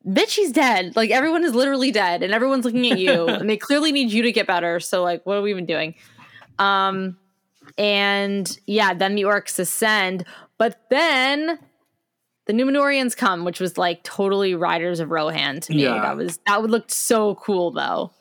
bitch, 0.05 0.31
he's 0.31 0.51
dead. 0.51 0.95
Like 0.95 1.11
everyone 1.11 1.43
is 1.43 1.53
literally 1.53 1.91
dead, 1.91 2.23
and 2.23 2.33
everyone's 2.33 2.65
looking 2.65 2.91
at 2.91 2.99
you, 2.99 3.27
and 3.27 3.49
they 3.49 3.57
clearly 3.57 3.91
need 3.91 4.11
you 4.11 4.23
to 4.23 4.31
get 4.31 4.47
better. 4.47 4.79
So 4.79 5.03
like, 5.03 5.23
what 5.25 5.37
are 5.37 5.41
we 5.41 5.51
even 5.51 5.65
doing? 5.65 5.95
Um, 6.59 7.17
and 7.77 8.59
yeah, 8.65 8.93
then 8.93 9.15
the 9.15 9.23
orcs 9.23 9.59
ascend, 9.59 10.25
but 10.57 10.81
then 10.89 11.59
the 12.45 12.53
Numenoreans 12.53 13.15
come, 13.15 13.45
which 13.45 13.59
was 13.59 13.77
like 13.77 14.03
totally 14.03 14.55
Riders 14.55 14.99
of 14.99 15.11
Rohan 15.11 15.59
to 15.61 15.73
me. 15.73 15.83
Yeah. 15.83 16.01
That 16.01 16.17
was 16.17 16.39
that 16.47 16.61
would 16.61 16.71
look 16.71 16.91
so 16.91 17.35
cool 17.35 17.71
though. 17.71 18.11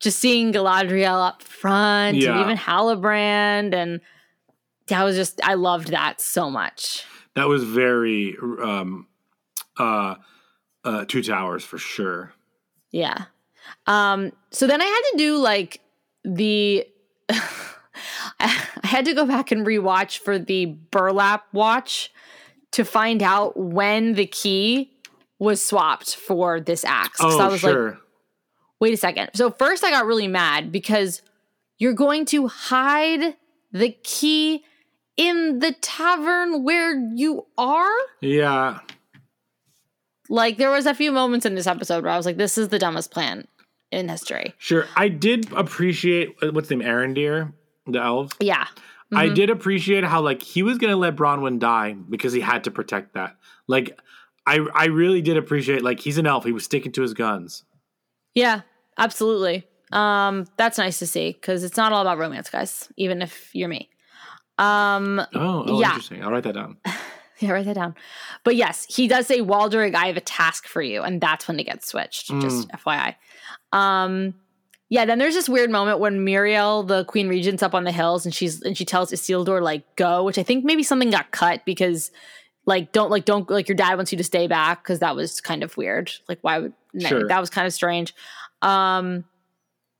Just 0.00 0.18
seeing 0.18 0.52
Galadriel 0.52 1.28
up 1.28 1.42
front, 1.42 2.16
and 2.16 2.40
even 2.40 2.56
Halbrand, 2.56 3.72
and 3.72 4.00
that 4.88 5.04
was 5.04 5.14
just 5.14 5.40
I 5.44 5.54
loved 5.54 5.88
that 5.88 6.20
so 6.20 6.50
much. 6.50 7.04
That 7.34 7.46
was 7.46 7.62
very 7.62 8.36
um 8.40 9.06
uh 9.78 10.16
uh 10.84 11.04
two 11.04 11.22
towers 11.22 11.64
for 11.64 11.78
sure. 11.78 12.32
Yeah. 12.90 13.26
Um, 13.86 14.32
so 14.50 14.66
then 14.66 14.80
I 14.80 14.84
had 14.84 15.10
to 15.12 15.18
do 15.18 15.36
like 15.36 15.80
the 16.24 16.86
I 18.40 18.48
had 18.84 19.04
to 19.06 19.14
go 19.14 19.24
back 19.26 19.52
and 19.52 19.66
rewatch 19.66 20.18
for 20.18 20.38
the 20.38 20.66
burlap 20.66 21.44
watch 21.52 22.12
to 22.72 22.84
find 22.84 23.22
out 23.22 23.56
when 23.56 24.14
the 24.14 24.26
key 24.26 24.90
was 25.38 25.64
swapped 25.64 26.16
for 26.16 26.60
this 26.60 26.84
axe. 26.84 27.18
'Cause 27.18 27.38
I 27.40 27.46
Oh, 27.46 27.50
was 27.50 27.60
sure. 27.60 27.90
like, 27.90 27.98
wait 28.80 28.94
a 28.94 28.96
second. 28.96 29.30
So 29.34 29.50
first 29.50 29.84
I 29.84 29.90
got 29.90 30.06
really 30.06 30.28
mad 30.28 30.72
because 30.72 31.22
you're 31.78 31.92
going 31.92 32.24
to 32.26 32.48
hide 32.48 33.36
the 33.72 33.90
key 34.02 34.64
in 35.16 35.58
the 35.58 35.72
tavern 35.72 36.62
where 36.64 36.94
you 37.14 37.46
are? 37.58 37.90
yeah. 38.20 38.80
Like 40.28 40.56
there 40.56 40.70
was 40.70 40.86
a 40.86 40.94
few 40.94 41.12
moments 41.12 41.44
in 41.44 41.54
this 41.56 41.66
episode 41.66 42.04
where 42.04 42.12
I 42.12 42.16
was 42.16 42.24
like, 42.24 42.36
this 42.38 42.56
is 42.56 42.68
the 42.68 42.78
dumbest 42.78 43.10
plan 43.10 43.46
in 43.92 44.08
history. 44.08 44.54
Sure. 44.58 44.86
I 44.96 45.08
did 45.08 45.52
appreciate 45.52 46.36
uh, 46.42 46.50
what's 46.52 46.68
the 46.68 46.76
name, 46.76 46.88
Arondir, 46.88 47.52
the 47.86 48.00
elf. 48.00 48.32
Yeah. 48.40 48.66
I 49.14 49.26
Mm-hmm. 49.26 49.34
did 49.34 49.50
appreciate 49.50 50.04
how 50.04 50.22
like 50.22 50.42
he 50.42 50.62
was 50.62 50.78
gonna 50.78 50.96
let 50.96 51.16
Bronwyn 51.16 51.58
die 51.58 51.92
because 52.08 52.32
he 52.32 52.40
had 52.40 52.64
to 52.64 52.70
protect 52.70 53.12
that. 53.14 53.36
Like 53.68 53.98
I 54.46 54.66
I 54.74 54.86
really 54.86 55.20
did 55.20 55.36
appreciate 55.36 55.82
like 55.84 56.00
he's 56.00 56.16
an 56.16 56.26
elf. 56.26 56.44
He 56.44 56.52
was 56.52 56.64
sticking 56.64 56.92
to 56.92 57.02
his 57.02 57.12
guns. 57.12 57.64
Yeah, 58.34 58.62
absolutely. 58.96 59.66
Um, 59.92 60.46
that's 60.56 60.78
nice 60.78 60.98
to 61.00 61.06
see 61.06 61.32
because 61.32 61.62
it's 61.62 61.76
not 61.76 61.92
all 61.92 62.00
about 62.00 62.16
romance, 62.16 62.48
guys. 62.48 62.88
Even 62.96 63.20
if 63.20 63.50
you're 63.54 63.68
me. 63.68 63.90
Um, 64.56 65.20
Oh, 65.34 65.64
oh 65.66 65.80
Yeah. 65.80 65.88
interesting. 65.88 66.24
I'll 66.24 66.30
write 66.30 66.44
that 66.44 66.54
down. 66.54 66.78
yeah, 67.42 67.50
write 67.52 67.64
that 67.66 67.74
down. 67.74 67.94
But 68.44 68.56
yes, 68.56 68.86
he 68.88 69.08
does 69.08 69.26
say, 69.26 69.40
Waldreg, 69.40 69.94
I 69.94 70.06
have 70.06 70.16
a 70.16 70.20
task 70.22 70.66
for 70.66 70.80
you, 70.82 71.02
and 71.02 71.20
that's 71.20 71.48
when 71.48 71.58
it 71.60 71.64
gets 71.64 71.88
switched. 71.88 72.28
Just 72.40 72.68
FYI. 72.68 73.14
Um, 73.72 74.34
yeah. 74.88 75.04
Then 75.04 75.18
there's 75.18 75.34
this 75.34 75.48
weird 75.48 75.70
moment 75.70 75.98
when 76.00 76.24
Míriel, 76.24 76.86
the 76.86 77.04
Queen 77.06 77.28
Regent's 77.28 77.62
up 77.62 77.74
on 77.74 77.84
the 77.84 77.92
hills, 77.92 78.24
and 78.24 78.34
she's 78.34 78.62
and 78.62 78.76
she 78.76 78.84
tells 78.84 79.10
Isildur 79.10 79.62
like 79.62 79.96
go, 79.96 80.22
which 80.24 80.38
I 80.38 80.42
think 80.42 80.64
maybe 80.64 80.82
something 80.82 81.10
got 81.10 81.30
cut 81.30 81.64
because 81.64 82.10
like 82.66 82.92
don't 82.92 83.10
like 83.10 83.24
don't 83.24 83.48
like 83.50 83.68
your 83.68 83.76
dad 83.76 83.96
wants 83.96 84.12
you 84.12 84.18
to 84.18 84.24
stay 84.24 84.46
back 84.46 84.82
because 84.82 85.00
that 85.00 85.16
was 85.16 85.40
kind 85.40 85.62
of 85.62 85.76
weird. 85.76 86.12
Like 86.28 86.38
why 86.42 86.58
would 86.58 86.72
Sure. 87.00 87.26
that 87.26 87.40
was 87.40 87.48
kind 87.48 87.66
of 87.66 87.72
strange. 87.72 88.14
Um, 88.60 89.24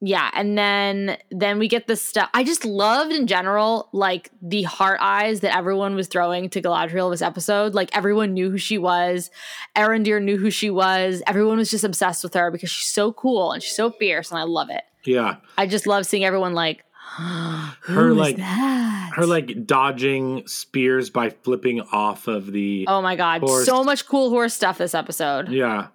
yeah, 0.04 0.30
and 0.34 0.58
then 0.58 1.16
then 1.30 1.58
we 1.60 1.68
get 1.68 1.86
this 1.86 2.02
stuff. 2.02 2.28
I 2.34 2.42
just 2.42 2.64
loved 2.64 3.12
in 3.12 3.28
general, 3.28 3.88
like 3.92 4.30
the 4.42 4.64
heart 4.64 4.98
eyes 5.00 5.40
that 5.40 5.56
everyone 5.56 5.94
was 5.94 6.08
throwing 6.08 6.50
to 6.50 6.60
Galadriel 6.60 7.10
this 7.12 7.22
episode. 7.22 7.72
Like 7.74 7.96
everyone 7.96 8.34
knew 8.34 8.50
who 8.50 8.58
she 8.58 8.78
was. 8.78 9.30
Arondir 9.76 10.20
knew 10.20 10.36
who 10.36 10.50
she 10.50 10.70
was. 10.70 11.22
Everyone 11.28 11.56
was 11.56 11.70
just 11.70 11.84
obsessed 11.84 12.24
with 12.24 12.34
her 12.34 12.50
because 12.50 12.68
she's 12.68 12.90
so 12.90 13.12
cool 13.12 13.52
and 13.52 13.62
she's 13.62 13.76
so 13.76 13.90
fierce, 13.92 14.30
and 14.32 14.40
I 14.40 14.42
love 14.42 14.70
it. 14.70 14.82
Yeah. 15.04 15.36
I 15.56 15.66
just 15.68 15.86
love 15.86 16.04
seeing 16.04 16.24
everyone 16.24 16.52
like 16.54 16.84
Her 17.16 17.74
"Who 17.82 18.10
is 18.12 18.16
like 18.18 18.36
that? 18.38 19.10
her 19.14 19.26
like 19.26 19.66
dodging 19.66 20.46
spears 20.46 21.10
by 21.10 21.30
flipping 21.30 21.80
off 21.92 22.26
of 22.28 22.50
the 22.50 22.86
Oh 22.88 23.02
my 23.02 23.14
god, 23.16 23.42
horse. 23.42 23.66
so 23.66 23.84
much 23.84 24.06
cool 24.06 24.30
horse 24.30 24.54
stuff 24.54 24.78
this 24.78 24.94
episode. 24.94 25.48
Yeah. 25.48 25.88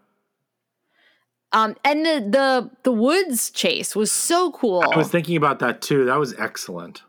Um, 1.54 1.76
and 1.84 2.06
the 2.06 2.20
the 2.30 2.72
the 2.84 2.92
woods 2.92 3.50
chase 3.52 3.96
was 3.96 4.12
so 4.12 4.52
cool. 4.52 4.84
I 4.92 4.98
was 4.98 5.08
thinking 5.10 5.38
about 5.38 5.60
that 5.60 5.82
too. 5.82 6.06
That 6.06 6.20
was 6.20 6.34
excellent. 6.38 7.04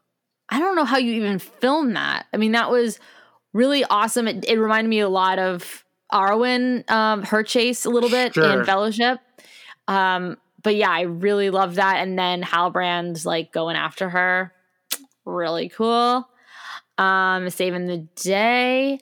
I 0.49 0.61
don't 0.61 0.77
know 0.77 0.85
how 0.85 0.97
you 0.99 1.13
even 1.15 1.39
film 1.39 1.93
that. 1.95 2.27
I 2.33 2.37
mean, 2.37 2.53
that 2.53 2.71
was 2.71 2.99
really 3.53 3.85
awesome. 3.85 4.29
It, 4.29 4.45
it 4.49 4.59
reminded 4.59 4.89
me 4.89 5.01
a 5.01 5.09
lot 5.09 5.39
of 5.39 5.85
Arwen, 6.13 6.89
um, 6.91 7.23
her 7.25 7.43
chase 7.43 7.85
a 7.85 7.91
little 7.91 8.09
bit 8.09 8.35
Sure. 8.35 8.61
in 8.61 8.65
Fellowship. 8.65 9.19
Um, 9.89 10.39
but 10.63 10.75
yeah, 10.77 10.91
I 10.91 11.03
really 11.03 11.51
love 11.51 11.75
that. 11.75 11.97
And 11.97 12.19
then 12.19 12.43
Halbrand 12.43 13.25
like 13.27 13.53
going 13.53 13.77
after 13.77 14.09
her. 14.09 14.53
Really 15.27 15.69
cool. 15.69 16.27
Um, 16.97 17.51
saving 17.51 17.87
the 17.87 18.09
day. 18.17 19.01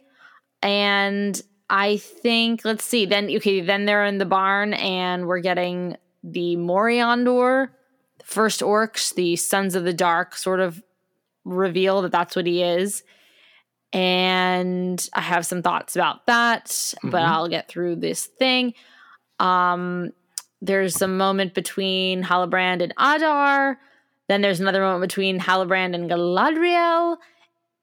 And 0.63 1.41
I 1.69 1.97
think, 1.97 2.65
let's 2.65 2.85
see, 2.85 3.07
then, 3.07 3.29
okay, 3.37 3.61
then 3.61 3.87
they're 3.87 4.05
in 4.05 4.19
the 4.19 4.25
barn 4.25 4.75
and 4.75 5.27
we're 5.27 5.41
getting 5.41 5.97
the 6.23 6.57
Moriondor, 6.57 7.69
the 8.19 8.25
first 8.25 8.61
orcs, 8.61 9.15
the 9.15 9.37
Sons 9.37 9.75
of 9.75 9.85
the 9.85 9.93
Dark 9.93 10.37
sort 10.37 10.61
of 10.61 10.83
reveal 11.45 12.03
that 12.03 12.13
that's 12.13 12.37
what 12.37 12.47
he 12.47 12.63
is. 12.63 13.03
And 13.93 15.09
I 15.13 15.21
have 15.21 15.47
some 15.47 15.63
thoughts 15.63 15.97
about 15.97 16.27
that, 16.27 16.95
but 17.03 17.23
Mhm. 17.23 17.29
I'll 17.29 17.49
get 17.49 17.69
through 17.69 17.97
this 17.97 18.27
thing. 18.27 18.75
Um, 19.39 20.13
there's 20.61 21.01
a 21.03 21.09
moment 21.09 21.55
between 21.55 22.23
Halbrand 22.25 22.83
and 22.83 22.93
Adar. 22.99 23.79
Then 24.29 24.41
there's 24.41 24.61
another 24.61 24.81
moment 24.81 25.03
between 25.03 25.39
Halbrand 25.39 25.95
and 25.95 26.11
Galadriel. 26.11 27.17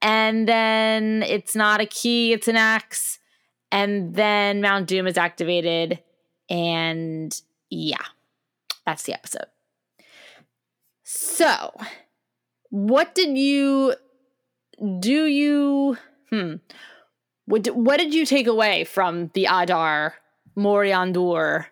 And 0.02 0.48
then 0.48 1.24
it's 1.24 1.56
not 1.56 1.80
a 1.80 1.86
key, 1.86 2.34
it's 2.34 2.48
an 2.50 2.58
axe. 2.58 3.20
And 3.74 4.14
then 4.14 4.62
Mount 4.62 4.88
Doom 4.88 5.08
is 5.08 5.18
activated. 5.18 6.00
And 6.48 7.36
yeah, 7.72 8.06
that's 8.86 9.04
the 9.04 9.14
episode. 9.14 9.48
So, 11.04 11.74
what 12.70 13.16
did 13.16 13.36
you 13.36 13.96
do 15.00 15.26
you 15.26 15.98
hmm 16.30 16.56
what 17.46 17.64
did, 17.64 17.72
what 17.72 17.98
did 17.98 18.14
you 18.14 18.26
take 18.26 18.48
away 18.48 18.84
from 18.84 19.30
the 19.34 19.46
Adar 19.46 20.16
Moriondor 20.58 21.66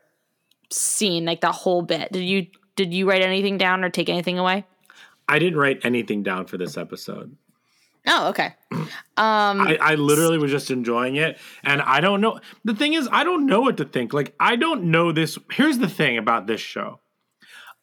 scene 0.69 1.25
like 1.25 1.41
that 1.41 1.53
whole 1.53 1.81
bit 1.81 2.11
did 2.11 2.23
you 2.23 2.47
did 2.75 2.93
you 2.93 3.09
write 3.09 3.23
anything 3.23 3.57
down 3.57 3.83
or 3.83 3.89
take 3.89 4.07
anything 4.07 4.37
away 4.37 4.65
I 5.31 5.39
didn't 5.39 5.59
write 5.59 5.85
anything 5.85 6.23
down 6.23 6.45
for 6.45 6.57
this 6.57 6.75
episode. 6.75 7.37
Oh 8.07 8.29
okay 8.29 8.53
um 8.71 8.87
I, 9.17 9.77
I 9.81 9.95
literally 9.95 10.37
was 10.37 10.51
just 10.51 10.71
enjoying 10.71 11.15
it. 11.17 11.37
And 11.63 11.81
I 11.81 11.99
don't 12.01 12.21
know. 12.21 12.39
The 12.63 12.73
thing 12.73 12.93
is, 12.93 13.07
I 13.11 13.23
don't 13.23 13.45
know 13.45 13.61
what 13.61 13.77
to 13.77 13.85
think. 13.85 14.13
Like, 14.13 14.33
I 14.39 14.55
don't 14.55 14.85
know 14.85 15.11
this. 15.11 15.37
Here's 15.51 15.77
the 15.77 15.89
thing 15.89 16.17
about 16.17 16.47
this 16.47 16.61
show 16.61 16.99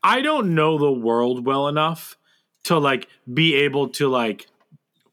I 0.02 0.22
don't 0.22 0.54
know 0.54 0.78
the 0.78 0.92
world 0.92 1.44
well 1.44 1.68
enough 1.68 2.16
to, 2.64 2.78
like, 2.78 3.08
be 3.32 3.54
able 3.56 3.88
to, 3.90 4.08
like, 4.08 4.46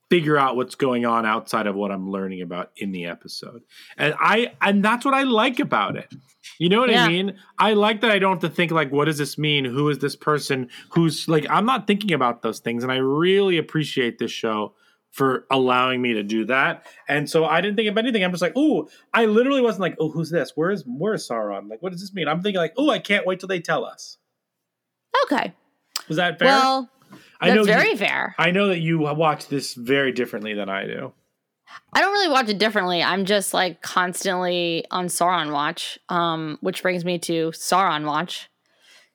figure 0.09 0.37
out 0.37 0.55
what's 0.55 0.75
going 0.75 1.05
on 1.05 1.25
outside 1.25 1.67
of 1.67 1.75
what 1.75 1.91
I'm 1.91 2.09
learning 2.11 2.41
about 2.41 2.71
in 2.77 2.91
the 2.91 3.05
episode. 3.05 3.63
And 3.97 4.13
I, 4.19 4.53
and 4.61 4.83
that's 4.83 5.03
what 5.03 5.13
I 5.13 5.23
like 5.23 5.59
about 5.59 5.95
it. 5.95 6.13
You 6.59 6.69
know 6.69 6.79
what 6.79 6.91
Yeah. 6.91 7.05
I 7.05 7.07
mean? 7.07 7.37
I 7.57 7.73
like 7.73 8.01
that 8.01 8.11
I 8.11 8.19
don't 8.19 8.33
have 8.41 8.49
to 8.49 8.55
think 8.55 8.71
like, 8.71 8.91
what 8.91 9.05
does 9.05 9.17
this 9.17 9.37
mean? 9.37 9.65
Who 9.65 9.89
is 9.89 9.99
this 9.99 10.15
person? 10.15 10.69
Who's 10.91 11.27
like, 11.27 11.45
I'm 11.49 11.65
not 11.65 11.87
thinking 11.87 12.11
about 12.13 12.43
those 12.43 12.59
things, 12.59 12.83
and 12.83 12.91
I 12.91 12.97
really 12.97 13.57
appreciate 13.57 14.19
this 14.19 14.31
show 14.31 14.73
for 15.15 15.45
allowing 15.49 16.01
me 16.01 16.11
to 16.11 16.23
do 16.23 16.43
that. 16.43 16.85
And 17.07 17.29
so 17.29 17.45
I 17.45 17.61
didn't 17.61 17.77
think 17.77 17.89
of 17.89 17.97
anything. 17.97 18.21
I'm 18.21 18.31
just 18.31 18.41
like, 18.41 18.51
oh, 18.57 18.89
I 19.13 19.27
literally 19.27 19.61
wasn't 19.61 19.79
like, 19.83 19.95
oh, 19.97 20.11
who's 20.11 20.29
this? 20.29 20.51
Where's 20.55 20.83
where's 20.85 21.25
Sauron? 21.25 21.69
Like, 21.69 21.81
what 21.81 21.93
does 21.93 22.01
this 22.01 22.13
mean? 22.13 22.27
I'm 22.27 22.41
thinking 22.41 22.59
like, 22.59 22.73
oh, 22.75 22.89
I 22.89 22.99
can't 22.99 23.25
wait 23.25 23.39
till 23.39 23.47
they 23.47 23.61
tell 23.61 23.85
us. 23.85 24.17
okay 25.23 25.53
Was 26.09 26.17
that 26.17 26.37
fair? 26.37 26.49
well 26.49 26.89
I 27.39 27.47
that's 27.47 27.55
know 27.55 27.63
very 27.63 27.91
you, 27.91 27.97
fair 27.97 28.35
I 28.37 28.51
know 28.51 28.67
that 28.67 28.79
you 28.79 28.99
watch 28.99 29.47
this 29.47 29.73
very 29.73 30.11
differently 30.11 30.53
than 30.53 30.67
I 30.67 30.85
do. 30.85 31.13
I 31.93 32.01
don't 32.01 32.11
really 32.11 32.29
watch 32.29 32.49
it 32.49 32.57
differently. 32.57 33.01
I'm 33.01 33.23
just 33.23 33.53
like 33.53 33.81
constantly 33.81 34.85
on 34.91 35.07
Sauron 35.07 35.53
watch, 35.53 35.97
um, 36.09 36.57
which 36.59 36.81
brings 36.81 37.05
me 37.05 37.19
to 37.19 37.51
Sauron 37.51 38.05
watch. 38.05 38.49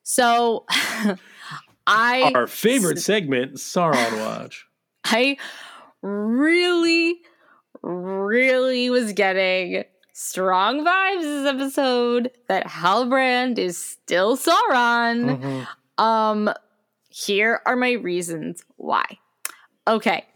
So 0.02 0.64
I 1.86 2.32
Our 2.34 2.46
favorite 2.46 2.98
segment, 3.00 3.56
Sauron 3.56 4.20
Watch. 4.20 4.66
I 5.04 5.36
really, 6.02 7.20
really 7.82 8.90
was 8.90 9.12
getting 9.12 9.84
strong 10.12 10.84
vibes 10.84 11.22
this 11.22 11.46
episode 11.46 12.30
that 12.48 12.66
Halbrand 12.66 13.58
is 13.58 13.78
still 13.78 14.36
Sauron. 14.36 15.66
Um, 15.98 16.52
here 17.08 17.60
are 17.66 17.76
my 17.76 17.92
reasons 17.92 18.62
why. 18.76 19.04
Okay. 19.86 20.26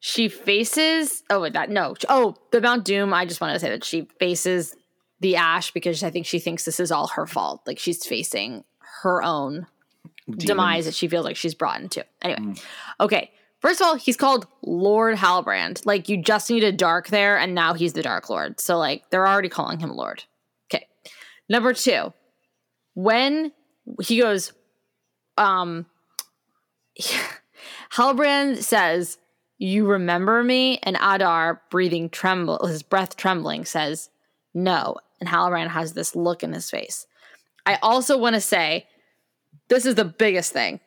She 0.00 0.28
faces 0.28 1.24
oh 1.30 1.40
wait, 1.40 1.54
that 1.54 1.70
no. 1.70 1.94
Oh, 2.08 2.36
the 2.52 2.60
Mount 2.60 2.84
Doom. 2.84 3.12
I 3.12 3.24
just 3.24 3.40
want 3.40 3.54
to 3.54 3.58
say 3.58 3.70
that 3.70 3.82
she 3.82 4.08
faces 4.20 4.76
the 5.20 5.36
ash 5.36 5.72
because 5.72 6.02
I 6.02 6.10
think 6.10 6.26
she 6.26 6.38
thinks 6.38 6.64
this 6.64 6.78
is 6.78 6.92
all 6.92 7.08
her 7.08 7.26
fault. 7.26 7.62
Like 7.66 7.78
she's 7.78 8.06
facing 8.06 8.62
her 9.02 9.22
own 9.22 9.66
demise 10.28 10.84
that 10.84 10.94
she 10.94 11.08
feels 11.08 11.24
like 11.24 11.36
she's 11.36 11.54
brought 11.54 11.80
into. 11.80 12.04
Anyway, 12.22 12.54
okay. 13.00 13.30
First 13.66 13.80
of 13.80 13.88
all, 13.88 13.96
he's 13.96 14.16
called 14.16 14.46
Lord 14.62 15.16
Halbrand. 15.16 15.84
Like 15.84 16.08
you 16.08 16.22
just 16.22 16.48
need 16.50 16.62
a 16.62 16.70
dark 16.70 17.08
there, 17.08 17.36
and 17.36 17.52
now 17.52 17.74
he's 17.74 17.94
the 17.94 18.02
Dark 18.02 18.30
Lord. 18.30 18.60
So 18.60 18.78
like 18.78 19.10
they're 19.10 19.26
already 19.26 19.48
calling 19.48 19.80
him 19.80 19.90
Lord. 19.90 20.22
Okay. 20.68 20.86
Number 21.48 21.72
two, 21.72 22.12
when 22.94 23.50
he 24.04 24.20
goes, 24.20 24.52
um, 25.36 25.86
Halbrand 27.94 28.62
says, 28.62 29.18
"You 29.58 29.88
remember 29.88 30.44
me?" 30.44 30.78
And 30.84 30.96
Adar, 31.00 31.60
breathing 31.68 32.08
tremble, 32.08 32.68
his 32.68 32.84
breath 32.84 33.16
trembling, 33.16 33.64
says, 33.64 34.10
"No." 34.54 34.94
And 35.18 35.28
Halbrand 35.28 35.70
has 35.70 35.94
this 35.94 36.14
look 36.14 36.44
in 36.44 36.52
his 36.52 36.70
face. 36.70 37.08
I 37.66 37.80
also 37.82 38.16
want 38.16 38.34
to 38.34 38.40
say, 38.40 38.86
this 39.68 39.84
is 39.84 39.96
the 39.96 40.04
biggest 40.04 40.52
thing. 40.52 40.78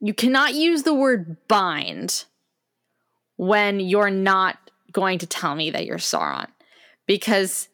You 0.00 0.14
cannot 0.14 0.54
use 0.54 0.82
the 0.82 0.94
word 0.94 1.36
bind 1.48 2.24
when 3.36 3.80
you're 3.80 4.10
not 4.10 4.58
going 4.92 5.18
to 5.18 5.26
tell 5.26 5.54
me 5.54 5.70
that 5.70 5.84
you're 5.84 5.98
Sauron, 5.98 6.48
because 7.06 7.68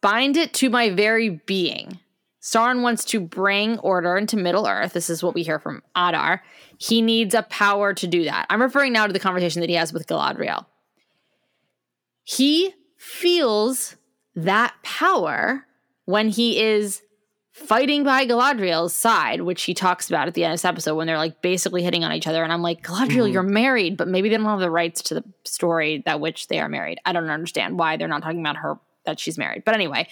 bind 0.00 0.36
it 0.36 0.54
to 0.54 0.70
my 0.70 0.90
very 0.90 1.28
being. 1.28 1.98
Sauron 2.42 2.80
wants 2.80 3.04
to 3.06 3.20
bring 3.20 3.78
order 3.80 4.16
into 4.16 4.36
Middle 4.36 4.66
Earth. 4.66 4.94
This 4.94 5.10
is 5.10 5.22
what 5.22 5.34
we 5.34 5.42
hear 5.42 5.58
from 5.58 5.82
Adar. 5.94 6.42
He 6.78 7.02
needs 7.02 7.34
a 7.34 7.42
power 7.42 7.92
to 7.92 8.06
do 8.06 8.24
that. 8.24 8.46
I'm 8.48 8.62
referring 8.62 8.94
now 8.94 9.06
to 9.06 9.12
the 9.12 9.18
conversation 9.18 9.60
that 9.60 9.68
he 9.68 9.76
has 9.76 9.92
with 9.92 10.06
Galadriel. 10.06 10.64
He 12.24 12.72
feels 12.96 13.96
that 14.34 14.74
power 14.82 15.66
when 16.06 16.30
he 16.30 16.60
is 16.60 17.02
fighting 17.60 18.04
by 18.04 18.26
Galadriel's 18.26 18.94
side, 18.94 19.42
which 19.42 19.62
he 19.62 19.74
talks 19.74 20.08
about 20.08 20.28
at 20.28 20.34
the 20.34 20.44
end 20.44 20.52
of 20.52 20.54
this 20.54 20.64
episode 20.64 20.96
when 20.96 21.06
they're 21.06 21.18
like 21.18 21.42
basically 21.42 21.82
hitting 21.82 22.04
on 22.04 22.12
each 22.12 22.26
other. 22.26 22.42
And 22.42 22.52
I'm 22.52 22.62
like, 22.62 22.82
Galadriel, 22.82 23.24
mm-hmm. 23.24 23.32
you're 23.32 23.42
married, 23.42 23.96
but 23.96 24.08
maybe 24.08 24.28
they 24.28 24.36
don't 24.36 24.46
have 24.46 24.60
the 24.60 24.70
rights 24.70 25.02
to 25.02 25.14
the 25.14 25.24
story 25.44 26.02
that 26.06 26.20
which 26.20 26.48
they 26.48 26.58
are 26.58 26.68
married. 26.68 26.98
I 27.04 27.12
don't 27.12 27.30
understand 27.30 27.78
why 27.78 27.96
they're 27.96 28.08
not 28.08 28.22
talking 28.22 28.40
about 28.40 28.56
her 28.56 28.78
that 29.04 29.20
she's 29.20 29.38
married. 29.38 29.64
But 29.64 29.74
anyway, 29.74 30.08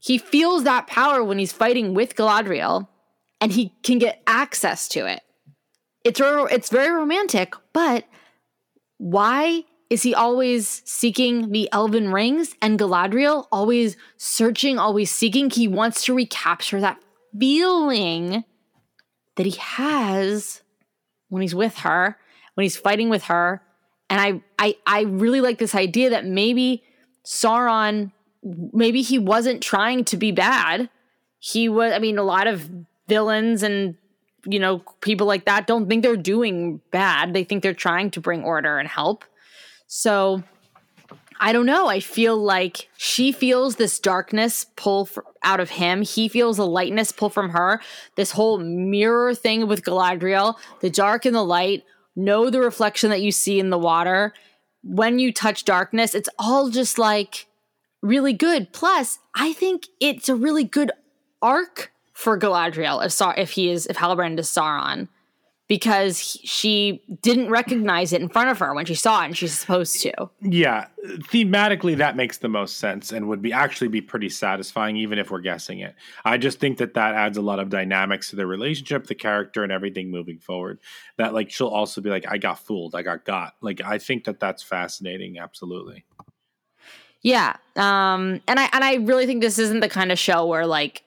he 0.00 0.18
feels 0.18 0.64
that 0.64 0.86
power 0.86 1.22
when 1.22 1.38
he's 1.38 1.52
fighting 1.52 1.94
with 1.94 2.16
Galadriel 2.16 2.88
and 3.40 3.52
he 3.52 3.74
can 3.82 3.98
get 3.98 4.22
access 4.26 4.88
to 4.88 5.06
it. 5.06 5.20
It's 6.04 6.20
it's 6.22 6.70
very 6.70 6.90
romantic, 6.90 7.54
but 7.72 8.04
why 8.98 9.64
is 9.90 10.02
he 10.02 10.14
always 10.14 10.82
seeking 10.84 11.50
the 11.50 11.68
elven 11.72 12.12
rings 12.12 12.54
and 12.60 12.78
Galadriel 12.78 13.46
always 13.50 13.96
searching, 14.18 14.78
always 14.78 15.10
seeking? 15.10 15.48
He 15.48 15.66
wants 15.66 16.04
to 16.04 16.14
recapture 16.14 16.80
that 16.80 17.00
feeling 17.38 18.44
that 19.36 19.46
he 19.46 19.56
has 19.58 20.62
when 21.28 21.42
he's 21.42 21.54
with 21.54 21.78
her, 21.78 22.18
when 22.54 22.64
he's 22.64 22.76
fighting 22.76 23.08
with 23.08 23.24
her. 23.24 23.62
And 24.10 24.20
I 24.20 24.42
I 24.58 24.76
I 24.86 25.02
really 25.02 25.40
like 25.40 25.58
this 25.58 25.74
idea 25.74 26.10
that 26.10 26.26
maybe 26.26 26.82
Sauron 27.24 28.12
maybe 28.42 29.02
he 29.02 29.18
wasn't 29.18 29.62
trying 29.62 30.04
to 30.04 30.16
be 30.16 30.32
bad. 30.32 30.90
He 31.38 31.68
was 31.68 31.92
I 31.92 31.98
mean 31.98 32.18
a 32.18 32.22
lot 32.22 32.46
of 32.46 32.68
villains 33.06 33.62
and 33.62 33.96
you 34.44 34.58
know 34.58 34.80
people 35.00 35.26
like 35.26 35.46
that 35.46 35.66
don't 35.66 35.88
think 35.88 36.02
they're 36.02 36.16
doing 36.16 36.80
bad. 36.90 37.32
They 37.32 37.44
think 37.44 37.62
they're 37.62 37.74
trying 37.74 38.10
to 38.12 38.20
bring 38.20 38.44
order 38.44 38.78
and 38.78 38.88
help. 38.88 39.24
So 39.88 40.44
I 41.40 41.52
don't 41.52 41.66
know. 41.66 41.88
I 41.88 42.00
feel 42.00 42.36
like 42.36 42.88
she 42.96 43.32
feels 43.32 43.76
this 43.76 43.98
darkness 43.98 44.66
pull 44.76 45.08
out 45.42 45.60
of 45.60 45.70
him. 45.70 46.02
He 46.02 46.28
feels 46.28 46.58
a 46.58 46.64
lightness 46.64 47.10
pull 47.10 47.30
from 47.30 47.50
her. 47.50 47.80
This 48.16 48.32
whole 48.32 48.58
mirror 48.58 49.34
thing 49.34 49.66
with 49.66 49.82
Galadriel, 49.82 50.56
the 50.80 50.90
dark 50.90 51.24
and 51.24 51.34
the 51.34 51.44
light, 51.44 51.84
know 52.14 52.50
the 52.50 52.60
reflection 52.60 53.10
that 53.10 53.22
you 53.22 53.32
see 53.32 53.58
in 53.58 53.70
the 53.70 53.78
water. 53.78 54.34
When 54.82 55.18
you 55.18 55.32
touch 55.32 55.64
darkness, 55.64 56.14
it's 56.14 56.28
all 56.38 56.70
just 56.70 56.98
like 56.98 57.46
really 58.02 58.32
good. 58.32 58.72
Plus, 58.72 59.18
I 59.34 59.52
think 59.52 59.86
it's 60.00 60.28
a 60.28 60.34
really 60.34 60.64
good 60.64 60.92
arc 61.40 61.92
for 62.12 62.38
Galadriel 62.38 63.04
if 63.04 63.12
Sa- 63.12 63.34
if 63.36 63.52
he 63.52 63.70
is 63.70 63.86
if 63.86 63.96
Halbrand 63.96 64.38
is 64.38 64.48
Sauron 64.48 65.08
because 65.68 66.18
he- 66.18 66.46
she 66.46 67.02
didn't 67.20 67.50
recognize 67.50 68.12
it 68.14 68.22
in 68.22 68.28
front 68.28 68.48
of 68.48 68.58
her 68.58 68.74
when 68.74 68.86
she 68.86 68.94
saw 68.94 69.22
it 69.22 69.26
and 69.26 69.36
she's 69.36 69.56
supposed 69.56 70.00
to. 70.00 70.12
Yeah, 70.40 70.86
thematically 71.04 71.96
that 71.98 72.16
makes 72.16 72.38
the 72.38 72.48
most 72.48 72.78
sense 72.78 73.12
and 73.12 73.28
would 73.28 73.42
be 73.42 73.52
actually 73.52 73.88
be 73.88 74.00
pretty 74.00 74.30
satisfying 74.30 74.96
even 74.96 75.18
if 75.18 75.30
we're 75.30 75.40
guessing 75.40 75.80
it. 75.80 75.94
I 76.24 76.38
just 76.38 76.58
think 76.58 76.78
that 76.78 76.94
that 76.94 77.14
adds 77.14 77.36
a 77.36 77.42
lot 77.42 77.58
of 77.58 77.68
dynamics 77.68 78.30
to 78.30 78.36
the 78.36 78.46
relationship, 78.46 79.06
the 79.06 79.14
character 79.14 79.62
and 79.62 79.70
everything 79.70 80.10
moving 80.10 80.38
forward. 80.38 80.80
That 81.18 81.34
like 81.34 81.50
she'll 81.50 81.68
also 81.68 82.00
be 82.00 82.08
like 82.10 82.24
I 82.26 82.38
got 82.38 82.58
fooled, 82.58 82.94
I 82.94 83.02
got 83.02 83.24
got. 83.26 83.54
Like 83.60 83.82
I 83.84 83.98
think 83.98 84.24
that 84.24 84.40
that's 84.40 84.62
fascinating 84.62 85.38
absolutely. 85.38 86.06
Yeah. 87.20 87.56
Um 87.76 88.40
and 88.48 88.58
I 88.58 88.70
and 88.72 88.82
I 88.82 88.94
really 88.94 89.26
think 89.26 89.42
this 89.42 89.58
isn't 89.58 89.80
the 89.80 89.88
kind 89.88 90.10
of 90.12 90.18
show 90.18 90.46
where 90.46 90.66
like 90.66 91.02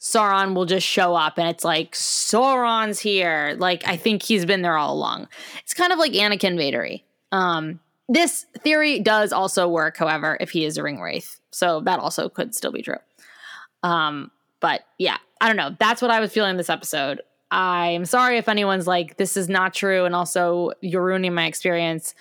Sauron 0.00 0.54
will 0.54 0.64
just 0.64 0.86
show 0.86 1.14
up 1.14 1.38
and 1.38 1.48
it's 1.48 1.64
like 1.64 1.92
Sauron's 1.92 3.00
here. 3.00 3.56
Like 3.58 3.86
I 3.86 3.96
think 3.96 4.22
he's 4.22 4.44
been 4.44 4.62
there 4.62 4.76
all 4.76 4.94
along. 4.94 5.28
It's 5.62 5.74
kind 5.74 5.92
of 5.92 5.98
like 5.98 6.12
Anakin 6.12 6.56
Vadery. 6.56 7.02
Um 7.32 7.80
this 8.08 8.46
theory 8.60 9.00
does 9.00 9.32
also 9.32 9.68
work, 9.68 9.96
however, 9.98 10.38
if 10.40 10.50
he 10.50 10.64
is 10.64 10.78
a 10.78 10.82
ring 10.82 11.00
wraith. 11.00 11.40
So 11.50 11.80
that 11.80 11.98
also 11.98 12.28
could 12.28 12.54
still 12.54 12.72
be 12.72 12.82
true. 12.82 12.98
Um 13.82 14.30
but 14.60 14.82
yeah, 14.98 15.18
I 15.40 15.48
don't 15.48 15.56
know. 15.56 15.76
That's 15.78 16.00
what 16.00 16.10
I 16.10 16.20
was 16.20 16.32
feeling 16.32 16.56
this 16.56 16.70
episode. 16.70 17.20
I'm 17.50 18.04
sorry 18.04 18.38
if 18.38 18.48
anyone's 18.48 18.86
like 18.86 19.16
this 19.16 19.36
is 19.36 19.48
not 19.48 19.74
true 19.74 20.04
and 20.04 20.14
also 20.14 20.72
you're 20.80 21.04
ruining 21.04 21.34
my 21.34 21.46
experience. 21.46 22.14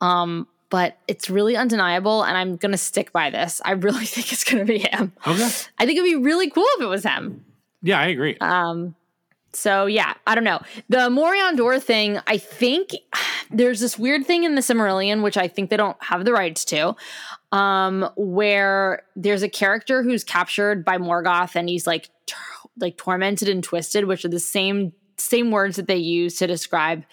Um 0.00 0.48
but 0.70 0.96
it's 1.08 1.28
really 1.28 1.56
undeniable 1.56 2.22
and 2.22 2.36
I'm 2.36 2.56
going 2.56 2.72
to 2.72 2.78
stick 2.78 3.12
by 3.12 3.28
this. 3.30 3.60
I 3.64 3.72
really 3.72 4.06
think 4.06 4.32
it's 4.32 4.44
going 4.44 4.64
to 4.64 4.72
be 4.72 4.78
him. 4.78 5.12
Okay. 5.26 5.50
I 5.78 5.86
think 5.86 5.98
it'd 5.98 6.04
be 6.04 6.16
really 6.16 6.48
cool 6.48 6.66
if 6.76 6.82
it 6.82 6.86
was 6.86 7.04
him. 7.04 7.44
Yeah, 7.82 8.00
I 8.00 8.06
agree. 8.06 8.36
Um, 8.40 8.94
so 9.52 9.86
yeah, 9.86 10.14
I 10.26 10.34
don't 10.34 10.44
know. 10.44 10.60
The 10.88 11.08
Moriondor 11.08 11.82
thing, 11.82 12.20
I 12.26 12.38
think 12.38 12.90
there's 13.50 13.80
this 13.80 13.98
weird 13.98 14.24
thing 14.24 14.44
in 14.44 14.54
the 14.54 14.60
Silmarillion, 14.60 15.22
which 15.22 15.36
I 15.36 15.48
think 15.48 15.70
they 15.70 15.76
don't 15.76 16.02
have 16.02 16.24
the 16.24 16.32
rights 16.32 16.64
to, 16.66 16.94
um, 17.52 18.08
where 18.16 19.02
there's 19.16 19.42
a 19.42 19.48
character 19.48 20.02
who's 20.02 20.22
captured 20.22 20.84
by 20.84 20.98
Morgoth 20.98 21.56
and 21.56 21.68
he's 21.68 21.86
like 21.86 22.08
like 22.78 22.96
tormented 22.96 23.48
and 23.48 23.64
twisted, 23.64 24.04
which 24.04 24.24
are 24.24 24.28
the 24.28 24.40
same 24.40 24.92
same 25.16 25.50
words 25.50 25.76
that 25.76 25.86
they 25.86 25.96
use 25.96 26.36
to 26.36 26.46
describe 26.46 27.04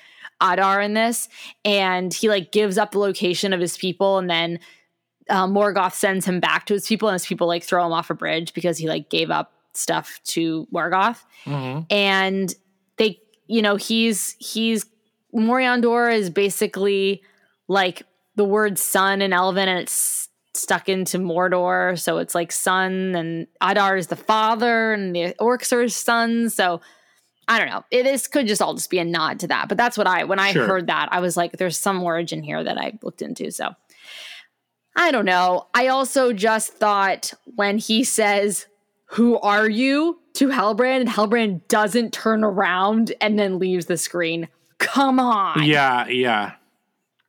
Adar 0.41 0.81
in 0.81 0.93
this. 0.93 1.29
And 1.65 2.13
he 2.13 2.29
like 2.29 2.51
gives 2.51 2.77
up 2.77 2.91
the 2.91 2.99
location 2.99 3.53
of 3.53 3.59
his 3.59 3.77
people 3.77 4.17
and 4.17 4.29
then 4.29 4.59
uh, 5.29 5.47
Morgoth 5.47 5.93
sends 5.93 6.25
him 6.25 6.39
back 6.39 6.65
to 6.67 6.73
his 6.73 6.87
people, 6.87 7.09
and 7.09 7.15
his 7.15 7.25
people 7.25 7.47
like 7.47 7.63
throw 7.63 7.85
him 7.85 7.91
off 7.91 8.09
a 8.09 8.13
bridge 8.13 8.53
because 8.53 8.77
he 8.77 8.87
like 8.87 9.09
gave 9.09 9.29
up 9.29 9.51
stuff 9.73 10.19
to 10.23 10.67
Morgoth. 10.73 11.23
And 11.89 12.53
they, 12.97 13.19
you 13.47 13.61
know, 13.61 13.75
he's 13.75 14.35
he's 14.39 14.85
Moriondor 15.35 16.13
is 16.13 16.29
basically 16.29 17.21
like 17.67 18.03
the 18.35 18.45
word 18.45 18.77
sun 18.77 19.21
in 19.21 19.33
Elven, 19.33 19.67
and 19.67 19.79
it's 19.79 20.29
stuck 20.53 20.89
into 20.89 21.19
Mordor, 21.19 21.99
so 21.99 22.17
it's 22.17 22.33
like 22.33 22.51
son, 22.51 23.15
and 23.15 23.47
Adar 23.61 23.97
is 23.97 24.07
the 24.07 24.15
father, 24.15 24.93
and 24.93 25.15
the 25.15 25.35
orcs 25.39 25.71
are 25.71 25.81
his 25.81 25.95
sons. 25.95 26.55
So 26.55 26.81
I 27.47 27.59
don't 27.59 27.69
know. 27.69 27.83
It, 27.91 28.03
this 28.03 28.27
could 28.27 28.47
just 28.47 28.61
all 28.61 28.73
just 28.73 28.89
be 28.89 28.99
a 28.99 29.05
nod 29.05 29.39
to 29.39 29.47
that, 29.47 29.69
but 29.69 29.77
that's 29.77 29.97
what 29.97 30.07
I 30.07 30.23
when 30.25 30.39
I 30.39 30.51
Sure. 30.51 30.67
heard 30.67 30.87
that 30.87 31.09
I 31.11 31.19
was 31.21 31.37
like, 31.37 31.53
there's 31.53 31.77
some 31.77 32.03
origin 32.03 32.43
here 32.43 32.63
that 32.63 32.77
I 32.77 32.99
looked 33.01 33.21
into. 33.21 33.51
So 33.51 33.69
I 34.95 35.11
don't 35.11 35.25
know. 35.25 35.67
I 35.73 35.87
also 35.87 36.33
just 36.33 36.73
thought 36.73 37.33
when 37.55 37.77
he 37.77 38.03
says, 38.03 38.65
Who 39.11 39.39
are 39.39 39.69
you? 39.69 40.19
to 40.33 40.49
Halbrand, 40.49 40.99
and 41.01 41.09
Halbrand 41.09 41.67
doesn't 41.67 42.13
turn 42.13 42.43
around 42.43 43.11
and 43.21 43.39
then 43.39 43.57
leaves 43.57 43.87
the 43.87 43.97
screen. 43.97 44.47
Come 44.77 45.19
on. 45.19 45.63
Yeah, 45.63 46.05
yeah. 46.07 46.51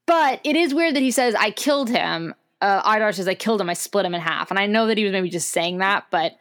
But 0.04 0.40
it 0.44 0.56
is 0.56 0.74
weird 0.74 0.94
that 0.94 1.00
he 1.02 1.10
says, 1.10 1.34
I 1.34 1.50
killed 1.50 1.88
him. 1.88 2.34
Uh, 2.60 2.82
Adar 2.84 3.12
says, 3.12 3.26
I 3.26 3.34
killed 3.34 3.62
him. 3.62 3.70
I 3.70 3.74
split 3.74 4.04
him 4.04 4.14
in 4.14 4.20
half. 4.20 4.50
And 4.50 4.58
I 4.58 4.66
know 4.66 4.86
that 4.88 4.98
he 4.98 5.04
was 5.04 5.12
maybe 5.12 5.30
just 5.30 5.48
saying 5.50 5.78
that, 5.78 6.04
but 6.10 6.32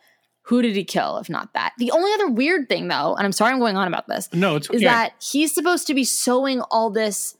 who 0.47 0.61
did 0.61 0.75
he 0.75 0.83
kill 0.85 1.17
if 1.17 1.29
not 1.29 1.53
that? 1.53 1.73
The 1.77 1.91
only 1.91 2.11
other 2.13 2.29
weird 2.29 2.69
thing, 2.69 2.87
though, 2.87 3.15
and 3.15 3.25
I'm 3.25 3.33
sorry 3.33 3.51
I'm 3.51 3.59
going 3.59 3.75
on 3.75 3.87
about 3.87 4.07
this, 4.07 4.29
No, 4.33 4.55
it's 4.55 4.69
is 4.69 4.81
yeah. 4.81 4.93
that 4.93 5.13
he's 5.21 5.53
supposed 5.53 5.87
to 5.87 5.93
be 5.93 6.03
sowing 6.03 6.61
all 6.61 6.89
this 6.89 7.35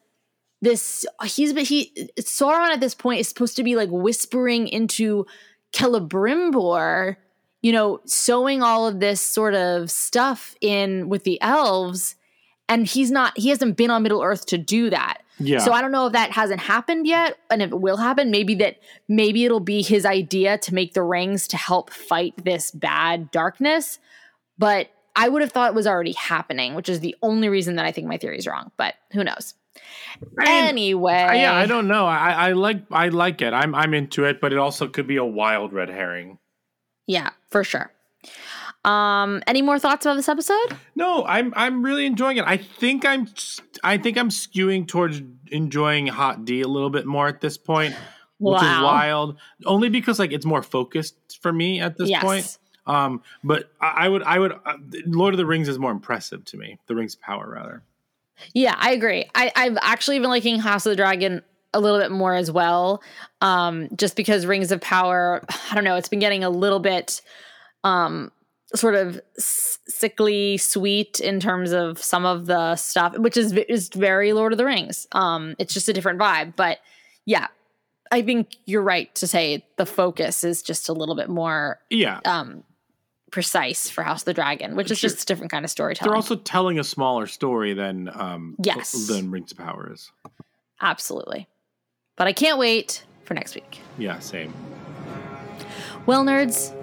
this 0.62 1.06
he's 1.24 1.54
but 1.54 1.64
he 1.64 2.10
Sauron 2.20 2.72
at 2.72 2.80
this 2.80 2.96
point 2.96 3.20
is 3.20 3.30
supposed 3.30 3.56
to 3.58 3.64
be 3.64 3.76
like 3.76 3.90
whispering 3.92 4.68
into 4.68 5.26
Celebrimbor, 5.72 7.16
you 7.62 7.72
know, 7.72 8.00
sowing 8.06 8.62
all 8.64 8.88
of 8.88 9.00
this 9.00 9.22
sort 9.22 9.54
of 9.54 9.92
stuff 9.92 10.56
in 10.62 11.10
with 11.10 11.24
the 11.24 11.42
elves 11.42 12.16
and 12.68 12.88
he's 12.88 13.12
not 13.12 13.38
he 13.38 13.50
hasn't 13.50 13.78
been 13.78 13.92
on 13.92 14.04
Middle 14.04 14.22
Earth 14.24 14.46
to 14.48 14.58
do 14.58 14.90
that. 14.90 15.20
Yeah. 15.40 15.60
So 15.60 15.72
I 15.72 15.82
don't 15.82 15.92
know 15.92 16.08
if 16.08 16.14
that 16.14 16.32
hasn't 16.32 16.60
happened 16.62 17.06
yet 17.08 17.38
and 17.50 17.62
if 17.62 17.72
it 17.72 17.80
will 17.80 17.98
happen. 17.98 18.32
Maybe 18.32 18.56
that 18.56 18.78
maybe 19.08 19.46
it'll 19.46 19.60
be 19.60 19.82
his 19.82 20.06
idea 20.06 20.58
to 20.60 20.74
make 20.74 20.94
the 20.94 21.04
rings 21.04 21.48
to 21.50 21.58
help 21.58 21.92
fight 21.92 22.34
this 22.44 22.72
bad 22.72 23.30
darkness. 23.32 24.00
But 24.58 24.90
I 25.16 25.30
would 25.30 25.42
have 25.42 25.52
thought 25.52 25.70
it 25.72 25.76
was 25.76 25.88
already 25.88 26.14
happening, 26.14 26.74
which 26.76 26.90
is 26.90 27.00
the 27.00 27.16
only 27.22 27.50
reason 27.50 27.76
that 27.76 27.86
I 27.86 27.92
think 27.92 28.08
my 28.08 28.18
theory 28.18 28.38
is 28.38 28.48
wrong. 28.48 28.72
But 28.78 28.96
who 29.14 29.24
knows? 29.24 29.54
I 30.40 30.46
mean, 30.46 30.64
anyway. 30.70 31.14
I- 31.14 31.36
yeah, 31.36 31.54
I 31.56 31.68
don't 31.68 31.88
know. 31.88 32.06
I, 32.08 32.32
I 32.50 32.52
like 32.54 32.82
I 32.92 33.10
like 33.10 33.42
it. 33.42 33.54
I'm 33.54 33.76
I'm 33.76 33.94
into 33.94 34.26
it, 34.26 34.42
but 34.42 34.52
it 34.54 34.58
also 34.60 34.88
could 34.88 35.06
be 35.08 35.18
a 35.18 35.26
wild 35.26 35.72
red 35.74 35.90
herring. 35.90 36.40
Yeah, 37.06 37.30
for 37.50 37.64
sure. 37.64 37.92
Um, 38.88 39.44
any 39.48 39.62
more 39.62 39.78
thoughts 39.80 40.06
about 40.06 40.16
this 40.16 40.30
episode? 40.30 40.78
No, 40.96 41.26
I'm 41.26 41.54
I'm 41.58 41.84
really 41.84 42.06
enjoying 42.06 42.38
it. 42.38 42.46
I 42.48 42.56
think 42.56 43.06
I'm 43.06 43.28
I 43.84 43.98
think 43.98 44.18
I'm 44.18 44.30
skewing 44.30 44.88
towards 44.88 45.22
enjoying 45.52 46.08
Hot 46.08 46.46
D 46.46 46.62
a 46.62 46.68
little 46.68 46.90
bit 46.90 47.06
more 47.06 47.28
at 47.28 47.42
this 47.42 47.58
point, 47.58 47.96
which 48.40 48.62
is 48.64 48.82
wild. 48.82 49.38
Only 49.66 49.90
because 49.90 50.20
like 50.20 50.32
it's 50.32 50.46
more 50.46 50.64
focused 50.64 51.16
for 51.42 51.52
me 51.52 51.82
at 51.82 51.98
this 51.98 52.10
Yes. 52.10 52.24
point. 52.24 52.58
Um, 52.86 53.22
but 53.44 53.70
I, 53.82 54.06
I 54.06 54.08
would 54.10 54.24
I 54.24 54.40
would 54.40 54.54
uh, 54.54 54.78
Lord 55.06 55.34
of 55.34 55.38
the 55.38 55.46
Rings 55.46 55.68
is 55.68 55.78
more 55.78 55.92
impressive 55.92 56.46
to 56.46 56.58
me. 56.58 56.80
The 56.88 56.96
Rings 56.96 57.16
of 57.16 57.22
Power 57.22 57.50
rather. 57.52 57.84
Yeah, 58.54 58.76
I 58.78 58.92
agree. 58.92 59.26
I, 59.36 59.52
I've 59.56 59.78
actually 59.82 60.20
been 60.20 60.30
liking 60.30 60.60
House 60.60 60.86
of 60.86 60.92
the 60.92 60.96
Dragon 60.96 61.42
a 61.74 61.82
little 61.82 62.00
bit 62.00 62.12
more 62.12 62.36
as 62.36 62.50
well. 62.50 63.04
Um, 63.42 63.90
just 63.98 64.16
because 64.16 64.46
Rings 64.46 64.72
of 64.72 64.80
Power, 64.80 65.44
I 65.72 65.76
don't 65.76 65.84
know, 65.84 65.98
it's 65.98 66.08
been 66.08 66.20
getting 66.20 66.46
a 66.46 66.50
little 66.50 66.80
bit 66.80 67.22
um 67.84 68.32
sort 68.78 68.96
of 68.96 69.20
sickly 69.38 70.58
sweet 70.58 71.20
in 71.20 71.40
terms 71.40 71.72
of 71.72 72.02
some 72.02 72.26
of 72.26 72.46
the 72.46 72.76
stuff, 72.76 73.18
which 73.18 73.36
is 73.38 73.52
is 73.54 73.90
very 73.90 74.34
Lord 74.34 74.52
of 74.54 74.58
the 74.58 74.66
Rings. 74.66 75.08
Um, 75.12 75.56
it's 75.60 75.74
just 75.74 75.90
a 75.90 75.94
different 75.94 76.20
vibe. 76.20 76.56
But 76.56 76.80
yeah, 77.26 77.48
I 78.12 78.22
think 78.22 78.56
you're 78.66 78.82
right 78.84 79.14
to 79.16 79.28
say 79.28 79.66
the 79.78 79.86
focus 79.86 80.44
is 80.44 80.62
just 80.62 80.88
a 80.90 80.94
little 80.94 81.16
bit 81.16 81.30
more 81.30 81.80
Yeah. 81.90 82.20
um 82.26 82.64
precise 83.32 83.90
for 83.90 84.04
House 84.04 84.22
of 84.22 84.26
the 84.26 84.34
Dragon, 84.34 84.76
which 84.78 84.90
is 84.90 85.00
Sure. 85.00 85.10
just 85.10 85.24
a 85.24 85.26
different 85.26 85.52
kind 85.52 85.66
of 85.66 85.72
storytelling. 85.72 86.10
They're 86.12 86.16
also 86.16 86.36
telling 86.38 86.80
a 86.80 86.84
smaller 86.84 87.28
story 87.28 87.74
than 87.74 88.10
um 88.14 88.56
Yes. 88.64 89.08
than 89.08 89.32
Rings 89.32 89.52
of 89.52 89.58
Power 89.58 89.92
is. 89.94 90.12
Absolutely. 90.82 91.48
But 92.16 92.28
I 92.28 92.34
can't 92.34 92.58
wait 92.58 93.04
for 93.26 93.34
next 93.34 93.56
week. 93.56 93.82
Yeah, 93.98 94.20
same. 94.20 94.54
Well, 96.06 96.24
nerds, 96.24 96.74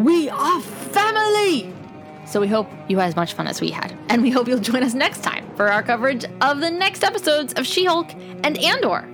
we 0.00 0.30
are 0.30 0.60
family! 0.60 1.72
So 2.24 2.40
we 2.40 2.48
hope 2.48 2.70
you 2.88 2.98
had 2.98 3.08
as 3.08 3.16
much 3.16 3.34
fun 3.34 3.46
as 3.46 3.60
we 3.60 3.70
had. 3.70 3.94
And 4.08 4.22
we 4.22 4.30
hope 4.30 4.48
you'll 4.48 4.58
join 4.58 4.82
us 4.82 4.94
next 4.94 5.22
time 5.22 5.44
for 5.56 5.70
our 5.70 5.82
coverage 5.82 6.24
of 6.40 6.60
the 6.60 6.70
next 6.70 7.04
episodes 7.04 7.52
of 7.54 7.66
She 7.66 7.84
Hulk 7.84 8.10
and 8.42 8.56
Andor. 8.56 9.06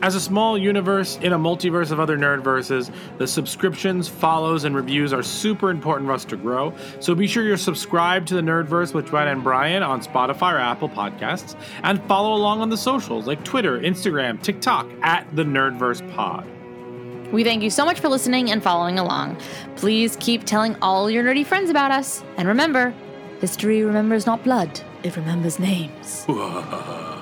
As 0.00 0.14
a 0.14 0.20
small 0.20 0.56
universe 0.56 1.18
in 1.20 1.34
a 1.34 1.38
multiverse 1.38 1.90
of 1.90 2.00
other 2.00 2.16
nerd 2.16 2.42
verses, 2.42 2.90
the 3.18 3.26
subscriptions, 3.28 4.08
follows, 4.08 4.64
and 4.64 4.74
reviews 4.74 5.12
are 5.12 5.22
super 5.22 5.70
important 5.70 6.08
for 6.08 6.12
us 6.12 6.24
to 6.24 6.36
grow. 6.36 6.72
So 6.98 7.14
be 7.14 7.26
sure 7.26 7.44
you're 7.44 7.56
subscribed 7.58 8.26
to 8.28 8.34
the 8.34 8.40
Nerdverse 8.40 8.94
with 8.94 9.10
Joanna 9.10 9.32
and 9.32 9.44
Bryan 9.44 9.82
on 9.82 10.00
Spotify 10.00 10.54
or 10.54 10.58
Apple 10.58 10.88
Podcasts, 10.88 11.56
and 11.82 12.02
follow 12.04 12.34
along 12.34 12.62
on 12.62 12.70
the 12.70 12.76
socials 12.76 13.26
like 13.26 13.44
Twitter, 13.44 13.78
Instagram, 13.78 14.42
TikTok 14.42 14.88
at 15.02 15.26
the 15.36 15.44
Nerdverse 15.44 16.10
Pod. 16.14 16.48
We 17.32 17.44
thank 17.44 17.62
you 17.62 17.70
so 17.70 17.86
much 17.86 17.98
for 17.98 18.10
listening 18.10 18.50
and 18.50 18.62
following 18.62 18.98
along. 18.98 19.38
Please 19.76 20.16
keep 20.20 20.44
telling 20.44 20.76
all 20.82 21.10
your 21.10 21.24
nerdy 21.24 21.46
friends 21.46 21.70
about 21.70 21.90
us. 21.90 22.22
And 22.36 22.46
remember, 22.46 22.94
history 23.40 23.82
remembers 23.82 24.26
not 24.26 24.44
blood, 24.44 24.80
it 25.02 25.16
remembers 25.16 25.58
names. 25.58 26.26